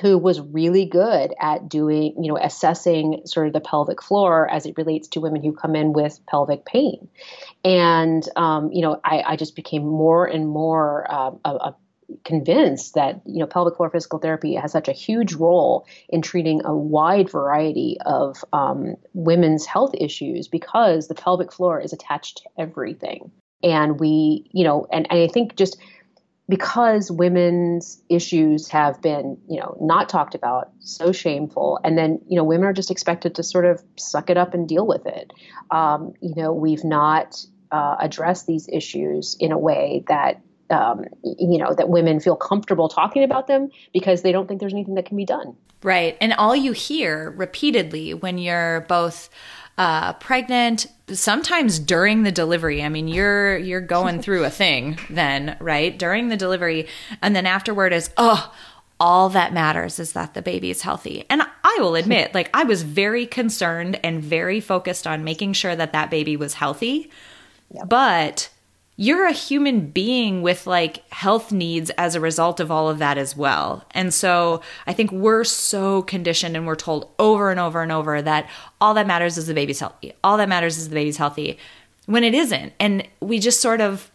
who 0.01 0.17
was 0.17 0.41
really 0.41 0.87
good 0.87 1.35
at 1.39 1.69
doing, 1.69 2.15
you 2.23 2.33
know, 2.33 2.39
assessing 2.39 3.23
sort 3.27 3.47
of 3.47 3.53
the 3.53 3.61
pelvic 3.61 4.03
floor 4.03 4.49
as 4.51 4.65
it 4.65 4.75
relates 4.79 5.09
to 5.09 5.21
women 5.21 5.43
who 5.43 5.53
come 5.53 5.77
in 5.77 5.93
with 5.93 6.19
pelvic 6.27 6.65
pain. 6.65 7.09
And, 7.63 8.27
um, 8.37 8.73
you 8.73 8.81
know, 8.81 8.99
I, 9.05 9.23
I, 9.27 9.37
just 9.37 9.55
became 9.55 9.87
more 9.87 10.25
and 10.27 10.49
more 10.49 11.07
uh, 11.13 11.33
a, 11.45 11.51
a 11.51 11.77
convinced 12.25 12.95
that 12.95 13.21
you 13.25 13.39
know 13.39 13.47
pelvic 13.47 13.77
floor 13.77 13.91
physical 13.91 14.19
therapy 14.19 14.55
has 14.55 14.73
such 14.73 14.89
a 14.89 14.93
huge 14.93 15.35
role 15.35 15.87
in 16.09 16.23
treating 16.23 16.65
a 16.65 16.75
wide 16.75 17.31
variety 17.31 17.97
of 18.05 18.45
um, 18.53 18.97
women's 19.15 19.67
health 19.67 19.95
issues 19.99 20.49
because 20.49 21.09
the 21.09 21.15
pelvic 21.15 21.53
floor 21.53 21.81
is 21.81 21.93
attached 21.93 22.39
to 22.39 22.43
everything. 22.59 23.31
And 23.63 24.01
we 24.01 24.49
you 24.53 24.65
know 24.65 24.87
and, 24.93 25.07
and 25.11 25.21
i 25.21 25.29
think 25.29 25.57
just 25.57 25.79
because 26.49 27.11
women's 27.11 28.03
issues 28.09 28.69
have 28.69 29.01
been 29.01 29.39
you 29.49 29.59
know 29.61 29.77
not 29.81 30.09
talked 30.09 30.35
about 30.35 30.71
so 30.81 31.13
shameful 31.13 31.79
and 31.85 31.97
then 31.97 32.21
you 32.29 32.37
know 32.37 32.45
women 32.45 32.67
are 32.67 32.73
just 32.73 32.91
expected 32.91 33.37
to 33.37 33.43
sort 33.43 33.65
of 33.65 33.83
suck 33.97 34.29
it 34.29 34.37
up 34.37 34.53
and 34.53 34.69
deal 34.69 34.87
with 34.87 35.07
it. 35.07 35.33
Um, 35.71 36.15
you 36.21 36.35
know 36.35 36.53
we've 36.53 36.85
not 36.85 37.37
uh, 37.71 37.97
addressed 38.01 38.47
these 38.47 38.69
issues 38.69 39.37
in 39.41 39.51
a 39.51 39.59
way 39.59 40.05
that 40.09 40.43
um, 40.73 41.05
you 41.23 41.59
know 41.59 41.75
that 41.75 41.89
women 41.89 42.21
feel 42.21 42.37
comfortable 42.37 42.89
talking 42.89 43.25
about 43.25 43.47
them 43.47 43.71
because 43.93 44.23
they 44.23 44.33
don't 44.33 44.49
think 44.49 44.61
there's 44.61 44.73
anything 44.73 44.95
that 44.95 45.07
can 45.07 45.17
be 45.17 45.25
done 45.25 45.57
right 45.83 46.17
and 46.21 46.33
all 46.35 46.55
you 46.55 46.73
hear 46.73 47.31
repeatedly 47.37 48.15
when 48.15 48.39
you're 48.39 48.83
both 48.83 49.29
uh, 49.79 50.13
pregnant 50.15 50.87
sometimes 51.09 51.79
during 51.79 52.23
the 52.23 52.33
delivery 52.33 52.83
i 52.83 52.89
mean 52.89 53.09
you're 53.09 53.57
you're 53.59 53.81
going 53.81 54.21
through 54.23 54.45
a 54.45 54.51
thing 54.51 54.99
then 55.11 55.57
right 55.61 55.99
during 55.99 56.29
the 56.29 56.37
delivery 56.37 56.87
and 57.21 57.35
then 57.35 57.47
afterward 57.47 57.93
is 57.93 58.11
oh 58.17 58.53
all 59.03 59.31
that 59.31 59.53
matters 59.53 59.99
is 59.99 60.13
that 60.13 60.33
the 60.35 60.41
baby 60.41 60.71
is 60.71 60.83
healthy. 60.83 61.25
And 61.29 61.43
I 61.65 61.79
will 61.81 61.97
admit, 61.97 62.33
like, 62.35 62.49
I 62.55 62.63
was 62.63 62.85
very 62.85 63.27
concerned 63.27 63.99
and 64.05 64.23
very 64.23 64.61
focused 64.61 65.09
on 65.09 65.25
making 65.25 65.55
sure 65.55 65.75
that 65.75 65.93
that 65.93 66.09
baby 66.09 66.37
was 66.37 66.55
healthy. 66.55 67.11
Yep. 67.73 67.89
But 67.89 68.51
you're 68.97 69.27
a 69.27 69.33
human 69.33 69.89
being 69.89 70.43
with 70.43 70.67
like 70.67 71.09
health 71.11 71.51
needs 71.51 71.91
as 71.91 72.15
a 72.15 72.21
result 72.21 72.61
of 72.61 72.71
all 72.71 72.91
of 72.91 72.99
that 72.99 73.17
as 73.17 73.37
well. 73.37 73.85
And 73.93 74.13
so 74.13 74.61
I 74.87 74.93
think 74.93 75.11
we're 75.11 75.45
so 75.45 76.03
conditioned 76.03 76.57
and 76.57 76.67
we're 76.67 76.77
told 76.77 77.11
over 77.19 77.51
and 77.51 77.59
over 77.59 77.83
and 77.83 77.91
over 77.91 78.21
that 78.21 78.49
all 78.81 78.95
that 78.95 79.07
matters 79.07 79.39
is 79.39 79.47
the 79.47 79.55
baby's 79.55 79.81
healthy. 79.81 80.13
All 80.23 80.37
that 80.37 80.49
matters 80.49 80.77
is 80.77 80.89
the 80.89 80.95
baby's 80.95 81.17
healthy 81.17 81.59
when 82.07 82.23
it 82.23 82.35
isn't. 82.35 82.75
And 82.79 83.09
we 83.21 83.39
just 83.39 83.61
sort 83.61 83.81
of, 83.81 84.11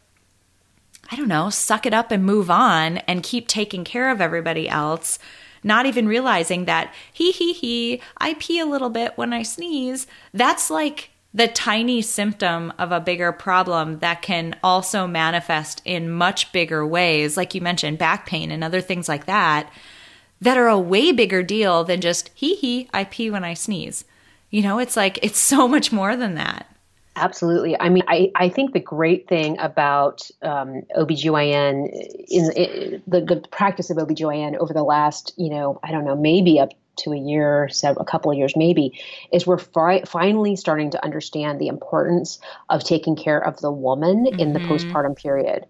I 1.11 1.15
don't 1.15 1.27
know, 1.27 1.49
suck 1.49 1.85
it 1.85 1.93
up 1.93 2.11
and 2.11 2.23
move 2.23 2.51
on 2.51 2.97
and 2.99 3.23
keep 3.23 3.47
taking 3.47 3.83
care 3.83 4.11
of 4.11 4.21
everybody 4.21 4.69
else. 4.69 5.17
Not 5.63 5.87
even 5.87 6.07
realizing 6.07 6.65
that, 6.65 6.93
he, 7.11 7.31
he, 7.31 7.51
he, 7.51 8.01
I 8.19 8.35
pee 8.35 8.59
a 8.59 8.65
little 8.65 8.91
bit 8.91 9.13
when 9.17 9.33
I 9.33 9.41
sneeze. 9.41 10.05
That's 10.33 10.69
like 10.69 11.09
the 11.33 11.47
tiny 11.47 12.01
symptom 12.01 12.73
of 12.79 12.91
a 12.91 12.99
bigger 12.99 13.31
problem 13.31 13.99
that 13.99 14.21
can 14.21 14.55
also 14.63 15.05
manifest 15.07 15.81
in 15.85 16.09
much 16.09 16.51
bigger 16.51 16.85
ways, 16.85 17.37
like 17.37 17.53
you 17.53 17.61
mentioned, 17.61 17.97
back 17.97 18.25
pain 18.25 18.49
and 18.49 18.63
other 18.63 18.81
things 18.81 19.07
like 19.07 19.25
that, 19.25 19.71
that 20.41 20.57
are 20.57 20.67
a 20.67 20.79
way 20.79 21.11
bigger 21.11 21.43
deal 21.43 21.83
than 21.83 22.01
just 22.01 22.29
hee 22.33 22.55
hee, 22.55 22.89
I 22.93 23.03
pee 23.03 23.29
when 23.29 23.43
I 23.43 23.53
sneeze. 23.53 24.05
You 24.49 24.61
know, 24.61 24.79
it's 24.79 24.95
like 24.95 25.19
it's 25.21 25.39
so 25.39 25.67
much 25.67 25.91
more 25.91 26.15
than 26.15 26.35
that. 26.35 26.67
Absolutely. 27.17 27.75
I 27.79 27.89
mean, 27.89 28.03
I, 28.07 28.31
I 28.35 28.47
think 28.47 28.73
the 28.73 28.79
great 28.79 29.27
thing 29.27 29.57
about 29.59 30.29
um, 30.43 30.83
OBGYN, 30.95 31.89
in, 32.29 32.51
in 32.51 33.03
the, 33.07 33.21
the 33.21 33.43
practice 33.49 33.89
of 33.89 33.97
OBGYN 33.97 34.55
over 34.57 34.71
the 34.71 34.83
last, 34.83 35.33
you 35.35 35.49
know, 35.49 35.79
I 35.83 35.91
don't 35.91 36.05
know, 36.05 36.15
maybe 36.15 36.59
up 36.59 36.73
to 36.97 37.13
a 37.13 37.17
year, 37.17 37.69
a 37.83 38.05
couple 38.05 38.31
of 38.31 38.37
years 38.37 38.53
maybe, 38.55 38.99
is 39.31 39.45
we're 39.45 39.57
fi- 39.57 40.03
finally 40.05 40.55
starting 40.55 40.91
to 40.91 41.03
understand 41.03 41.59
the 41.59 41.67
importance 41.67 42.39
of 42.69 42.83
taking 42.83 43.15
care 43.15 43.39
of 43.39 43.59
the 43.61 43.71
woman 43.71 44.25
mm-hmm. 44.25 44.39
in 44.39 44.53
the 44.53 44.59
mm-hmm. 44.59 44.71
postpartum 44.71 45.15
period. 45.15 45.65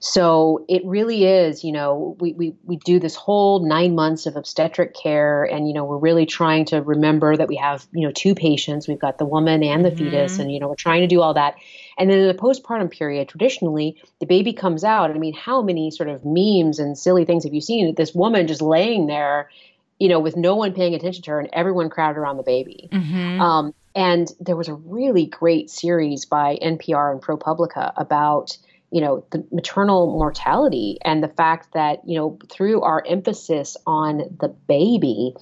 So 0.00 0.64
it 0.68 0.82
really 0.84 1.24
is, 1.24 1.64
you 1.64 1.72
know, 1.72 2.16
we, 2.20 2.32
we, 2.32 2.54
we 2.64 2.76
do 2.76 2.98
this 2.98 3.14
whole 3.14 3.66
nine 3.66 3.94
months 3.94 4.26
of 4.26 4.36
obstetric 4.36 4.94
care, 4.94 5.44
and, 5.44 5.68
you 5.68 5.74
know, 5.74 5.84
we're 5.84 5.98
really 5.98 6.26
trying 6.26 6.64
to 6.66 6.82
remember 6.82 7.36
that 7.36 7.48
we 7.48 7.56
have, 7.56 7.86
you 7.92 8.06
know, 8.06 8.12
two 8.12 8.34
patients. 8.34 8.88
We've 8.88 8.98
got 8.98 9.18
the 9.18 9.24
woman 9.24 9.62
and 9.62 9.84
the 9.84 9.90
mm-hmm. 9.90 10.10
fetus, 10.10 10.38
and, 10.38 10.52
you 10.52 10.60
know, 10.60 10.68
we're 10.68 10.74
trying 10.74 11.00
to 11.00 11.06
do 11.06 11.20
all 11.20 11.34
that. 11.34 11.56
And 11.98 12.08
then 12.08 12.20
in 12.20 12.28
the 12.28 12.34
postpartum 12.34 12.90
period, 12.90 13.28
traditionally, 13.28 14.00
the 14.20 14.26
baby 14.26 14.52
comes 14.52 14.84
out. 14.84 15.10
I 15.10 15.14
mean, 15.14 15.34
how 15.34 15.62
many 15.62 15.90
sort 15.90 16.08
of 16.08 16.22
memes 16.24 16.78
and 16.78 16.96
silly 16.96 17.24
things 17.24 17.42
have 17.44 17.52
you 17.52 17.60
seen? 17.60 17.94
This 17.96 18.14
woman 18.14 18.46
just 18.46 18.62
laying 18.62 19.08
there 19.08 19.50
you 19.98 20.08
know, 20.08 20.20
with 20.20 20.36
no 20.36 20.54
one 20.54 20.72
paying 20.72 20.94
attention 20.94 21.22
to 21.24 21.30
her 21.32 21.40
and 21.40 21.48
everyone 21.52 21.90
crowded 21.90 22.18
around 22.18 22.36
the 22.36 22.42
baby. 22.42 22.88
Mm-hmm. 22.92 23.40
Um, 23.40 23.74
and 23.94 24.28
there 24.38 24.56
was 24.56 24.68
a 24.68 24.74
really 24.74 25.26
great 25.26 25.70
series 25.70 26.24
by 26.24 26.58
NPR 26.62 27.10
and 27.10 27.20
ProPublica 27.20 27.92
about, 27.96 28.56
you 28.92 29.00
know, 29.00 29.24
the 29.30 29.44
maternal 29.50 30.06
mortality 30.06 30.98
and 31.04 31.22
the 31.22 31.28
fact 31.28 31.72
that, 31.74 32.06
you 32.06 32.16
know, 32.16 32.38
through 32.48 32.82
our 32.82 33.02
emphasis 33.08 33.76
on 33.86 34.18
the 34.40 34.48
baby, 34.48 35.34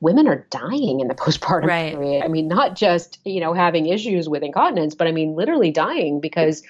women 0.00 0.28
are 0.28 0.46
dying 0.50 1.00
in 1.00 1.08
the 1.08 1.14
postpartum 1.16 1.66
right. 1.66 1.92
period. 1.94 2.22
I 2.24 2.28
mean, 2.28 2.46
not 2.46 2.76
just, 2.76 3.18
you 3.24 3.40
know, 3.40 3.52
having 3.52 3.86
issues 3.86 4.28
with 4.28 4.44
incontinence, 4.44 4.94
but 4.94 5.08
I 5.08 5.12
mean, 5.12 5.34
literally 5.34 5.72
dying 5.72 6.20
because 6.20 6.62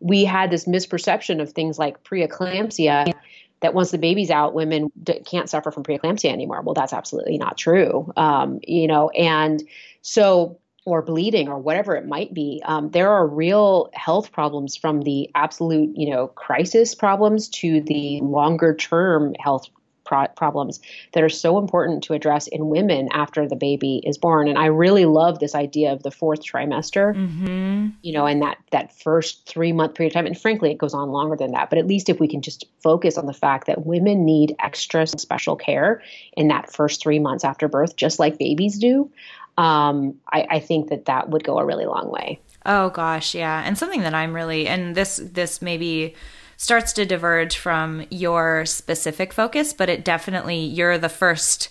we 0.00 0.24
had 0.24 0.50
this 0.50 0.64
misperception 0.64 1.40
of 1.40 1.52
things 1.52 1.78
like 1.78 2.02
preeclampsia 2.02 3.12
that 3.60 3.74
once 3.74 3.90
the 3.90 3.98
baby's 3.98 4.30
out, 4.30 4.54
women 4.54 4.90
d- 5.02 5.20
can't 5.20 5.48
suffer 5.48 5.70
from 5.70 5.82
preeclampsia 5.82 6.30
anymore. 6.30 6.62
Well, 6.62 6.74
that's 6.74 6.92
absolutely 6.92 7.38
not 7.38 7.56
true. 7.56 8.12
Um, 8.16 8.60
you 8.62 8.86
know, 8.86 9.10
and 9.10 9.62
so 10.02 10.58
or 10.84 11.02
bleeding 11.02 11.48
or 11.48 11.58
whatever 11.58 11.96
it 11.96 12.06
might 12.06 12.32
be, 12.32 12.62
um, 12.64 12.90
there 12.90 13.10
are 13.10 13.26
real 13.26 13.90
health 13.92 14.32
problems 14.32 14.74
from 14.74 15.02
the 15.02 15.30
absolute, 15.34 15.94
you 15.94 16.08
know, 16.08 16.28
crisis 16.28 16.94
problems 16.94 17.48
to 17.48 17.82
the 17.82 18.20
longer 18.22 18.74
term 18.74 19.34
health 19.38 19.68
pro- 20.08 20.26
problems 20.28 20.80
that 21.12 21.22
are 21.22 21.28
so 21.28 21.58
important 21.58 22.02
to 22.04 22.14
address 22.14 22.48
in 22.48 22.68
women 22.68 23.08
after 23.12 23.46
the 23.46 23.54
baby 23.54 24.02
is 24.04 24.16
born. 24.16 24.48
And 24.48 24.58
I 24.58 24.66
really 24.66 25.04
love 25.04 25.38
this 25.38 25.54
idea 25.54 25.92
of 25.92 26.02
the 26.02 26.10
fourth 26.10 26.42
trimester, 26.42 27.14
mm-hmm. 27.14 27.88
you 28.02 28.12
know, 28.12 28.26
and 28.26 28.42
that, 28.42 28.58
that 28.72 28.98
first 28.98 29.46
three 29.46 29.72
month 29.72 29.94
period 29.94 30.12
of 30.12 30.14
time. 30.14 30.26
And 30.26 30.40
frankly, 30.40 30.70
it 30.70 30.78
goes 30.78 30.94
on 30.94 31.10
longer 31.10 31.36
than 31.36 31.52
that. 31.52 31.68
But 31.68 31.78
at 31.78 31.86
least 31.86 32.08
if 32.08 32.18
we 32.18 32.26
can 32.26 32.40
just 32.40 32.64
focus 32.82 33.18
on 33.18 33.26
the 33.26 33.34
fact 33.34 33.66
that 33.66 33.86
women 33.86 34.24
need 34.24 34.56
extra 34.58 35.06
special 35.06 35.54
care 35.54 36.02
in 36.36 36.48
that 36.48 36.72
first 36.72 37.02
three 37.02 37.18
months 37.18 37.44
after 37.44 37.68
birth, 37.68 37.96
just 37.96 38.18
like 38.18 38.38
babies 38.38 38.78
do, 38.78 39.10
um, 39.58 40.14
I, 40.32 40.46
I 40.50 40.60
think 40.60 40.88
that 40.88 41.04
that 41.04 41.28
would 41.28 41.44
go 41.44 41.58
a 41.58 41.64
really 41.66 41.84
long 41.84 42.10
way. 42.10 42.40
Oh 42.64 42.90
gosh, 42.90 43.34
yeah. 43.34 43.62
And 43.64 43.76
something 43.76 44.02
that 44.02 44.14
I'm 44.14 44.34
really 44.34 44.66
and 44.68 44.94
this 44.94 45.20
this 45.22 45.60
maybe 45.60 46.14
starts 46.58 46.92
to 46.92 47.06
diverge 47.06 47.56
from 47.56 48.04
your 48.10 48.66
specific 48.66 49.32
focus, 49.32 49.72
but 49.72 49.88
it 49.88 50.04
definitely 50.04 50.58
you're 50.58 50.98
the 50.98 51.08
first 51.08 51.70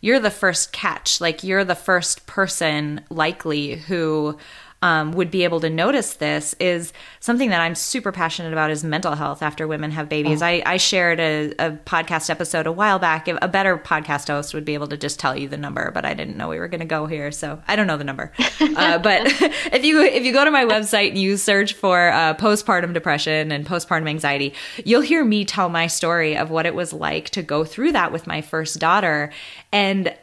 you're 0.00 0.20
the 0.20 0.30
first 0.30 0.72
catch. 0.72 1.20
Like 1.20 1.42
you're 1.42 1.64
the 1.64 1.74
first 1.74 2.26
person 2.26 3.02
likely 3.10 3.74
who 3.74 4.38
um, 4.80 5.12
would 5.12 5.30
be 5.30 5.42
able 5.42 5.58
to 5.60 5.68
notice 5.68 6.14
this 6.14 6.54
is 6.60 6.92
something 7.18 7.50
that 7.50 7.60
I'm 7.60 7.74
super 7.74 8.12
passionate 8.12 8.52
about 8.52 8.70
is 8.70 8.84
mental 8.84 9.16
health 9.16 9.42
after 9.42 9.66
women 9.66 9.90
have 9.90 10.08
babies. 10.08 10.40
Oh. 10.40 10.46
I, 10.46 10.62
I, 10.64 10.76
shared 10.76 11.18
a, 11.18 11.52
a, 11.58 11.72
podcast 11.72 12.30
episode 12.30 12.66
a 12.66 12.70
while 12.72 13.00
back. 13.00 13.26
A 13.26 13.48
better 13.48 13.76
podcast 13.76 14.28
host 14.28 14.54
would 14.54 14.64
be 14.64 14.74
able 14.74 14.86
to 14.88 14.96
just 14.96 15.18
tell 15.18 15.36
you 15.36 15.48
the 15.48 15.56
number, 15.56 15.90
but 15.90 16.04
I 16.04 16.14
didn't 16.14 16.36
know 16.36 16.48
we 16.48 16.60
were 16.60 16.68
going 16.68 16.80
to 16.80 16.86
go 16.86 17.06
here, 17.06 17.32
so 17.32 17.60
I 17.66 17.74
don't 17.74 17.88
know 17.88 17.96
the 17.96 18.04
number. 18.04 18.32
uh, 18.60 18.98
but 18.98 19.22
if 19.72 19.84
you 19.84 20.00
if 20.02 20.24
you 20.24 20.32
go 20.32 20.44
to 20.44 20.50
my 20.50 20.64
website 20.64 21.08
and 21.08 21.18
you 21.18 21.36
search 21.36 21.72
for 21.72 22.10
uh, 22.10 22.34
postpartum 22.34 22.94
depression 22.94 23.50
and 23.50 23.66
postpartum 23.66 24.08
anxiety, 24.08 24.54
you'll 24.84 25.00
hear 25.00 25.24
me 25.24 25.44
tell 25.44 25.68
my 25.68 25.88
story 25.88 26.36
of 26.36 26.50
what 26.50 26.66
it 26.66 26.74
was 26.74 26.92
like 26.92 27.30
to 27.30 27.42
go 27.42 27.64
through 27.64 27.92
that 27.92 28.12
with 28.12 28.28
my 28.28 28.40
first 28.42 28.78
daughter, 28.78 29.32
and 29.72 30.14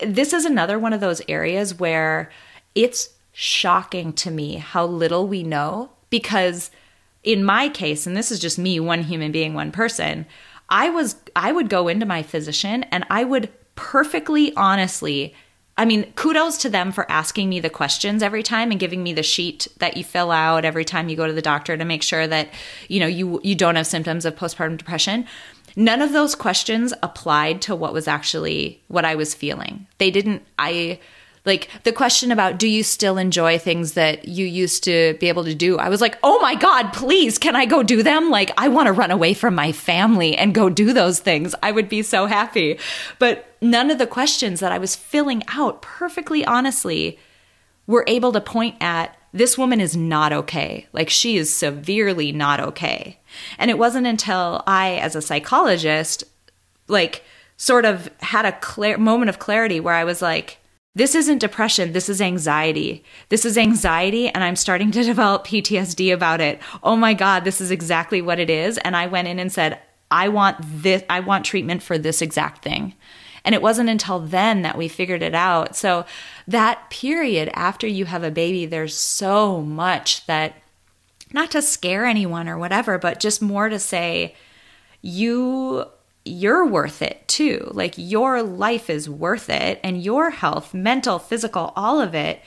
this 0.00 0.34
is 0.34 0.44
another 0.44 0.78
one 0.78 0.92
of 0.92 1.00
those 1.00 1.22
areas 1.28 1.78
where 1.78 2.30
it's 2.74 3.10
shocking 3.40 4.12
to 4.12 4.30
me 4.30 4.56
how 4.56 4.84
little 4.84 5.26
we 5.26 5.42
know 5.42 5.88
because 6.10 6.70
in 7.22 7.42
my 7.42 7.70
case 7.70 8.06
and 8.06 8.14
this 8.14 8.30
is 8.30 8.38
just 8.38 8.58
me 8.58 8.78
one 8.78 9.02
human 9.02 9.32
being 9.32 9.54
one 9.54 9.72
person 9.72 10.26
i 10.68 10.90
was 10.90 11.16
i 11.34 11.50
would 11.50 11.70
go 11.70 11.88
into 11.88 12.04
my 12.04 12.22
physician 12.22 12.82
and 12.90 13.02
i 13.08 13.24
would 13.24 13.48
perfectly 13.76 14.54
honestly 14.56 15.34
I 15.78 15.86
mean, 15.86 16.12
kudos 16.12 16.58
to 16.58 16.68
them 16.68 16.92
for 16.92 17.10
asking 17.10 17.48
me 17.48 17.58
the 17.58 17.70
questions 17.70 18.22
every 18.22 18.42
time 18.42 18.70
and 18.70 18.78
giving 18.78 19.02
me 19.02 19.14
the 19.14 19.22
sheet 19.22 19.66
that 19.78 19.96
you 19.96 20.04
fill 20.04 20.30
out 20.30 20.66
every 20.66 20.84
time 20.84 21.08
you 21.08 21.16
go 21.16 21.26
to 21.26 21.32
the 21.32 21.40
doctor 21.40 21.74
to 21.74 21.84
make 21.86 22.02
sure 22.02 22.26
that, 22.26 22.50
you 22.88 23.00
know, 23.00 23.06
you 23.06 23.40
you 23.42 23.54
don't 23.54 23.76
have 23.76 23.86
symptoms 23.86 24.26
of 24.26 24.36
postpartum 24.36 24.76
depression. 24.76 25.24
None 25.76 26.02
of 26.02 26.12
those 26.12 26.34
questions 26.34 26.92
applied 27.02 27.62
to 27.62 27.74
what 27.74 27.94
was 27.94 28.06
actually 28.06 28.82
what 28.88 29.06
I 29.06 29.14
was 29.14 29.32
feeling. 29.32 29.86
They 29.96 30.10
didn't 30.10 30.42
I 30.58 30.98
like 31.44 31.70
the 31.84 31.92
question 31.92 32.30
about 32.32 32.58
do 32.58 32.68
you 32.68 32.82
still 32.82 33.16
enjoy 33.16 33.58
things 33.58 33.94
that 33.94 34.28
you 34.28 34.44
used 34.44 34.84
to 34.84 35.16
be 35.20 35.28
able 35.28 35.44
to 35.44 35.54
do? 35.54 35.78
I 35.78 35.88
was 35.88 36.00
like, 36.00 36.18
oh 36.22 36.38
my 36.40 36.54
God, 36.54 36.92
please, 36.92 37.38
can 37.38 37.56
I 37.56 37.66
go 37.66 37.82
do 37.82 38.02
them? 38.02 38.30
Like, 38.30 38.52
I 38.58 38.68
want 38.68 38.86
to 38.86 38.92
run 38.92 39.10
away 39.10 39.34
from 39.34 39.54
my 39.54 39.72
family 39.72 40.36
and 40.36 40.54
go 40.54 40.68
do 40.68 40.92
those 40.92 41.18
things. 41.18 41.54
I 41.62 41.72
would 41.72 41.88
be 41.88 42.02
so 42.02 42.26
happy. 42.26 42.78
But 43.18 43.56
none 43.62 43.90
of 43.90 43.98
the 43.98 44.06
questions 44.06 44.60
that 44.60 44.72
I 44.72 44.78
was 44.78 44.96
filling 44.96 45.42
out 45.48 45.82
perfectly 45.82 46.44
honestly 46.44 47.18
were 47.86 48.04
able 48.06 48.32
to 48.32 48.40
point 48.40 48.76
at 48.80 49.16
this 49.32 49.56
woman 49.56 49.80
is 49.80 49.96
not 49.96 50.32
okay. 50.32 50.86
Like, 50.92 51.08
she 51.08 51.36
is 51.36 51.54
severely 51.54 52.32
not 52.32 52.60
okay. 52.60 53.18
And 53.58 53.70
it 53.70 53.78
wasn't 53.78 54.06
until 54.06 54.62
I, 54.66 54.94
as 54.96 55.16
a 55.16 55.22
psychologist, 55.22 56.24
like, 56.88 57.24
sort 57.56 57.84
of 57.84 58.10
had 58.20 58.44
a 58.44 58.52
clear 58.52 58.98
moment 58.98 59.28
of 59.28 59.38
clarity 59.38 59.80
where 59.80 59.94
I 59.94 60.04
was 60.04 60.20
like, 60.20 60.59
this 60.94 61.14
isn't 61.14 61.38
depression. 61.38 61.92
This 61.92 62.08
is 62.08 62.20
anxiety. 62.20 63.04
This 63.28 63.44
is 63.44 63.56
anxiety, 63.56 64.28
and 64.28 64.42
I'm 64.42 64.56
starting 64.56 64.90
to 64.92 65.02
develop 65.04 65.46
PTSD 65.46 66.12
about 66.12 66.40
it. 66.40 66.60
Oh 66.82 66.96
my 66.96 67.14
God, 67.14 67.44
this 67.44 67.60
is 67.60 67.70
exactly 67.70 68.20
what 68.20 68.40
it 68.40 68.50
is. 68.50 68.78
And 68.78 68.96
I 68.96 69.06
went 69.06 69.28
in 69.28 69.38
and 69.38 69.52
said, 69.52 69.80
I 70.10 70.28
want 70.28 70.56
this, 70.60 71.04
I 71.08 71.20
want 71.20 71.44
treatment 71.44 71.82
for 71.82 71.96
this 71.96 72.20
exact 72.20 72.62
thing. 72.62 72.94
And 73.44 73.54
it 73.54 73.62
wasn't 73.62 73.88
until 73.88 74.18
then 74.18 74.62
that 74.62 74.76
we 74.76 74.88
figured 74.88 75.22
it 75.22 75.34
out. 75.34 75.74
So, 75.74 76.04
that 76.46 76.90
period 76.90 77.48
after 77.54 77.86
you 77.86 78.04
have 78.06 78.24
a 78.24 78.30
baby, 78.30 78.66
there's 78.66 78.94
so 78.94 79.62
much 79.62 80.26
that, 80.26 80.56
not 81.32 81.50
to 81.52 81.62
scare 81.62 82.04
anyone 82.04 82.48
or 82.48 82.58
whatever, 82.58 82.98
but 82.98 83.20
just 83.20 83.40
more 83.40 83.68
to 83.68 83.78
say, 83.78 84.34
you 85.00 85.86
you're 86.24 86.66
worth 86.66 87.02
it 87.02 87.26
too. 87.28 87.70
Like 87.72 87.94
your 87.96 88.42
life 88.42 88.90
is 88.90 89.08
worth 89.08 89.48
it 89.48 89.80
and 89.82 90.02
your 90.02 90.30
health, 90.30 90.74
mental, 90.74 91.18
physical, 91.18 91.72
all 91.76 92.00
of 92.00 92.14
it, 92.14 92.40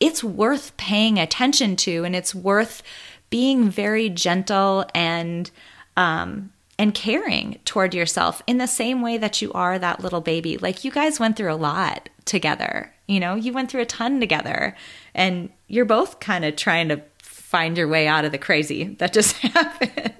it's 0.00 0.22
worth 0.22 0.76
paying 0.76 1.18
attention 1.18 1.76
to 1.76 2.04
and 2.04 2.14
it's 2.14 2.34
worth 2.34 2.82
being 3.30 3.70
very 3.70 4.08
gentle 4.08 4.84
and 4.94 5.50
um 5.96 6.50
and 6.78 6.92
caring 6.92 7.60
toward 7.64 7.94
yourself 7.94 8.42
in 8.46 8.58
the 8.58 8.66
same 8.66 9.00
way 9.00 9.16
that 9.16 9.40
you 9.40 9.52
are 9.52 9.78
that 9.78 10.00
little 10.00 10.20
baby. 10.20 10.58
Like 10.58 10.84
you 10.84 10.90
guys 10.90 11.20
went 11.20 11.36
through 11.36 11.52
a 11.52 11.54
lot 11.54 12.08
together. 12.24 12.92
You 13.06 13.20
know, 13.20 13.36
you 13.36 13.52
went 13.52 13.70
through 13.70 13.82
a 13.82 13.86
ton 13.86 14.18
together 14.18 14.76
and 15.14 15.50
you're 15.68 15.84
both 15.84 16.18
kind 16.20 16.44
of 16.44 16.56
trying 16.56 16.88
to 16.88 17.00
find 17.54 17.78
your 17.78 17.86
way 17.86 18.08
out 18.08 18.24
of 18.24 18.32
the 18.32 18.38
crazy 18.38 18.96
that 18.98 19.12
just 19.12 19.36
happened. 19.36 20.12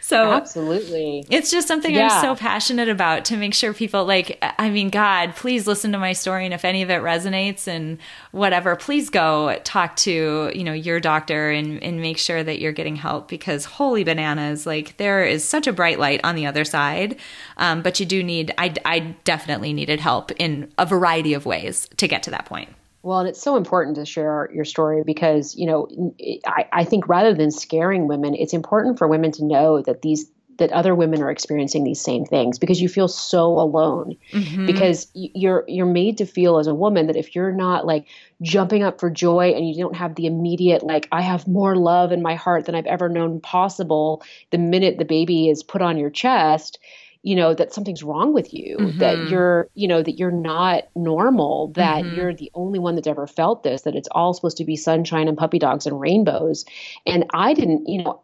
so 0.00 0.32
absolutely 0.32 1.24
it's 1.30 1.48
just 1.48 1.68
something 1.68 1.94
yeah. 1.94 2.08
i'm 2.08 2.20
so 2.20 2.34
passionate 2.34 2.88
about 2.88 3.24
to 3.24 3.36
make 3.36 3.54
sure 3.54 3.72
people 3.72 4.04
like 4.04 4.36
i 4.58 4.68
mean 4.68 4.90
god 4.90 5.32
please 5.36 5.68
listen 5.68 5.92
to 5.92 5.98
my 5.98 6.12
story 6.12 6.44
and 6.44 6.52
if 6.52 6.64
any 6.64 6.82
of 6.82 6.90
it 6.90 7.00
resonates 7.00 7.68
and 7.68 7.98
whatever 8.32 8.74
please 8.74 9.10
go 9.10 9.56
talk 9.62 9.94
to 9.94 10.50
you 10.52 10.64
know 10.64 10.72
your 10.72 10.98
doctor 10.98 11.52
and, 11.52 11.80
and 11.84 12.00
make 12.00 12.18
sure 12.18 12.42
that 12.42 12.60
you're 12.60 12.72
getting 12.72 12.96
help 12.96 13.28
because 13.28 13.64
holy 13.64 14.02
bananas 14.02 14.66
like 14.66 14.96
there 14.96 15.24
is 15.24 15.44
such 15.44 15.68
a 15.68 15.72
bright 15.72 16.00
light 16.00 16.20
on 16.24 16.34
the 16.34 16.46
other 16.46 16.64
side 16.64 17.16
um, 17.58 17.80
but 17.80 18.00
you 18.00 18.06
do 18.06 18.24
need 18.24 18.52
I, 18.58 18.74
I 18.84 18.98
definitely 19.22 19.72
needed 19.72 20.00
help 20.00 20.32
in 20.32 20.72
a 20.78 20.84
variety 20.84 21.32
of 21.32 21.46
ways 21.46 21.88
to 21.98 22.08
get 22.08 22.24
to 22.24 22.32
that 22.32 22.46
point 22.46 22.70
well, 23.02 23.20
and 23.20 23.28
it's 23.28 23.42
so 23.42 23.56
important 23.56 23.96
to 23.96 24.04
share 24.04 24.48
your 24.54 24.64
story 24.64 25.02
because, 25.04 25.56
you 25.56 25.66
know, 25.66 26.14
I, 26.46 26.68
I 26.72 26.84
think 26.84 27.08
rather 27.08 27.34
than 27.34 27.50
scaring 27.50 28.06
women, 28.06 28.34
it's 28.34 28.52
important 28.52 28.98
for 28.98 29.08
women 29.08 29.32
to 29.32 29.44
know 29.44 29.82
that 29.82 30.02
these 30.02 30.30
that 30.58 30.70
other 30.72 30.94
women 30.94 31.22
are 31.22 31.30
experiencing 31.30 31.82
these 31.82 32.00
same 32.00 32.24
things 32.24 32.58
because 32.58 32.80
you 32.80 32.88
feel 32.88 33.08
so 33.08 33.58
alone 33.58 34.16
mm-hmm. 34.32 34.66
because 34.66 35.08
you're 35.14 35.64
you're 35.66 35.86
made 35.86 36.18
to 36.18 36.26
feel 36.26 36.58
as 36.58 36.66
a 36.66 36.74
woman 36.74 37.06
that 37.06 37.16
if 37.16 37.34
you're 37.34 37.52
not 37.52 37.86
like 37.86 38.06
jumping 38.42 38.82
up 38.82 39.00
for 39.00 39.10
joy 39.10 39.52
and 39.52 39.68
you 39.68 39.82
don't 39.82 39.96
have 39.96 40.14
the 40.14 40.26
immediate 40.26 40.82
like 40.82 41.08
I 41.10 41.22
have 41.22 41.48
more 41.48 41.74
love 41.74 42.12
in 42.12 42.22
my 42.22 42.34
heart 42.34 42.66
than 42.66 42.74
I've 42.74 42.86
ever 42.86 43.08
known 43.08 43.40
possible 43.40 44.22
the 44.50 44.58
minute 44.58 44.98
the 44.98 45.04
baby 45.04 45.48
is 45.48 45.62
put 45.62 45.82
on 45.82 45.96
your 45.96 46.10
chest 46.10 46.78
you 47.22 47.36
know 47.36 47.54
that 47.54 47.72
something's 47.72 48.02
wrong 48.02 48.32
with 48.32 48.52
you 48.52 48.76
mm-hmm. 48.78 48.98
that 48.98 49.28
you're 49.28 49.68
you 49.74 49.88
know 49.88 50.02
that 50.02 50.18
you're 50.18 50.30
not 50.30 50.84
normal 50.94 51.68
that 51.68 52.04
mm-hmm. 52.04 52.16
you're 52.16 52.34
the 52.34 52.50
only 52.54 52.78
one 52.78 52.94
that's 52.94 53.06
ever 53.06 53.26
felt 53.26 53.62
this 53.62 53.82
that 53.82 53.94
it's 53.94 54.08
all 54.10 54.34
supposed 54.34 54.56
to 54.56 54.64
be 54.64 54.76
sunshine 54.76 55.28
and 55.28 55.38
puppy 55.38 55.58
dogs 55.58 55.86
and 55.86 56.00
rainbows 56.00 56.64
and 57.06 57.24
i 57.32 57.54
didn't 57.54 57.88
you 57.88 58.02
know 58.02 58.22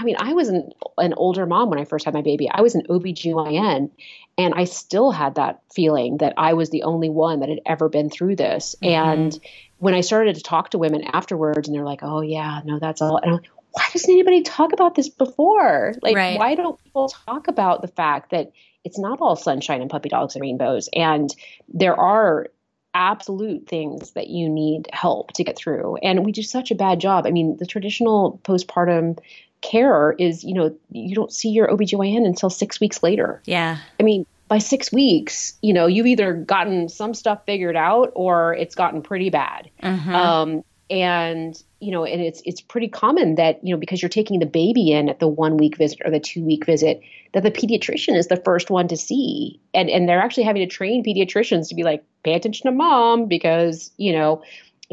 I 0.00 0.04
mean, 0.04 0.16
I 0.18 0.32
was 0.32 0.48
an, 0.48 0.70
an 0.96 1.12
older 1.14 1.44
mom 1.44 1.70
when 1.70 1.80
I 1.80 1.84
first 1.84 2.04
had 2.04 2.14
my 2.14 2.22
baby. 2.22 2.48
I 2.48 2.60
was 2.60 2.76
an 2.76 2.86
OBGYN, 2.88 3.90
and 4.38 4.54
I 4.54 4.64
still 4.64 5.10
had 5.10 5.34
that 5.34 5.60
feeling 5.74 6.18
that 6.18 6.34
I 6.36 6.54
was 6.54 6.70
the 6.70 6.84
only 6.84 7.10
one 7.10 7.40
that 7.40 7.48
had 7.48 7.60
ever 7.66 7.88
been 7.88 8.08
through 8.08 8.36
this. 8.36 8.76
Mm-hmm. 8.80 8.94
And 8.94 9.40
when 9.78 9.94
I 9.94 10.02
started 10.02 10.36
to 10.36 10.42
talk 10.42 10.70
to 10.70 10.78
women 10.78 11.02
afterwards, 11.02 11.66
and 11.66 11.76
they're 11.76 11.84
like, 11.84 12.04
oh, 12.04 12.20
yeah, 12.20 12.60
no, 12.64 12.78
that's 12.78 13.02
all. 13.02 13.16
And 13.16 13.26
I'm 13.26 13.36
like, 13.38 13.50
why 13.72 13.84
doesn't 13.92 14.10
anybody 14.10 14.42
talk 14.42 14.72
about 14.72 14.94
this 14.94 15.08
before? 15.08 15.94
Like, 16.02 16.16
right. 16.16 16.38
why 16.38 16.54
don't 16.54 16.82
people 16.82 17.08
talk 17.08 17.48
about 17.48 17.82
the 17.82 17.88
fact 17.88 18.30
that 18.30 18.52
it's 18.84 18.98
not 18.98 19.20
all 19.20 19.36
sunshine 19.36 19.80
and 19.80 19.90
puppy 19.90 20.08
dogs 20.08 20.34
and 20.34 20.42
rainbows? 20.42 20.88
And 20.94 21.34
there 21.72 21.98
are 21.98 22.48
absolute 22.94 23.68
things 23.68 24.12
that 24.12 24.28
you 24.28 24.48
need 24.48 24.88
help 24.92 25.32
to 25.34 25.44
get 25.44 25.56
through. 25.56 25.96
And 25.96 26.24
we 26.24 26.32
do 26.32 26.42
such 26.42 26.70
a 26.70 26.74
bad 26.74 27.00
job. 27.00 27.26
I 27.26 27.30
mean, 27.30 27.56
the 27.58 27.66
traditional 27.66 28.40
postpartum 28.44 29.18
care 29.60 30.12
is, 30.18 30.44
you 30.44 30.54
know, 30.54 30.76
you 30.90 31.14
don't 31.14 31.32
see 31.32 31.50
your 31.50 31.68
OBGYN 31.68 32.24
until 32.24 32.50
six 32.50 32.80
weeks 32.80 33.02
later. 33.02 33.42
Yeah. 33.44 33.78
I 34.00 34.02
mean, 34.02 34.26
by 34.48 34.58
six 34.58 34.90
weeks, 34.90 35.56
you 35.62 35.74
know, 35.74 35.86
you've 35.86 36.06
either 36.06 36.32
gotten 36.32 36.88
some 36.88 37.12
stuff 37.12 37.44
figured 37.44 37.76
out 37.76 38.12
or 38.14 38.54
it's 38.54 38.74
gotten 38.74 39.02
pretty 39.02 39.30
bad. 39.30 39.70
Mm-hmm. 39.82 40.14
Um, 40.14 40.64
and 40.90 41.62
you 41.80 41.92
know 41.92 42.04
and 42.04 42.20
it's 42.20 42.42
it's 42.44 42.60
pretty 42.60 42.88
common 42.88 43.34
that 43.34 43.62
you 43.62 43.74
know 43.74 43.78
because 43.78 44.00
you're 44.00 44.08
taking 44.08 44.40
the 44.40 44.46
baby 44.46 44.90
in 44.90 45.08
at 45.08 45.20
the 45.20 45.28
one 45.28 45.56
week 45.56 45.76
visit 45.76 46.00
or 46.04 46.10
the 46.10 46.20
two 46.20 46.42
week 46.44 46.64
visit 46.66 47.00
that 47.34 47.42
the 47.42 47.50
pediatrician 47.50 48.16
is 48.16 48.28
the 48.28 48.36
first 48.36 48.70
one 48.70 48.88
to 48.88 48.96
see 48.96 49.60
and 49.74 49.90
and 49.90 50.08
they're 50.08 50.20
actually 50.20 50.44
having 50.44 50.66
to 50.66 50.74
train 50.74 51.04
pediatricians 51.04 51.68
to 51.68 51.74
be 51.74 51.82
like 51.82 52.02
pay 52.24 52.34
attention 52.34 52.70
to 52.70 52.76
mom 52.76 53.26
because 53.26 53.90
you 53.96 54.12
know 54.12 54.42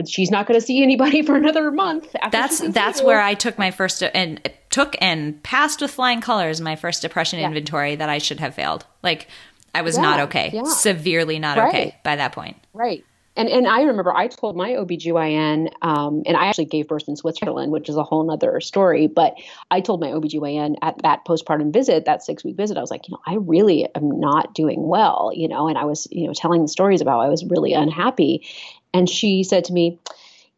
she's 0.05 0.29
not 0.29 0.45
going 0.45 0.59
to 0.59 0.65
see 0.65 0.83
anybody 0.83 1.21
for 1.25 1.35
another 1.35 1.71
month 1.71 2.13
that's 2.29 2.59
that's 2.69 3.01
where 3.01 3.21
i 3.21 3.33
took 3.33 3.57
my 3.57 3.71
first 3.71 4.03
and 4.03 4.49
took 4.69 4.95
and 4.99 5.41
passed 5.43 5.81
with 5.81 5.91
flying 5.91 6.19
colors 6.19 6.59
my 6.59 6.75
first 6.75 7.01
depression 7.01 7.39
yeah. 7.39 7.47
inventory 7.47 7.95
that 7.95 8.09
i 8.09 8.17
should 8.17 8.39
have 8.39 8.53
failed 8.53 8.85
Like 9.01 9.27
I 9.75 9.81
was 9.81 9.97
yeah, 9.97 10.01
not 10.03 10.19
okay, 10.21 10.51
yeah. 10.53 10.63
severely 10.63 11.37
not 11.37 11.57
right. 11.57 11.67
okay 11.67 11.95
by 12.01 12.15
that 12.15 12.31
point. 12.31 12.55
Right. 12.73 13.03
And 13.35 13.49
and 13.49 13.67
I 13.67 13.81
remember 13.81 14.13
I 14.15 14.27
told 14.27 14.55
my 14.55 14.71
OBGYN, 14.71 15.71
um, 15.81 16.23
and 16.25 16.37
I 16.37 16.47
actually 16.47 16.65
gave 16.65 16.87
birth 16.87 17.07
in 17.07 17.15
Switzerland, 17.15 17.71
which 17.71 17.89
is 17.89 17.97
a 17.97 18.03
whole 18.03 18.29
other 18.31 18.59
story. 18.61 19.07
But 19.07 19.35
I 19.71 19.81
told 19.81 19.99
my 19.99 20.07
OBGYN 20.07 20.75
at 20.81 21.01
that 21.03 21.25
postpartum 21.25 21.73
visit, 21.73 22.05
that 22.05 22.23
six 22.23 22.43
week 22.43 22.55
visit, 22.55 22.77
I 22.77 22.81
was 22.81 22.91
like, 22.91 23.07
you 23.07 23.13
know, 23.13 23.21
I 23.27 23.35
really 23.35 23.87
am 23.95 24.19
not 24.19 24.53
doing 24.53 24.87
well, 24.87 25.31
you 25.33 25.47
know, 25.47 25.67
and 25.67 25.77
I 25.77 25.85
was, 25.85 26.07
you 26.11 26.27
know, 26.27 26.33
telling 26.33 26.61
the 26.61 26.67
stories 26.67 27.01
about 27.01 27.19
I 27.19 27.29
was 27.29 27.45
really 27.45 27.73
unhappy. 27.73 28.47
And 28.93 29.09
she 29.09 29.43
said 29.43 29.65
to 29.65 29.73
me, 29.73 29.99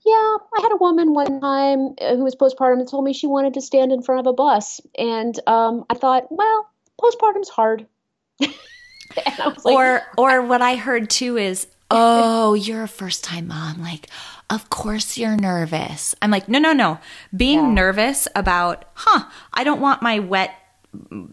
yeah, 0.05 0.38
I 0.57 0.61
had 0.61 0.71
a 0.71 0.78
woman 0.78 1.13
one 1.13 1.41
time 1.41 1.95
uh, 1.99 2.15
who 2.15 2.23
was 2.23 2.36
postpartum 2.36 2.80
and 2.80 2.88
told 2.88 3.03
me 3.03 3.11
she 3.11 3.28
wanted 3.28 3.55
to 3.55 3.61
stand 3.61 3.91
in 3.91 4.01
front 4.01 4.21
of 4.21 4.28
a 4.28 4.34
bus. 4.34 4.80
And 4.97 5.38
um, 5.47 5.86
I 5.89 5.95
thought, 5.95 6.28
well, 6.30 6.69
postpartum's 7.01 7.49
hard. 7.49 7.88
like, 8.39 9.65
or 9.65 10.01
or 10.17 10.43
what 10.43 10.61
I 10.61 10.75
heard 10.75 11.09
too 11.09 11.38
is 11.38 11.67
oh, 11.89 12.53
you're 12.53 12.83
a 12.83 12.88
first 12.88 13.23
time 13.23 13.47
mom. 13.47 13.81
Like, 13.81 14.07
of 14.49 14.69
course 14.69 15.17
you're 15.17 15.38
nervous. 15.38 16.15
I'm 16.21 16.31
like, 16.31 16.49
no, 16.49 16.59
no, 16.59 16.73
no. 16.73 16.99
Being 17.35 17.59
yeah. 17.59 17.73
nervous 17.73 18.27
about, 18.35 18.85
huh, 18.93 19.29
I 19.53 19.63
don't 19.63 19.81
want 19.81 20.01
my 20.01 20.19
wet, 20.19 20.51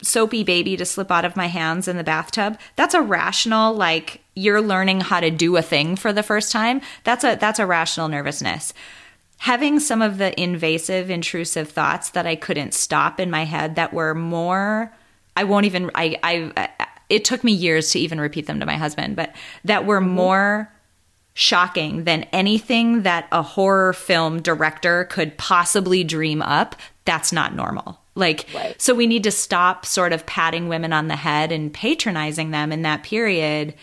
soapy 0.03 0.45
baby 0.45 0.77
to 0.77 0.85
slip 0.85 1.11
out 1.11 1.25
of 1.25 1.37
my 1.37 1.47
hands 1.47 1.89
in 1.89 1.97
the 1.97 2.05
bathtub. 2.05 2.59
That's 2.77 2.95
a 2.95 3.03
rational, 3.03 3.75
like, 3.75 4.21
you're 4.35 4.61
learning 4.61 5.01
how 5.01 5.21
to 5.21 5.31
do 5.31 5.57
a 5.57 5.63
thing 5.63 5.97
for 5.97 6.13
the 6.13 6.23
first 6.23 6.53
time. 6.53 6.81
That's 7.05 7.25
a, 7.25 7.37
that's 7.37 7.59
a 7.59 7.67
rational 7.67 8.09
nervousness. 8.09 8.75
Having 9.39 9.81
some 9.81 10.03
of 10.03 10.19
the 10.19 10.39
invasive, 10.41 11.11
intrusive 11.11 11.69
thoughts 11.71 12.11
that 12.11 12.27
I 12.27 12.37
couldn't 12.37 12.75
stop 12.75 13.21
in 13.21 13.31
my 13.31 13.45
head 13.45 13.77
that 13.77 13.93
were 13.93 14.15
more, 14.15 14.93
I 15.37 15.45
won't 15.45 15.67
even, 15.67 15.91
I, 15.95 16.19
I, 16.23 16.87
it 17.15 17.25
took 17.25 17.45
me 17.45 17.53
years 17.53 17.91
to 17.93 18.01
even 18.01 18.21
repeat 18.21 18.47
them 18.47 18.59
to 18.61 18.67
my 18.67 18.77
husband, 18.77 19.15
but 19.15 19.35
that 19.65 19.87
were 19.87 20.01
more 20.01 20.71
shocking 21.33 22.05
than 22.05 22.25
anything 22.33 23.03
that 23.03 23.29
a 23.31 23.43
horror 23.43 23.93
film 23.93 24.43
director 24.43 25.05
could 25.05 25.37
possibly 25.39 26.03
dream 26.05 26.43
up. 26.43 26.77
That's 27.05 27.33
not 27.33 27.55
normal. 27.55 28.01
Like, 28.17 28.47
right. 28.55 28.81
so 28.81 28.95
we 28.95 29.07
need 29.07 29.25
to 29.25 29.31
stop 29.31 29.87
sort 29.87 30.13
of 30.13 30.27
patting 30.27 30.69
women 30.69 30.93
on 30.93 31.09
the 31.09 31.17
head 31.17 31.51
and 31.51 31.73
patronizing 31.73 32.51
them 32.51 32.73
in 32.73 32.83
that 32.83 33.03
period 33.03 33.75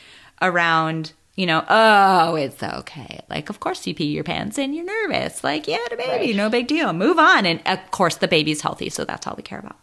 around, 0.42 1.12
you 1.36 1.46
know, 1.46 1.66
oh, 1.70 2.36
it's 2.36 2.64
okay. 2.64 3.22
Like, 3.30 3.50
of 3.50 3.60
course 3.60 3.86
you 3.86 3.94
pee 3.94 4.06
your 4.06 4.24
pants 4.24 4.58
and 4.58 4.74
you're 4.74 4.86
nervous. 4.86 5.44
Like, 5.44 5.68
yeah, 5.68 5.86
the 5.90 5.98
baby, 5.98 6.28
right. 6.28 6.36
no 6.36 6.50
big 6.50 6.68
deal. 6.68 6.94
Move 6.94 7.20
on. 7.20 7.46
And 7.46 7.62
of 7.66 7.80
course 7.92 8.16
the 8.16 8.28
baby's 8.30 8.62
healthy. 8.62 8.90
So 8.90 9.04
that's 9.04 9.28
all 9.28 9.36
we 9.36 9.44
care 9.44 9.60
about. 9.60 9.78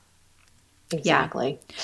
Exactly. 0.93 1.59
Yeah. 1.61 1.75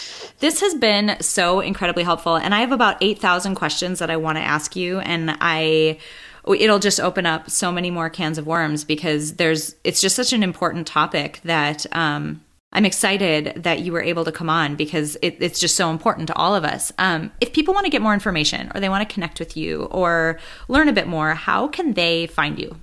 This 0.40 0.60
has 0.60 0.74
been 0.74 1.16
so 1.20 1.60
incredibly 1.60 2.02
helpful. 2.02 2.36
And 2.36 2.54
I 2.54 2.60
have 2.60 2.72
about 2.72 2.96
8,000 3.00 3.54
questions 3.54 3.98
that 3.98 4.10
I 4.10 4.16
want 4.16 4.38
to 4.38 4.42
ask 4.42 4.76
you. 4.76 4.98
And 5.00 5.36
I, 5.40 5.98
it'll 6.46 6.78
just 6.78 7.00
open 7.00 7.26
up 7.26 7.50
so 7.50 7.70
many 7.70 7.90
more 7.90 8.08
cans 8.08 8.38
of 8.38 8.46
worms 8.46 8.84
because 8.84 9.34
there's, 9.34 9.74
it's 9.84 10.00
just 10.00 10.16
such 10.16 10.32
an 10.32 10.42
important 10.42 10.86
topic 10.86 11.40
that, 11.44 11.86
um, 11.92 12.40
I'm 12.76 12.84
excited 12.84 13.62
that 13.62 13.80
you 13.80 13.92
were 13.92 14.02
able 14.02 14.24
to 14.24 14.32
come 14.32 14.50
on 14.50 14.74
because 14.74 15.16
it, 15.22 15.36
it's 15.38 15.60
just 15.60 15.76
so 15.76 15.90
important 15.90 16.26
to 16.26 16.34
all 16.34 16.56
of 16.56 16.64
us. 16.64 16.92
Um, 16.98 17.30
if 17.40 17.52
people 17.52 17.72
want 17.72 17.84
to 17.84 17.90
get 17.90 18.02
more 18.02 18.14
information 18.14 18.72
or 18.74 18.80
they 18.80 18.88
want 18.88 19.08
to 19.08 19.14
connect 19.14 19.38
with 19.38 19.56
you 19.56 19.84
or 19.92 20.40
learn 20.66 20.88
a 20.88 20.92
bit 20.92 21.06
more, 21.06 21.34
how 21.34 21.68
can 21.68 21.92
they 21.92 22.26
find 22.26 22.58
you? 22.58 22.74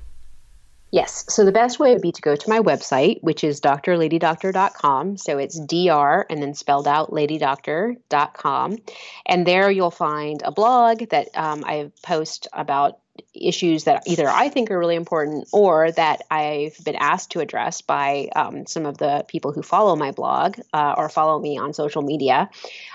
Yes. 0.91 1.23
So 1.29 1.45
the 1.45 1.53
best 1.53 1.79
way 1.79 1.93
would 1.93 2.01
be 2.01 2.11
to 2.11 2.21
go 2.21 2.35
to 2.35 2.49
my 2.49 2.59
website, 2.59 3.23
which 3.23 3.45
is 3.45 3.61
drladydoctor.com. 3.61 5.17
So 5.17 5.37
it's 5.37 5.57
dr 5.57 6.25
and 6.29 6.41
then 6.41 6.53
spelled 6.53 6.87
out 6.87 7.11
ladydoctor.com. 7.11 8.77
And 9.25 9.47
there 9.47 9.71
you'll 9.71 9.91
find 9.91 10.41
a 10.43 10.51
blog 10.51 11.09
that 11.09 11.29
um, 11.33 11.63
I 11.65 11.91
post 12.03 12.49
about 12.51 12.99
issues 13.33 13.85
that 13.85 14.03
either 14.05 14.27
I 14.27 14.49
think 14.49 14.71
are 14.71 14.79
really 14.79 14.95
important 14.95 15.47
or 15.51 15.91
that 15.91 16.23
I've 16.29 16.77
been 16.83 16.95
asked 16.95 17.31
to 17.31 17.39
address 17.39 17.81
by 17.81 18.29
um, 18.35 18.65
some 18.65 18.85
of 18.85 18.97
the 18.97 19.25
people 19.27 19.51
who 19.51 19.61
follow 19.61 19.95
my 19.95 20.11
blog 20.11 20.59
uh, 20.73 20.95
or 20.97 21.07
follow 21.09 21.39
me 21.39 21.57
on 21.57 21.73
social 21.73 22.01
media. 22.01 22.49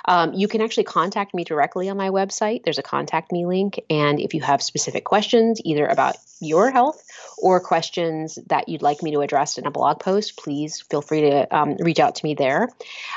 Um, 0.07 0.33
you 0.35 0.49
can 0.49 0.61
actually 0.61 0.85
contact 0.85 1.35
me 1.35 1.45
directly 1.45 1.89
on 1.89 1.97
my 1.97 2.11
website. 2.11 2.65
There's 2.65 2.79
a 2.79 2.83
contact 2.83 3.33
me 3.33 3.47
link. 3.47 3.81
And 3.89 4.21
if 4.21 4.35
you 4.35 4.41
have 4.43 4.63
specific 4.63 5.05
questions, 5.05 5.61
either 5.65 5.87
about 5.87 6.17
your 6.41 6.71
health 6.71 7.03
or 7.47 7.61
questions 7.61 8.41
that 8.49 8.69
you'd 8.69 8.83
like 8.83 9.05
me 9.05 9.13
to 9.13 9.21
address 9.21 9.57
in 9.57 9.69
a 9.69 9.71
blog 9.71 10.01
post, 10.01 10.37
please 10.37 10.81
feel 10.81 11.01
free 11.01 11.21
to 11.21 11.57
um, 11.57 11.77
reach 11.77 12.01
out 12.01 12.17
to 12.17 12.25
me 12.25 12.35
there. 12.35 12.69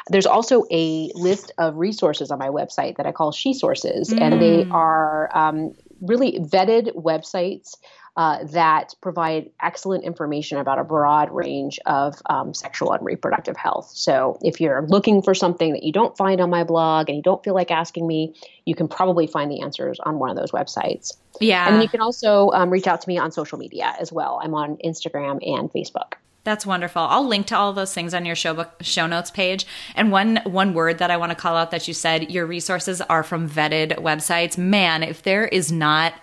There's 0.09 0.27
also 0.27 0.65
a 0.69 1.11
list 1.15 1.51
of 1.57 1.77
resources 1.77 2.29
on 2.29 2.37
my 2.37 2.49
website 2.49 2.97
that 2.97 3.07
I 3.07 3.11
call 3.11 3.31
She 3.31 3.55
Sources, 3.55 4.13
mm. 4.13 4.21
and 4.21 4.39
they 4.39 4.65
mm. 4.65 4.71
are 4.71 5.35
um, 5.35 5.73
really 6.01 6.39
vetted 6.39 6.95
websites 6.95 7.75
uh, 8.17 8.43
that 8.43 8.93
provide 9.01 9.49
excellent 9.61 10.03
information 10.03 10.57
about 10.57 10.77
a 10.77 10.83
broad 10.83 11.31
range 11.31 11.79
of 11.85 12.15
um, 12.29 12.53
sexual 12.53 12.91
and 12.91 13.05
reproductive 13.05 13.55
health. 13.55 13.89
So, 13.93 14.37
if 14.41 14.59
you're 14.59 14.85
looking 14.87 15.21
for 15.21 15.33
something 15.33 15.71
that 15.71 15.83
you 15.83 15.93
don't 15.93 16.17
find 16.17 16.41
on 16.41 16.49
my 16.49 16.63
blog 16.63 17.07
and 17.07 17.15
you 17.15 17.23
don't 17.23 17.41
feel 17.43 17.53
like 17.53 17.71
asking 17.71 18.05
me, 18.05 18.35
you 18.65 18.75
can 18.75 18.87
probably 18.87 19.25
find 19.25 19.49
the 19.49 19.61
answers 19.61 19.99
on 20.01 20.19
one 20.19 20.29
of 20.29 20.35
those 20.35 20.51
websites. 20.51 21.15
Yeah. 21.39 21.71
And 21.71 21.81
you 21.81 21.87
can 21.87 22.01
also 22.01 22.49
um, 22.49 22.69
reach 22.69 22.87
out 22.87 22.99
to 23.01 23.07
me 23.07 23.17
on 23.17 23.31
social 23.31 23.57
media 23.57 23.95
as 23.99 24.11
well. 24.11 24.41
I'm 24.43 24.53
on 24.53 24.77
Instagram 24.83 25.39
and 25.47 25.71
Facebook. 25.71 26.13
That's 26.43 26.65
wonderful. 26.65 27.01
I'll 27.01 27.27
link 27.27 27.47
to 27.47 27.57
all 27.57 27.73
those 27.73 27.93
things 27.93 28.13
on 28.13 28.25
your 28.25 28.35
show 28.35 28.53
book, 28.53 28.71
show 28.81 29.07
notes 29.07 29.29
page. 29.29 29.65
And 29.95 30.11
one 30.11 30.39
one 30.45 30.73
word 30.73 30.99
that 30.99 31.11
I 31.11 31.17
want 31.17 31.31
to 31.31 31.35
call 31.35 31.55
out 31.55 31.71
that 31.71 31.87
you 31.87 31.93
said 31.93 32.31
your 32.31 32.45
resources 32.45 33.01
are 33.01 33.23
from 33.23 33.49
vetted 33.49 33.97
websites. 33.97 34.57
Man, 34.57 35.03
if 35.03 35.21
there 35.21 35.45
is 35.45 35.71
not 35.71 36.13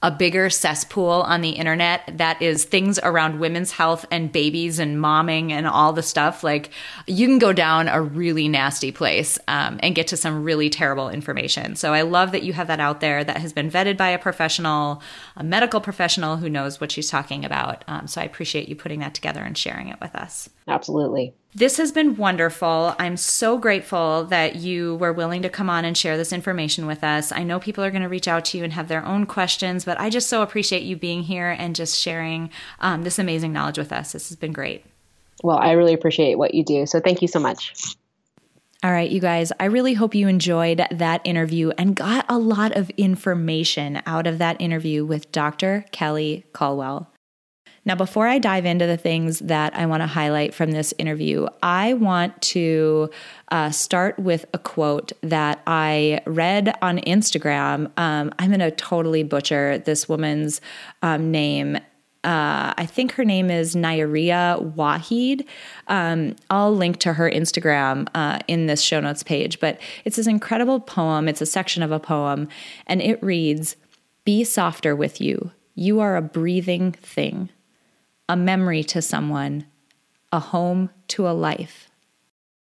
a 0.00 0.12
bigger 0.12 0.48
cesspool 0.48 1.10
on 1.10 1.40
the 1.40 1.50
internet 1.50 2.08
that 2.18 2.40
is 2.40 2.64
things 2.64 3.00
around 3.02 3.40
women's 3.40 3.72
health 3.72 4.06
and 4.12 4.30
babies 4.30 4.78
and 4.78 4.98
momming 4.98 5.50
and 5.50 5.66
all 5.66 5.92
the 5.92 6.04
stuff. 6.04 6.44
Like 6.44 6.70
you 7.08 7.26
can 7.26 7.40
go 7.40 7.52
down 7.52 7.88
a 7.88 8.00
really 8.00 8.46
nasty 8.46 8.92
place 8.92 9.40
um, 9.48 9.80
and 9.82 9.96
get 9.96 10.06
to 10.08 10.16
some 10.16 10.44
really 10.44 10.70
terrible 10.70 11.08
information. 11.08 11.74
So 11.74 11.92
I 11.92 12.02
love 12.02 12.30
that 12.30 12.44
you 12.44 12.52
have 12.52 12.68
that 12.68 12.78
out 12.78 13.00
there 13.00 13.24
that 13.24 13.38
has 13.38 13.52
been 13.52 13.68
vetted 13.70 13.96
by 13.96 14.10
a 14.10 14.18
professional, 14.20 15.02
a 15.36 15.42
medical 15.42 15.80
professional 15.80 16.36
who 16.36 16.48
knows 16.48 16.80
what 16.80 16.92
she's 16.92 17.10
talking 17.10 17.44
about. 17.44 17.82
Um, 17.88 18.06
so 18.06 18.20
I 18.20 18.24
appreciate 18.24 18.68
you 18.68 18.76
putting 18.76 19.00
that 19.00 19.14
together 19.14 19.42
and 19.42 19.58
sharing 19.58 19.88
it 19.88 20.00
with 20.00 20.14
us. 20.14 20.48
Absolutely. 20.68 21.34
This 21.58 21.76
has 21.78 21.90
been 21.90 22.14
wonderful. 22.14 22.94
I'm 23.00 23.16
so 23.16 23.58
grateful 23.58 24.26
that 24.26 24.54
you 24.54 24.94
were 24.94 25.12
willing 25.12 25.42
to 25.42 25.48
come 25.48 25.68
on 25.68 25.84
and 25.84 25.98
share 25.98 26.16
this 26.16 26.32
information 26.32 26.86
with 26.86 27.02
us. 27.02 27.32
I 27.32 27.42
know 27.42 27.58
people 27.58 27.82
are 27.82 27.90
going 27.90 28.04
to 28.04 28.08
reach 28.08 28.28
out 28.28 28.44
to 28.46 28.58
you 28.58 28.62
and 28.62 28.72
have 28.74 28.86
their 28.86 29.04
own 29.04 29.26
questions, 29.26 29.84
but 29.84 29.98
I 29.98 30.08
just 30.08 30.28
so 30.28 30.42
appreciate 30.42 30.84
you 30.84 30.94
being 30.94 31.24
here 31.24 31.50
and 31.50 31.74
just 31.74 31.98
sharing 31.98 32.50
um, 32.78 33.02
this 33.02 33.18
amazing 33.18 33.52
knowledge 33.52 33.76
with 33.76 33.92
us. 33.92 34.12
This 34.12 34.28
has 34.28 34.36
been 34.36 34.52
great. 34.52 34.84
Well, 35.42 35.58
I 35.58 35.72
really 35.72 35.94
appreciate 35.94 36.38
what 36.38 36.54
you 36.54 36.64
do. 36.64 36.86
So 36.86 37.00
thank 37.00 37.22
you 37.22 37.28
so 37.28 37.40
much. 37.40 37.74
All 38.84 38.92
right, 38.92 39.10
you 39.10 39.18
guys, 39.18 39.50
I 39.58 39.64
really 39.64 39.94
hope 39.94 40.14
you 40.14 40.28
enjoyed 40.28 40.86
that 40.92 41.22
interview 41.24 41.72
and 41.76 41.96
got 41.96 42.24
a 42.28 42.38
lot 42.38 42.76
of 42.76 42.88
information 42.90 44.00
out 44.06 44.28
of 44.28 44.38
that 44.38 44.60
interview 44.60 45.04
with 45.04 45.32
Dr. 45.32 45.86
Kelly 45.90 46.44
Culwell. 46.52 47.08
Now, 47.88 47.94
before 47.94 48.26
I 48.26 48.38
dive 48.38 48.66
into 48.66 48.86
the 48.86 48.98
things 48.98 49.38
that 49.38 49.74
I 49.74 49.86
want 49.86 50.02
to 50.02 50.06
highlight 50.06 50.52
from 50.52 50.72
this 50.72 50.92
interview, 50.98 51.46
I 51.62 51.94
want 51.94 52.38
to 52.42 53.08
uh, 53.50 53.70
start 53.70 54.18
with 54.18 54.44
a 54.52 54.58
quote 54.58 55.12
that 55.22 55.62
I 55.66 56.20
read 56.26 56.76
on 56.82 56.98
Instagram. 56.98 57.90
Um, 57.96 58.34
I'm 58.38 58.50
going 58.50 58.60
to 58.60 58.70
totally 58.72 59.22
butcher 59.22 59.78
this 59.78 60.06
woman's 60.06 60.60
um, 61.00 61.30
name. 61.30 61.76
Uh, 62.24 62.74
I 62.76 62.84
think 62.84 63.12
her 63.12 63.24
name 63.24 63.50
is 63.50 63.74
Nayyirah 63.74 64.74
Waheed. 64.74 65.46
Um, 65.86 66.36
I'll 66.50 66.76
link 66.76 66.98
to 66.98 67.14
her 67.14 67.30
Instagram 67.30 68.06
uh, 68.14 68.40
in 68.48 68.66
this 68.66 68.82
show 68.82 69.00
notes 69.00 69.22
page, 69.22 69.60
but 69.60 69.80
it's 70.04 70.16
this 70.16 70.26
incredible 70.26 70.78
poem. 70.78 71.26
It's 71.26 71.40
a 71.40 71.46
section 71.46 71.82
of 71.82 71.90
a 71.90 71.98
poem, 71.98 72.48
and 72.86 73.00
it 73.00 73.22
reads 73.22 73.76
Be 74.26 74.44
softer 74.44 74.94
with 74.94 75.22
you. 75.22 75.52
You 75.74 76.00
are 76.00 76.16
a 76.16 76.22
breathing 76.22 76.92
thing 76.92 77.48
a 78.28 78.36
memory 78.36 78.84
to 78.84 79.02
someone, 79.02 79.66
a 80.32 80.40
home 80.40 80.90
to 81.08 81.28
a 81.28 81.32
life. 81.32 81.90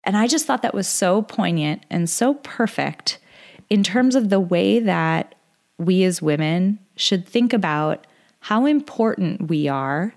And 0.05 0.17
I 0.17 0.27
just 0.27 0.47
thought 0.47 0.63
that 0.63 0.75
was 0.75 0.89
so 0.89 1.23
poignant 1.23 1.85
and 1.91 2.09
so 2.09 2.35
perfect 2.35 3.19
in 3.71 3.83
terms 3.83 4.15
of 4.15 4.31
the 4.31 4.41
way 4.41 4.81
that 4.81 5.35
we 5.79 6.05
as 6.05 6.23
women 6.23 6.79
should 6.97 7.27
think 7.27 7.53
about 7.53 8.07
how 8.41 8.67
important 8.67 9.49
we 9.49 9.69
are 9.69 10.15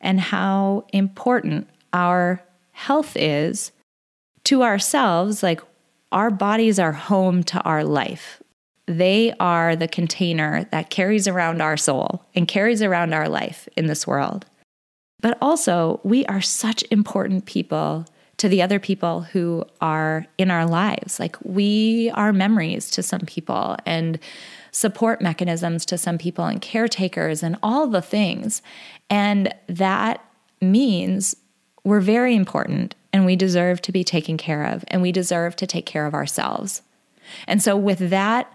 and 0.00 0.20
how 0.20 0.84
important 0.92 1.68
our 1.92 2.42
health 2.72 3.16
is 3.16 3.72
to 4.44 4.62
ourselves. 4.62 5.42
Like 5.42 5.60
our 6.10 6.30
bodies 6.30 6.78
are 6.78 6.92
home 6.92 7.42
to 7.44 7.60
our 7.62 7.84
life. 7.84 8.42
They 8.86 9.32
are 9.38 9.76
the 9.76 9.88
container 9.88 10.68
that 10.72 10.90
carries 10.90 11.28
around 11.28 11.62
our 11.62 11.76
soul 11.76 12.24
and 12.34 12.48
carries 12.48 12.82
around 12.82 13.14
our 13.14 13.28
life 13.28 13.68
in 13.76 13.86
this 13.86 14.06
world. 14.06 14.44
But 15.22 15.38
also, 15.40 16.00
we 16.04 16.26
are 16.26 16.42
such 16.42 16.84
important 16.90 17.46
people 17.46 18.04
to 18.36 18.48
the 18.48 18.60
other 18.60 18.80
people 18.80 19.22
who 19.22 19.64
are 19.80 20.26
in 20.36 20.50
our 20.50 20.66
lives. 20.66 21.20
Like 21.20 21.36
we 21.42 22.10
are 22.14 22.32
memories 22.32 22.90
to 22.90 23.02
some 23.02 23.20
people 23.20 23.76
and 23.86 24.18
support 24.72 25.22
mechanisms 25.22 25.86
to 25.86 25.96
some 25.96 26.18
people 26.18 26.44
and 26.46 26.60
caretakers 26.60 27.42
and 27.42 27.56
all 27.62 27.86
the 27.86 28.02
things. 28.02 28.60
And 29.08 29.54
that 29.68 30.24
means 30.60 31.36
we're 31.84 32.00
very 32.00 32.34
important 32.34 32.94
and 33.12 33.24
we 33.24 33.36
deserve 33.36 33.80
to 33.82 33.92
be 33.92 34.02
taken 34.02 34.36
care 34.36 34.64
of 34.64 34.84
and 34.88 35.02
we 35.02 35.12
deserve 35.12 35.54
to 35.56 35.66
take 35.66 35.86
care 35.86 36.06
of 36.06 36.14
ourselves. 36.14 36.82
And 37.46 37.62
so 37.62 37.76
with 37.76 38.10
that, 38.10 38.52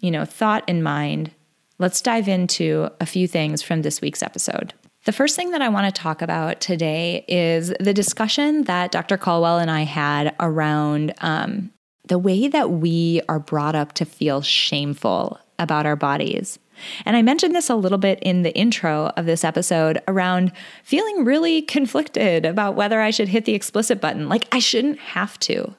you 0.00 0.10
know, 0.10 0.24
thought 0.24 0.68
in 0.68 0.82
mind, 0.82 1.30
let's 1.78 2.00
dive 2.00 2.26
into 2.26 2.90
a 3.00 3.06
few 3.06 3.28
things 3.28 3.62
from 3.62 3.82
this 3.82 4.00
week's 4.00 4.22
episode. 4.22 4.74
The 5.04 5.12
first 5.12 5.34
thing 5.34 5.50
that 5.50 5.62
I 5.62 5.68
want 5.68 5.92
to 5.92 6.00
talk 6.00 6.22
about 6.22 6.60
today 6.60 7.24
is 7.26 7.74
the 7.80 7.92
discussion 7.92 8.64
that 8.64 8.92
Dr. 8.92 9.18
Culwell 9.18 9.60
and 9.60 9.70
I 9.70 9.82
had 9.82 10.34
around 10.38 11.12
um, 11.18 11.72
the 12.06 12.18
way 12.18 12.46
that 12.46 12.70
we 12.70 13.20
are 13.28 13.40
brought 13.40 13.74
up 13.74 13.94
to 13.94 14.04
feel 14.04 14.42
shameful 14.42 15.40
about 15.58 15.86
our 15.86 15.96
bodies. 15.96 16.60
And 17.04 17.16
I 17.16 17.22
mentioned 17.22 17.54
this 17.54 17.68
a 17.68 17.74
little 17.74 17.98
bit 17.98 18.20
in 18.22 18.42
the 18.42 18.54
intro 18.54 19.12
of 19.16 19.26
this 19.26 19.44
episode 19.44 20.00
around 20.06 20.52
feeling 20.84 21.24
really 21.24 21.62
conflicted 21.62 22.46
about 22.46 22.76
whether 22.76 23.00
I 23.00 23.10
should 23.10 23.28
hit 23.28 23.44
the 23.44 23.54
explicit 23.54 24.00
button. 24.00 24.28
Like, 24.28 24.46
I 24.52 24.60
shouldn't 24.60 24.98
have 25.00 25.38
to. 25.40 25.74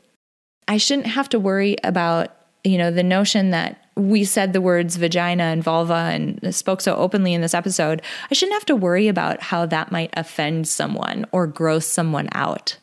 I 0.67 0.77
shouldn't 0.77 1.07
have 1.07 1.29
to 1.29 1.39
worry 1.39 1.77
about, 1.83 2.35
you 2.63 2.77
know, 2.77 2.91
the 2.91 3.03
notion 3.03 3.51
that 3.51 3.79
we 3.95 4.23
said 4.23 4.53
the 4.53 4.61
words 4.61 4.95
vagina 4.95 5.43
and 5.43 5.63
vulva 5.63 5.93
and 5.93 6.55
spoke 6.55 6.81
so 6.81 6.95
openly 6.95 7.33
in 7.33 7.41
this 7.41 7.53
episode. 7.53 8.01
I 8.31 8.33
shouldn't 8.33 8.55
have 8.55 8.65
to 8.65 8.75
worry 8.75 9.07
about 9.07 9.41
how 9.41 9.65
that 9.67 9.91
might 9.91 10.13
offend 10.17 10.67
someone 10.67 11.25
or 11.31 11.45
gross 11.45 11.85
someone 11.85 12.29
out. 12.31 12.77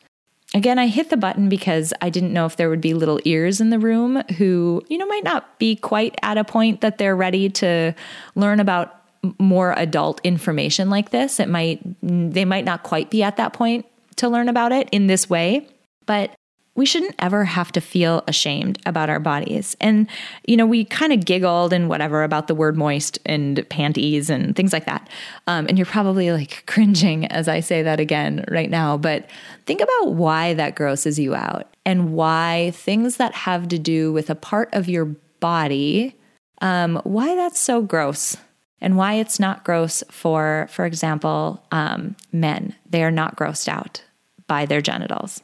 Again, 0.52 0.78
I 0.78 0.88
hit 0.88 1.10
the 1.10 1.16
button 1.16 1.48
because 1.48 1.92
I 2.00 2.10
didn't 2.10 2.32
know 2.32 2.44
if 2.44 2.56
there 2.56 2.68
would 2.68 2.80
be 2.80 2.94
little 2.94 3.20
ears 3.24 3.60
in 3.60 3.70
the 3.70 3.78
room 3.78 4.22
who, 4.36 4.82
you 4.88 4.98
know, 4.98 5.06
might 5.06 5.24
not 5.24 5.58
be 5.58 5.76
quite 5.76 6.16
at 6.22 6.38
a 6.38 6.44
point 6.44 6.80
that 6.80 6.98
they're 6.98 7.16
ready 7.16 7.48
to 7.50 7.94
learn 8.34 8.58
about 8.58 8.96
more 9.38 9.72
adult 9.76 10.20
information 10.24 10.90
like 10.90 11.10
this. 11.10 11.38
It 11.38 11.48
might 11.48 11.80
they 12.02 12.44
might 12.44 12.64
not 12.64 12.82
quite 12.82 13.10
be 13.10 13.22
at 13.22 13.36
that 13.36 13.52
point 13.52 13.86
to 14.16 14.28
learn 14.28 14.48
about 14.48 14.72
it 14.72 14.88
in 14.90 15.06
this 15.06 15.30
way, 15.30 15.68
but 16.06 16.34
we 16.76 16.86
shouldn't 16.86 17.16
ever 17.18 17.44
have 17.44 17.72
to 17.72 17.80
feel 17.80 18.22
ashamed 18.28 18.78
about 18.86 19.10
our 19.10 19.18
bodies. 19.18 19.76
And, 19.80 20.08
you 20.46 20.56
know, 20.56 20.66
we 20.66 20.84
kind 20.84 21.12
of 21.12 21.24
giggled 21.24 21.72
and 21.72 21.88
whatever 21.88 22.22
about 22.22 22.46
the 22.46 22.54
word 22.54 22.76
moist 22.76 23.18
and 23.26 23.68
panties 23.68 24.30
and 24.30 24.54
things 24.54 24.72
like 24.72 24.86
that. 24.86 25.08
Um, 25.46 25.66
and 25.68 25.76
you're 25.76 25.86
probably 25.86 26.30
like 26.30 26.64
cringing 26.66 27.26
as 27.26 27.48
I 27.48 27.60
say 27.60 27.82
that 27.82 27.98
again 27.98 28.44
right 28.48 28.70
now. 28.70 28.96
But 28.96 29.28
think 29.66 29.80
about 29.80 30.14
why 30.14 30.54
that 30.54 30.76
grosses 30.76 31.18
you 31.18 31.34
out 31.34 31.66
and 31.84 32.12
why 32.12 32.70
things 32.74 33.16
that 33.16 33.34
have 33.34 33.68
to 33.68 33.78
do 33.78 34.12
with 34.12 34.30
a 34.30 34.36
part 34.36 34.72
of 34.72 34.88
your 34.88 35.06
body, 35.40 36.16
um, 36.60 37.00
why 37.02 37.34
that's 37.34 37.58
so 37.58 37.82
gross 37.82 38.36
and 38.80 38.96
why 38.96 39.14
it's 39.14 39.40
not 39.40 39.64
gross 39.64 40.04
for, 40.10 40.68
for 40.70 40.86
example, 40.86 41.62
um, 41.72 42.14
men. 42.32 42.76
They 42.88 43.02
are 43.02 43.10
not 43.10 43.36
grossed 43.36 43.68
out 43.68 44.04
by 44.46 44.66
their 44.66 44.80
genitals 44.80 45.42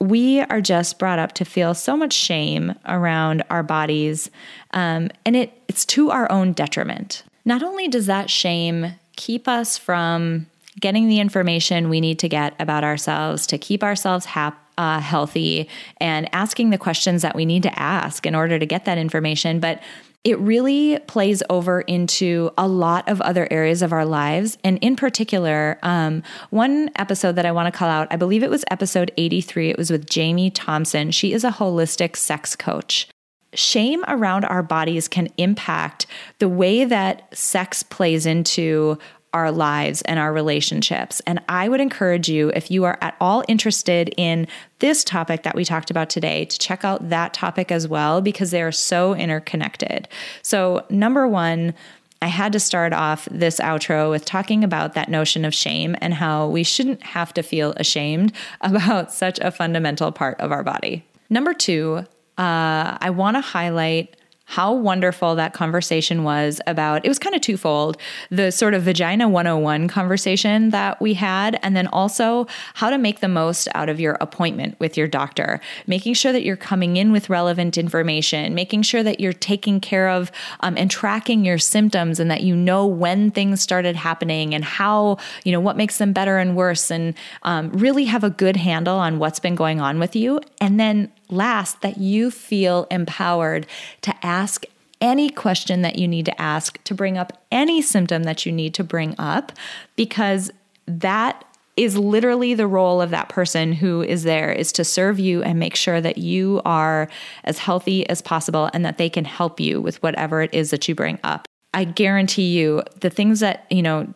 we 0.00 0.40
are 0.40 0.60
just 0.60 0.98
brought 0.98 1.18
up 1.18 1.32
to 1.32 1.44
feel 1.44 1.74
so 1.74 1.96
much 1.96 2.12
shame 2.12 2.74
around 2.86 3.42
our 3.50 3.62
bodies, 3.62 4.30
um, 4.72 5.10
and 5.24 5.36
it, 5.36 5.52
it's 5.68 5.84
to 5.86 6.10
our 6.10 6.30
own 6.30 6.52
detriment. 6.52 7.22
Not 7.44 7.62
only 7.62 7.88
does 7.88 8.06
that 8.06 8.28
shame 8.28 8.94
keep 9.16 9.48
us 9.48 9.78
from 9.78 10.46
getting 10.78 11.08
the 11.08 11.20
information 11.20 11.88
we 11.88 12.00
need 12.00 12.18
to 12.18 12.28
get 12.28 12.54
about 12.60 12.84
ourselves 12.84 13.46
to 13.46 13.58
keep 13.58 13.82
ourselves 13.82 14.26
happy. 14.26 14.58
Uh, 14.78 15.00
healthy 15.00 15.70
and 16.02 16.28
asking 16.34 16.68
the 16.68 16.76
questions 16.76 17.22
that 17.22 17.34
we 17.34 17.46
need 17.46 17.62
to 17.62 17.78
ask 17.78 18.26
in 18.26 18.34
order 18.34 18.58
to 18.58 18.66
get 18.66 18.84
that 18.84 18.98
information. 18.98 19.58
But 19.58 19.82
it 20.26 20.40
really 20.40 20.98
plays 21.06 21.40
over 21.48 21.82
into 21.82 22.50
a 22.58 22.66
lot 22.66 23.08
of 23.08 23.20
other 23.20 23.46
areas 23.48 23.80
of 23.80 23.92
our 23.92 24.04
lives. 24.04 24.58
And 24.64 24.76
in 24.78 24.96
particular, 24.96 25.78
um, 25.84 26.24
one 26.50 26.90
episode 26.96 27.36
that 27.36 27.46
I 27.46 27.52
want 27.52 27.72
to 27.72 27.78
call 27.78 27.88
out, 27.88 28.08
I 28.10 28.16
believe 28.16 28.42
it 28.42 28.50
was 28.50 28.64
episode 28.68 29.12
83, 29.16 29.70
it 29.70 29.78
was 29.78 29.88
with 29.88 30.10
Jamie 30.10 30.50
Thompson. 30.50 31.12
She 31.12 31.32
is 31.32 31.44
a 31.44 31.52
holistic 31.52 32.16
sex 32.16 32.56
coach. 32.56 33.06
Shame 33.54 34.04
around 34.08 34.44
our 34.44 34.64
bodies 34.64 35.06
can 35.06 35.28
impact 35.38 36.08
the 36.40 36.48
way 36.48 36.84
that 36.84 37.32
sex 37.32 37.84
plays 37.84 38.26
into 38.26 38.98
our 39.36 39.52
lives 39.52 40.00
and 40.02 40.18
our 40.18 40.32
relationships. 40.32 41.20
And 41.26 41.40
I 41.48 41.68
would 41.68 41.80
encourage 41.80 42.28
you, 42.28 42.50
if 42.54 42.70
you 42.70 42.84
are 42.84 42.98
at 43.02 43.14
all 43.20 43.44
interested 43.48 44.12
in 44.16 44.48
this 44.78 45.04
topic 45.04 45.42
that 45.42 45.54
we 45.54 45.64
talked 45.64 45.90
about 45.90 46.08
today, 46.08 46.46
to 46.46 46.58
check 46.58 46.84
out 46.84 47.10
that 47.10 47.34
topic 47.34 47.70
as 47.70 47.86
well 47.86 48.22
because 48.22 48.50
they 48.50 48.62
are 48.62 48.72
so 48.72 49.14
interconnected. 49.14 50.08
So, 50.40 50.84
number 50.88 51.28
one, 51.28 51.74
I 52.22 52.28
had 52.28 52.52
to 52.54 52.60
start 52.60 52.94
off 52.94 53.28
this 53.30 53.60
outro 53.60 54.10
with 54.10 54.24
talking 54.24 54.64
about 54.64 54.94
that 54.94 55.10
notion 55.10 55.44
of 55.44 55.54
shame 55.54 55.94
and 56.00 56.14
how 56.14 56.48
we 56.48 56.62
shouldn't 56.62 57.02
have 57.02 57.34
to 57.34 57.42
feel 57.42 57.74
ashamed 57.76 58.32
about 58.62 59.12
such 59.12 59.38
a 59.40 59.50
fundamental 59.50 60.12
part 60.12 60.40
of 60.40 60.50
our 60.50 60.64
body. 60.64 61.04
Number 61.28 61.52
two, 61.52 62.06
uh, 62.38 62.98
I 63.00 63.10
want 63.10 63.36
to 63.36 63.42
highlight 63.42 64.16
how 64.46 64.72
wonderful 64.72 65.34
that 65.34 65.52
conversation 65.52 66.24
was 66.24 66.60
about 66.66 67.04
it 67.04 67.08
was 67.08 67.18
kind 67.18 67.34
of 67.34 67.40
twofold. 67.40 67.96
The 68.30 68.50
sort 68.50 68.74
of 68.74 68.82
vagina 68.82 69.28
101 69.28 69.88
conversation 69.88 70.70
that 70.70 71.00
we 71.00 71.14
had 71.14 71.58
and 71.62 71.76
then 71.76 71.86
also 71.88 72.46
how 72.74 72.90
to 72.90 72.98
make 72.98 73.20
the 73.20 73.28
most 73.28 73.68
out 73.74 73.88
of 73.88 74.00
your 74.00 74.16
appointment 74.20 74.78
with 74.80 74.96
your 74.96 75.08
doctor. 75.08 75.60
Making 75.86 76.14
sure 76.14 76.32
that 76.32 76.44
you're 76.44 76.56
coming 76.56 76.96
in 76.96 77.12
with 77.12 77.28
relevant 77.28 77.76
information 77.76 78.54
making 78.54 78.82
sure 78.82 79.02
that 79.02 79.20
you're 79.20 79.32
taking 79.32 79.80
care 79.80 80.08
of 80.08 80.30
um, 80.60 80.76
and 80.76 80.90
tracking 80.90 81.44
your 81.44 81.58
symptoms 81.58 82.18
and 82.18 82.30
that 82.30 82.42
you 82.42 82.56
know 82.56 82.86
when 82.86 83.30
things 83.30 83.60
started 83.60 83.96
happening 83.96 84.54
and 84.54 84.64
how 84.64 85.18
you 85.44 85.52
know 85.52 85.60
what 85.60 85.76
makes 85.76 85.98
them 85.98 86.12
better 86.12 86.38
and 86.38 86.56
worse 86.56 86.90
and 86.90 87.14
um, 87.42 87.70
really 87.70 88.04
have 88.04 88.24
a 88.24 88.30
good 88.30 88.56
handle 88.56 88.98
on 88.98 89.18
what's 89.18 89.38
been 89.38 89.54
going 89.54 89.80
on 89.80 89.98
with 89.98 90.16
you. 90.16 90.40
And 90.60 90.80
then 90.80 91.12
last, 91.28 91.80
that 91.82 91.98
you 91.98 92.30
feel 92.30 92.86
empowered 92.90 93.66
to 94.02 94.14
ask 94.24 94.64
any 95.00 95.28
question 95.28 95.82
that 95.82 95.98
you 95.98 96.08
need 96.08 96.24
to 96.24 96.40
ask, 96.40 96.82
to 96.84 96.94
bring 96.94 97.18
up 97.18 97.44
any 97.52 97.82
symptom 97.82 98.22
that 98.22 98.46
you 98.46 98.52
need 98.52 98.72
to 98.74 98.84
bring 98.84 99.14
up, 99.18 99.52
because 99.94 100.50
that 100.86 101.44
is 101.76 101.98
literally 101.98 102.54
the 102.54 102.66
role 102.66 103.02
of 103.02 103.10
that 103.10 103.28
person 103.28 103.74
who 103.74 104.00
is 104.00 104.22
there 104.22 104.50
is 104.50 104.72
to 104.72 104.82
serve 104.82 105.20
you 105.20 105.42
and 105.42 105.58
make 105.58 105.76
sure 105.76 106.00
that 106.00 106.16
you 106.16 106.62
are 106.64 107.08
as 107.44 107.58
healthy 107.58 108.08
as 108.08 108.22
possible 108.22 108.70
and 108.72 108.84
that 108.86 108.96
they 108.96 109.10
can 109.10 109.26
help 109.26 109.60
you 109.60 109.78
with 109.80 110.02
whatever 110.02 110.40
it 110.40 110.54
is 110.54 110.70
that 110.70 110.88
you 110.88 110.94
bring 110.94 111.18
up. 111.22 111.46
I 111.74 111.84
guarantee 111.84 112.58
you 112.58 112.82
the 113.00 113.10
things 113.10 113.40
that, 113.40 113.66
you 113.68 113.82
know, 113.82 114.12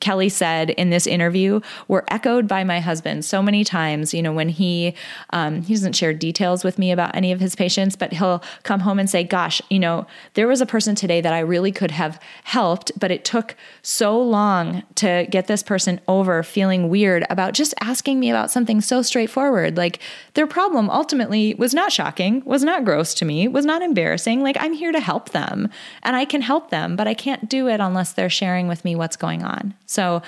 Kelly 0.00 0.28
said 0.28 0.70
in 0.70 0.90
this 0.90 1.06
interview 1.06 1.60
were 1.88 2.04
echoed 2.08 2.46
by 2.46 2.62
my 2.64 2.80
husband 2.80 3.24
so 3.24 3.42
many 3.42 3.64
times. 3.64 4.12
You 4.14 4.22
know, 4.22 4.32
when 4.32 4.48
he 4.48 4.94
um, 5.30 5.62
he 5.62 5.74
doesn't 5.74 5.94
share 5.94 6.12
details 6.12 6.62
with 6.62 6.78
me 6.78 6.92
about 6.92 7.14
any 7.16 7.32
of 7.32 7.40
his 7.40 7.56
patients, 7.56 7.96
but 7.96 8.12
he'll 8.12 8.42
come 8.62 8.80
home 8.80 8.98
and 8.98 9.08
say, 9.08 9.24
"Gosh, 9.24 9.62
you 9.70 9.78
know, 9.78 10.06
there 10.34 10.46
was 10.46 10.60
a 10.60 10.66
person 10.66 10.94
today 10.94 11.20
that 11.20 11.32
I 11.32 11.40
really 11.40 11.72
could 11.72 11.90
have 11.90 12.20
helped, 12.44 12.92
but 12.98 13.10
it 13.10 13.24
took 13.24 13.56
so 13.82 14.20
long 14.20 14.82
to 14.96 15.26
get 15.30 15.46
this 15.46 15.62
person 15.62 16.00
over 16.06 16.42
feeling 16.42 16.88
weird 16.88 17.24
about 17.30 17.54
just 17.54 17.74
asking 17.80 18.20
me 18.20 18.30
about 18.30 18.50
something 18.50 18.80
so 18.80 19.02
straightforward. 19.02 19.76
Like 19.76 20.00
their 20.34 20.46
problem 20.46 20.90
ultimately 20.90 21.54
was 21.54 21.74
not 21.74 21.92
shocking, 21.92 22.42
was 22.44 22.62
not 22.62 22.84
gross 22.84 23.14
to 23.14 23.24
me, 23.24 23.48
was 23.48 23.64
not 23.64 23.82
embarrassing. 23.82 24.42
Like 24.42 24.56
I'm 24.60 24.74
here 24.74 24.92
to 24.92 25.00
help 25.00 25.30
them, 25.30 25.70
and 26.02 26.14
I 26.14 26.24
can 26.24 26.42
help 26.42 26.70
them, 26.70 26.94
but 26.94 27.08
I 27.08 27.14
can't 27.14 27.48
do 27.48 27.68
it 27.68 27.80
unless 27.80 28.12
they're 28.12 28.30
sharing 28.30 28.68
with 28.68 28.84
me 28.84 28.94
what's 28.94 29.16
going 29.16 29.42
on." 29.42 29.45
On. 29.46 29.74
So 29.86 30.22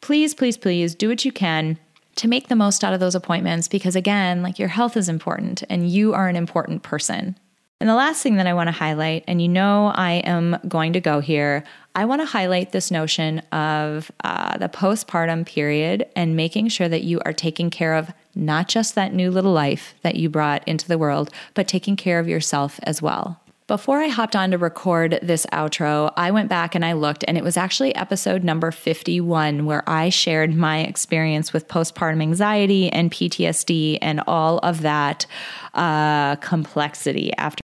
please, 0.00 0.34
please, 0.34 0.56
please 0.56 0.94
do 0.94 1.08
what 1.08 1.24
you 1.24 1.32
can 1.32 1.78
to 2.16 2.28
make 2.28 2.48
the 2.48 2.56
most 2.56 2.84
out 2.84 2.94
of 2.94 3.00
those 3.00 3.14
appointments 3.14 3.68
because, 3.68 3.96
again, 3.96 4.42
like 4.42 4.58
your 4.58 4.68
health 4.68 4.96
is 4.96 5.08
important 5.08 5.62
and 5.68 5.90
you 5.90 6.14
are 6.14 6.28
an 6.28 6.36
important 6.36 6.82
person. 6.82 7.36
And 7.80 7.90
the 7.90 7.94
last 7.94 8.22
thing 8.22 8.36
that 8.36 8.46
I 8.46 8.54
want 8.54 8.68
to 8.68 8.72
highlight, 8.72 9.24
and 9.26 9.42
you 9.42 9.48
know 9.48 9.92
I 9.94 10.12
am 10.24 10.56
going 10.66 10.92
to 10.94 11.00
go 11.00 11.20
here, 11.20 11.64
I 11.94 12.04
want 12.04 12.22
to 12.22 12.26
highlight 12.26 12.72
this 12.72 12.90
notion 12.90 13.40
of 13.52 14.10
uh, 14.22 14.56
the 14.58 14.68
postpartum 14.68 15.44
period 15.44 16.06
and 16.16 16.36
making 16.36 16.68
sure 16.68 16.88
that 16.88 17.02
you 17.02 17.20
are 17.26 17.32
taking 17.32 17.70
care 17.70 17.94
of 17.94 18.12
not 18.34 18.68
just 18.68 18.94
that 18.94 19.12
new 19.12 19.30
little 19.30 19.52
life 19.52 19.94
that 20.02 20.16
you 20.16 20.28
brought 20.28 20.66
into 20.66 20.88
the 20.88 20.98
world, 20.98 21.30
but 21.54 21.68
taking 21.68 21.96
care 21.96 22.18
of 22.18 22.28
yourself 22.28 22.80
as 22.84 23.02
well. 23.02 23.40
Before 23.66 24.02
I 24.02 24.08
hopped 24.08 24.36
on 24.36 24.50
to 24.50 24.58
record 24.58 25.18
this 25.22 25.46
outro, 25.46 26.12
I 26.18 26.32
went 26.32 26.50
back 26.50 26.74
and 26.74 26.84
I 26.84 26.92
looked, 26.92 27.24
and 27.26 27.38
it 27.38 27.42
was 27.42 27.56
actually 27.56 27.94
episode 27.94 28.44
number 28.44 28.70
51 28.70 29.64
where 29.64 29.82
I 29.88 30.10
shared 30.10 30.54
my 30.54 30.80
experience 30.80 31.54
with 31.54 31.66
postpartum 31.66 32.20
anxiety 32.20 32.90
and 32.90 33.10
PTSD 33.10 33.96
and 34.02 34.20
all 34.26 34.58
of 34.58 34.82
that 34.82 35.24
uh, 35.72 36.36
complexity 36.36 37.32
after 37.38 37.62